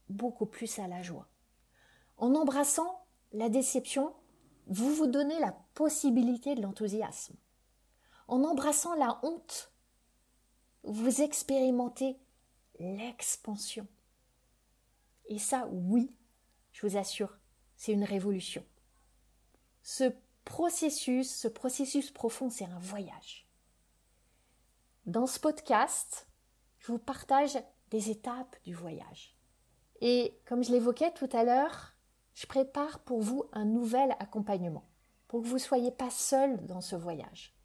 beaucoup 0.09 0.47
plus 0.47 0.79
à 0.79 0.87
la 0.87 1.03
joie. 1.03 1.29
En 2.17 2.35
embrassant 2.35 3.05
la 3.33 3.49
déception, 3.49 4.15
vous 4.67 4.93
vous 4.95 5.07
donnez 5.07 5.39
la 5.41 5.53
possibilité 5.75 6.55
de 6.55 6.63
l'enthousiasme. 6.63 7.35
En 8.29 8.45
embrassant 8.45 8.95
la 8.95 9.19
honte, 9.23 9.73
vous 10.85 11.21
expérimentez 11.21 12.19
l'expansion. 12.79 13.87
Et 15.27 15.39
ça, 15.39 15.69
oui, 15.71 16.15
je 16.73 16.87
vous 16.87 16.97
assure, 16.97 17.37
c'est 17.77 17.93
une 17.93 18.05
révolution. 18.05 18.65
Ce 19.83 20.13
processus, 20.45 21.35
ce 21.35 21.49
processus 21.49 22.11
profond, 22.11 22.51
c'est 22.51 22.65
un 22.65 22.79
voyage. 22.79 23.49
Dans 25.07 25.27
ce 25.27 25.39
podcast, 25.39 26.29
je 26.79 26.93
vous 26.93 26.99
partage 26.99 27.59
des 27.91 28.11
étapes 28.11 28.57
du 28.65 28.75
voyage. 28.75 29.37
Et 30.01 30.39
comme 30.47 30.63
je 30.63 30.73
l'évoquais 30.73 31.13
tout 31.13 31.29
à 31.33 31.45
l'heure, 31.45 31.95
je 32.35 32.47
prépare 32.47 33.01
pour 33.01 33.21
vous 33.21 33.45
un 33.53 33.65
nouvel 33.65 34.15
accompagnement, 34.19 34.85
pour 35.27 35.43
que 35.43 35.47
vous 35.47 35.55
ne 35.55 35.61
soyez 35.61 35.91
pas 35.91 36.11
seul 36.11 36.65
dans 36.67 36.81
ce 36.81 36.95
voyage, 36.95 37.57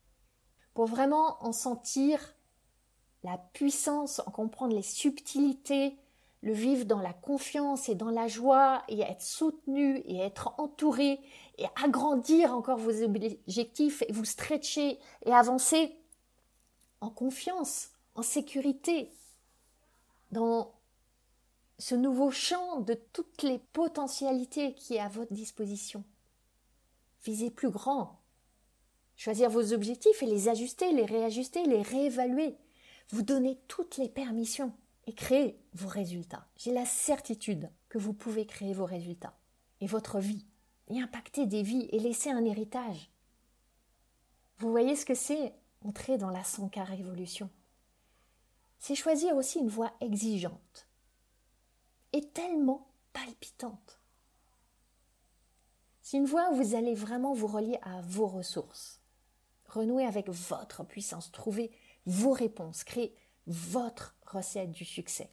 pour 0.74 0.86
vraiment 0.86 1.44
en 1.44 1.52
sentir 1.52 2.36
la 3.24 3.38
puissance, 3.38 4.22
en 4.26 4.32
comprendre 4.32 4.76
les 4.76 4.82
subtilités, 4.82 6.00
le 6.42 6.54
vivre 6.54 6.86
dans 6.86 7.00
la 7.00 7.14
confiance 7.14 7.88
et 7.88 7.96
dans 7.96 8.10
la 8.10 8.28
joie 8.28 8.84
et 8.88 9.02
être 9.02 9.22
soutenu 9.22 9.98
et 10.06 10.18
être 10.18 10.56
entouré 10.58 11.20
et 11.58 11.66
agrandir 11.84 12.56
encore 12.56 12.80
vos 12.80 13.04
objectifs 13.04 14.02
et 14.08 14.12
vous 14.12 14.26
stretcher 14.26 14.98
et 15.26 15.32
avancer 15.32 15.96
en 17.00 17.10
confiance, 17.10 17.90
en 18.16 18.24
sécurité, 18.24 19.12
dans 20.32 20.74
ce 21.78 21.96
nouveau 21.96 22.32
champ 22.32 22.80
de 22.82 22.94
toutes 22.94 23.44
les 23.44 23.60
potentialités 23.60 24.74
qui 24.74 24.96
est 24.96 25.00
à 25.00 25.10
votre 25.10 25.34
disposition. 25.34 26.04
Visez 27.24 27.52
plus 27.52 27.70
grand. 27.70 28.20
Choisir 29.16 29.50
vos 29.50 29.74
objectifs 29.74 30.24
et 30.24 30.28
les 30.28 30.48
ajuster, 30.48 30.92
les 30.92 31.06
réajuster, 31.06 31.64
les 31.66 31.84
réévaluer. 31.84 32.58
Vous 33.10 33.22
donner 33.22 33.60
toutes 33.68 33.98
les 33.98 34.10
permissions 34.10 34.74
et 35.08 35.14
créer 35.14 35.60
vos 35.74 35.88
résultats. 35.88 36.48
J'ai 36.56 36.72
la 36.72 36.86
certitude 36.86 37.70
que 37.90 37.98
vous 37.98 38.14
pouvez 38.14 38.46
créer 38.46 38.74
vos 38.74 38.86
résultats 38.86 39.38
et 39.80 39.88
votre 39.88 40.20
vie 40.20 40.46
et 40.88 41.02
impacter 41.02 41.46
des 41.48 41.64
vies 41.64 41.88
et 41.92 42.00
laisser 42.00 42.30
un 42.30 42.46
héritage. 42.46 43.12
Vous 44.58 44.70
voyez 44.70 44.96
ce 44.96 45.06
que 45.06 45.16
c'est 45.16 45.54
entrer 45.84 46.18
dans 46.18 46.30
la 46.30 46.44
100K 46.44 46.84
révolution? 46.84 47.50
C'est 48.78 48.96
choisir 48.96 49.36
aussi 49.36 49.60
une 49.60 49.70
voie 49.70 49.94
exigeante 50.02 50.88
et 52.14 52.22
tellement 52.30 52.92
palpitante. 53.14 54.00
C'est 56.02 56.18
une 56.18 56.26
voie 56.26 56.52
où 56.52 56.56
vous 56.56 56.76
allez 56.76 56.94
vraiment 56.94 57.34
vous 57.34 57.48
relier 57.48 57.78
à 57.84 58.02
vos 58.02 58.28
ressources, 58.28 59.02
renouer 59.66 60.06
avec 60.06 60.30
votre 60.30 60.84
puissance, 60.84 61.32
trouver 61.32 61.72
vos 62.06 62.34
réponses, 62.34 62.84
créer 62.84 63.16
votre 63.48 64.16
recette 64.32 64.72
du 64.72 64.86
succès. 64.86 65.30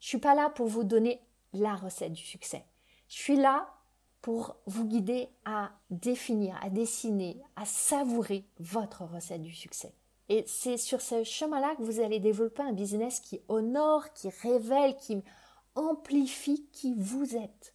Je 0.00 0.08
suis 0.08 0.18
pas 0.18 0.34
là 0.34 0.50
pour 0.50 0.66
vous 0.66 0.84
donner 0.84 1.20
la 1.52 1.74
recette 1.74 2.12
du 2.12 2.22
succès. 2.22 2.64
Je 3.08 3.16
suis 3.16 3.36
là 3.36 3.74
pour 4.20 4.56
vous 4.66 4.84
guider 4.84 5.28
à 5.44 5.70
définir, 5.90 6.58
à 6.62 6.70
dessiner, 6.70 7.40
à 7.56 7.64
savourer 7.64 8.44
votre 8.58 9.04
recette 9.04 9.42
du 9.42 9.54
succès. 9.54 9.94
Et 10.28 10.44
c'est 10.46 10.76
sur 10.76 11.00
ce 11.00 11.24
chemin-là 11.24 11.74
que 11.76 11.82
vous 11.82 12.00
allez 12.00 12.20
développer 12.20 12.62
un 12.62 12.72
business 12.72 13.20
qui 13.20 13.40
honore, 13.48 14.12
qui 14.12 14.28
révèle, 14.28 14.96
qui 14.96 15.22
amplifie 15.74 16.66
qui 16.72 16.94
vous 16.94 17.36
êtes. 17.36 17.74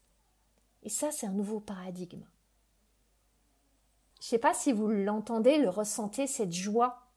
Et 0.84 0.90
ça, 0.90 1.12
c'est 1.12 1.26
un 1.26 1.32
nouveau 1.32 1.60
paradigme. 1.60 2.26
Je 4.20 4.28
ne 4.28 4.30
sais 4.30 4.38
pas 4.38 4.54
si 4.54 4.72
vous 4.72 4.88
l'entendez, 4.88 5.58
le 5.58 5.70
ressentez, 5.70 6.28
cette 6.28 6.54
joie. 6.54 7.08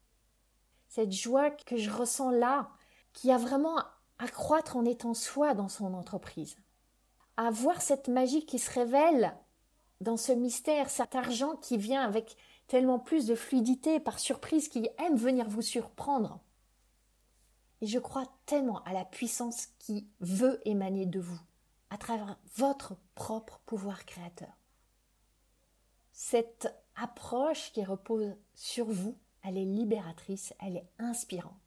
Cette 0.88 1.12
joie 1.12 1.50
que 1.50 1.76
je 1.76 1.90
ressens 1.90 2.30
là, 2.30 2.70
qui 3.16 3.32
a 3.32 3.38
vraiment 3.38 3.78
à 4.18 4.28
croître 4.28 4.76
en 4.76 4.84
étant 4.84 5.14
soi 5.14 5.54
dans 5.54 5.70
son 5.70 5.94
entreprise. 5.94 6.56
À 7.38 7.50
voir 7.50 7.80
cette 7.80 8.08
magie 8.08 8.44
qui 8.44 8.58
se 8.58 8.70
révèle 8.70 9.34
dans 10.02 10.18
ce 10.18 10.32
mystère, 10.32 10.90
cet 10.90 11.14
argent 11.14 11.56
qui 11.56 11.78
vient 11.78 12.02
avec 12.02 12.36
tellement 12.66 12.98
plus 12.98 13.26
de 13.26 13.34
fluidité, 13.34 14.00
par 14.00 14.18
surprise, 14.18 14.68
qui 14.68 14.86
aime 14.98 15.16
venir 15.16 15.48
vous 15.48 15.62
surprendre. 15.62 16.40
Et 17.80 17.86
je 17.86 17.98
crois 17.98 18.26
tellement 18.44 18.82
à 18.84 18.92
la 18.92 19.06
puissance 19.06 19.68
qui 19.78 20.06
veut 20.20 20.60
émaner 20.68 21.06
de 21.06 21.20
vous, 21.20 21.40
à 21.88 21.96
travers 21.96 22.36
votre 22.56 22.96
propre 23.14 23.60
pouvoir 23.64 24.04
créateur. 24.04 24.52
Cette 26.12 26.68
approche 26.96 27.72
qui 27.72 27.82
repose 27.82 28.36
sur 28.54 28.86
vous, 28.86 29.16
elle 29.42 29.56
est 29.56 29.64
libératrice, 29.64 30.52
elle 30.60 30.76
est 30.76 30.90
inspirante. 30.98 31.65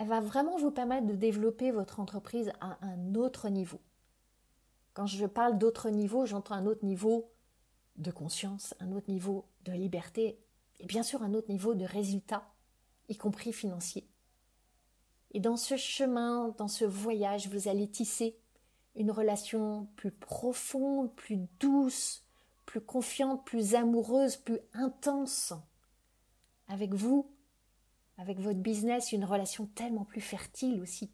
Elle 0.00 0.08
va 0.08 0.20
vraiment 0.20 0.56
vous 0.56 0.70
permettre 0.70 1.06
de 1.06 1.14
développer 1.14 1.72
votre 1.72 2.00
entreprise 2.00 2.50
à 2.62 2.78
un 2.80 3.14
autre 3.14 3.50
niveau. 3.50 3.82
Quand 4.94 5.04
je 5.04 5.26
parle 5.26 5.58
d'autre 5.58 5.90
niveau, 5.90 6.24
j'entends 6.24 6.54
un 6.54 6.64
autre 6.64 6.86
niveau 6.86 7.30
de 7.96 8.10
conscience, 8.10 8.74
un 8.80 8.92
autre 8.92 9.10
niveau 9.10 9.44
de 9.66 9.72
liberté 9.72 10.40
et 10.78 10.86
bien 10.86 11.02
sûr 11.02 11.22
un 11.22 11.34
autre 11.34 11.50
niveau 11.50 11.74
de 11.74 11.84
résultat, 11.84 12.50
y 13.10 13.18
compris 13.18 13.52
financier. 13.52 14.08
Et 15.32 15.40
dans 15.40 15.58
ce 15.58 15.76
chemin, 15.76 16.54
dans 16.56 16.66
ce 16.66 16.86
voyage, 16.86 17.48
vous 17.48 17.68
allez 17.68 17.86
tisser 17.86 18.38
une 18.94 19.10
relation 19.10 19.86
plus 19.96 20.12
profonde, 20.12 21.14
plus 21.14 21.40
douce, 21.60 22.24
plus 22.64 22.80
confiante, 22.80 23.44
plus 23.44 23.74
amoureuse, 23.74 24.38
plus 24.38 24.60
intense 24.72 25.52
avec 26.68 26.94
vous, 26.94 27.30
avec 28.20 28.38
votre 28.38 28.58
business, 28.58 29.12
une 29.12 29.24
relation 29.24 29.66
tellement 29.66 30.04
plus 30.04 30.20
fertile 30.20 30.80
aussi. 30.82 31.10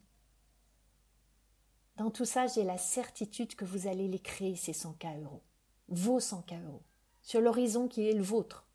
Dans 1.95 2.11
tout 2.11 2.25
ça, 2.25 2.47
j'ai 2.47 2.63
la 2.63 2.77
certitude 2.77 3.55
que 3.55 3.63
vous 3.63 3.87
allez 3.87 4.09
les 4.09 4.19
créer, 4.19 4.57
ces 4.57 4.73
100K 4.73 5.23
euros, 5.23 5.41
vos 5.87 6.19
100K 6.19 6.61
euros, 6.65 6.83
sur 7.21 7.39
l'horizon 7.39 7.87
qui 7.87 8.07
est 8.07 8.13
le 8.13 8.21
vôtre, 8.21 8.67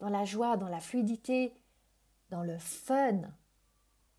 dans 0.00 0.08
la 0.08 0.24
joie, 0.24 0.56
dans 0.56 0.68
la 0.68 0.80
fluidité, 0.80 1.54
dans 2.30 2.42
le 2.42 2.58
fun, 2.58 3.20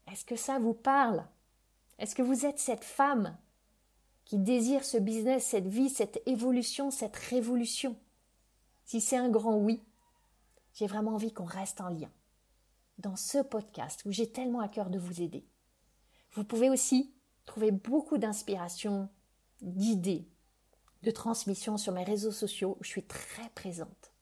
est-ce 0.10 0.24
que 0.24 0.38
ça 0.38 0.58
vous 0.58 0.74
parle? 0.74 1.28
Est-ce 2.00 2.16
que 2.16 2.22
vous 2.22 2.46
êtes 2.46 2.60
cette 2.60 2.86
femme 2.86 3.38
qui 4.24 4.38
désire 4.38 4.86
ce 4.86 4.98
business, 4.98 5.46
cette 5.46 5.68
vie, 5.68 5.90
cette 5.90 6.22
évolution, 6.26 6.90
cette 6.90 7.18
révolution? 7.18 7.98
Si 8.86 9.02
c'est 9.02 9.18
un 9.18 9.30
grand 9.30 9.58
oui, 9.58 9.84
j'ai 10.74 10.88
vraiment 10.88 11.16
envie 11.16 11.34
qu'on 11.34 11.44
reste 11.44 11.82
en 11.82 11.90
lien 11.90 12.10
dans 12.98 13.16
ce 13.16 13.40
podcast 13.40 14.04
où 14.06 14.12
j'ai 14.12 14.32
tellement 14.32 14.60
à 14.60 14.68
cœur 14.68 14.90
de 14.90 15.00
vous 15.00 15.22
aider. 15.22 15.46
Vous 16.34 16.44
pouvez 16.44 16.70
aussi 16.70 17.14
trouver 17.46 17.72
beaucoup 17.72 18.18
d'inspiration, 18.18 19.10
d'idées, 19.62 20.28
de 21.04 21.12
transmission 21.12 21.78
sur 21.78 21.94
mes 21.94 22.04
réseaux 22.04 22.32
sociaux 22.32 22.78
où 22.80 22.84
je 22.84 22.90
suis 22.90 23.06
très 23.06 23.50
présente. 23.50 24.14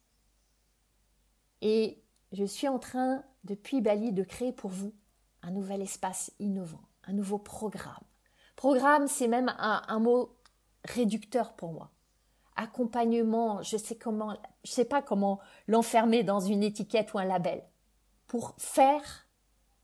Et 1.61 2.03
je 2.33 2.43
suis 2.43 2.67
en 2.67 2.79
train, 2.79 3.23
depuis 3.43 3.81
Bali, 3.81 4.11
de 4.11 4.23
créer 4.23 4.51
pour 4.51 4.69
vous 4.69 4.93
un 5.41 5.51
nouvel 5.51 5.81
espace 5.81 6.31
innovant, 6.39 6.81
un 7.05 7.13
nouveau 7.13 7.37
programme. 7.37 8.03
Programme, 8.55 9.07
c'est 9.07 9.27
même 9.27 9.53
un, 9.57 9.99
mot 9.99 10.35
réducteur 10.83 11.53
pour 11.53 11.71
moi. 11.71 11.91
Accompagnement, 12.55 13.61
je 13.63 13.77
sais 13.77 13.95
comment, 13.95 14.37
je 14.63 14.71
sais 14.71 14.85
pas 14.85 15.01
comment 15.01 15.39
l'enfermer 15.67 16.23
dans 16.23 16.39
une 16.39 16.63
étiquette 16.63 17.13
ou 17.13 17.19
un 17.19 17.25
label 17.25 17.63
pour 18.27 18.55
faire 18.57 19.27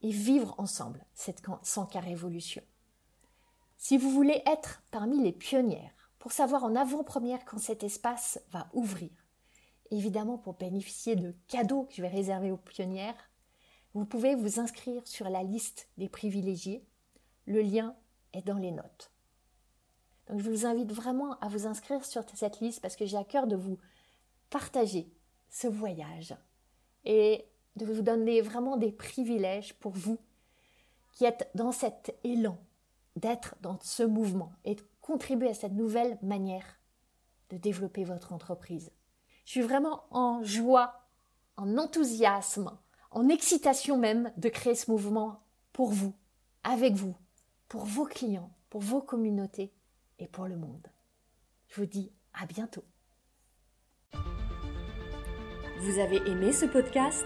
et 0.02 0.12
vivre 0.12 0.56
ensemble 0.58 1.06
cette 1.14 1.42
100K 1.42 2.00
révolution. 2.00 2.64
Si 3.78 3.98
vous 3.98 4.12
voulez 4.12 4.42
être 4.46 4.84
parmi 4.92 5.22
les 5.22 5.32
pionnières, 5.32 6.12
pour 6.20 6.32
savoir 6.34 6.64
en 6.66 6.76
avant-première 6.76 7.46
quand 7.46 7.60
cet 7.60 7.84
espace 7.84 8.40
va 8.52 8.68
ouvrir, 8.74 9.12
évidemment 9.92 10.38
pour 10.38 10.56
bénéficier 10.56 11.16
de 11.16 11.34
cadeaux 11.48 11.84
que 11.84 11.96
je 11.96 12.02
vais 12.02 12.10
réserver 12.10 12.52
aux 12.52 12.58
pionnières, 12.58 13.30
vous 13.94 14.06
pouvez 14.06 14.36
vous 14.36 14.60
inscrire 14.60 15.08
sur 15.08 15.30
la 15.30 15.44
liste 15.44 15.90
des 15.98 16.10
privilégiés. 16.10 16.86
Le 17.46 17.62
lien 17.62 17.96
est 18.34 18.46
dans 18.46 18.58
les 18.58 18.72
notes. 18.72 19.12
Donc 20.28 20.42
je 20.42 20.50
vous 20.50 20.66
invite 20.66 20.92
vraiment 20.92 21.40
à 21.40 21.48
vous 21.48 21.66
inscrire 21.66 22.06
sur 22.06 22.24
cette 22.36 22.60
liste 22.60 22.82
parce 22.82 22.96
que 22.96 23.06
j'ai 23.06 23.18
à 23.18 23.24
cœur 23.24 23.48
de 23.48 23.56
vous 23.56 23.80
partager 24.52 25.12
ce 25.50 25.68
voyage 25.68 26.36
et 27.04 27.46
de 27.76 27.86
vous 27.86 28.02
donner 28.02 28.42
vraiment 28.42 28.78
des 28.78 28.92
privilèges 28.92 29.74
pour 29.76 29.92
vous 29.92 30.18
qui 31.14 31.26
êtes 31.26 31.50
dans 31.56 31.72
cet 31.72 32.16
élan 32.24 32.58
d'être 33.16 33.56
dans 33.62 33.78
ce 33.82 34.04
mouvement 34.04 34.54
et 34.64 34.76
de 34.76 34.84
contribuer 35.02 35.50
à 35.50 35.54
cette 35.54 35.74
nouvelle 35.74 36.18
manière 36.22 36.80
de 37.50 37.58
développer 37.58 38.04
votre 38.04 38.32
entreprise. 38.34 38.92
Je 39.46 39.52
suis 39.52 39.62
vraiment 39.62 40.04
en 40.12 40.44
joie, 40.44 41.08
en 41.58 41.78
enthousiasme 41.78 42.78
en 43.12 43.30
excitation 43.30 43.98
même 43.98 44.32
de 44.38 44.50
créer 44.50 44.76
ce 44.76 44.92
mouvement 44.92 45.42
pour 45.74 45.90
vous, 45.90 46.14
avec 46.64 46.94
vous, 46.94 47.16
pour 47.68 47.86
vos 47.86 48.06
clients, 48.06 48.52
pour 48.70 48.82
vos 48.82 49.02
communautés 49.02 49.74
et 50.20 50.28
pour 50.28 50.46
le 50.46 50.58
monde. 50.58 50.88
Je 51.68 51.82
vous 51.82 51.88
dis 51.88 52.12
à 52.34 52.46
bientôt. 52.46 52.84
Vous 55.82 56.00
avez 56.00 56.18
aimé 56.30 56.52
ce 56.52 56.66
podcast? 56.66 57.26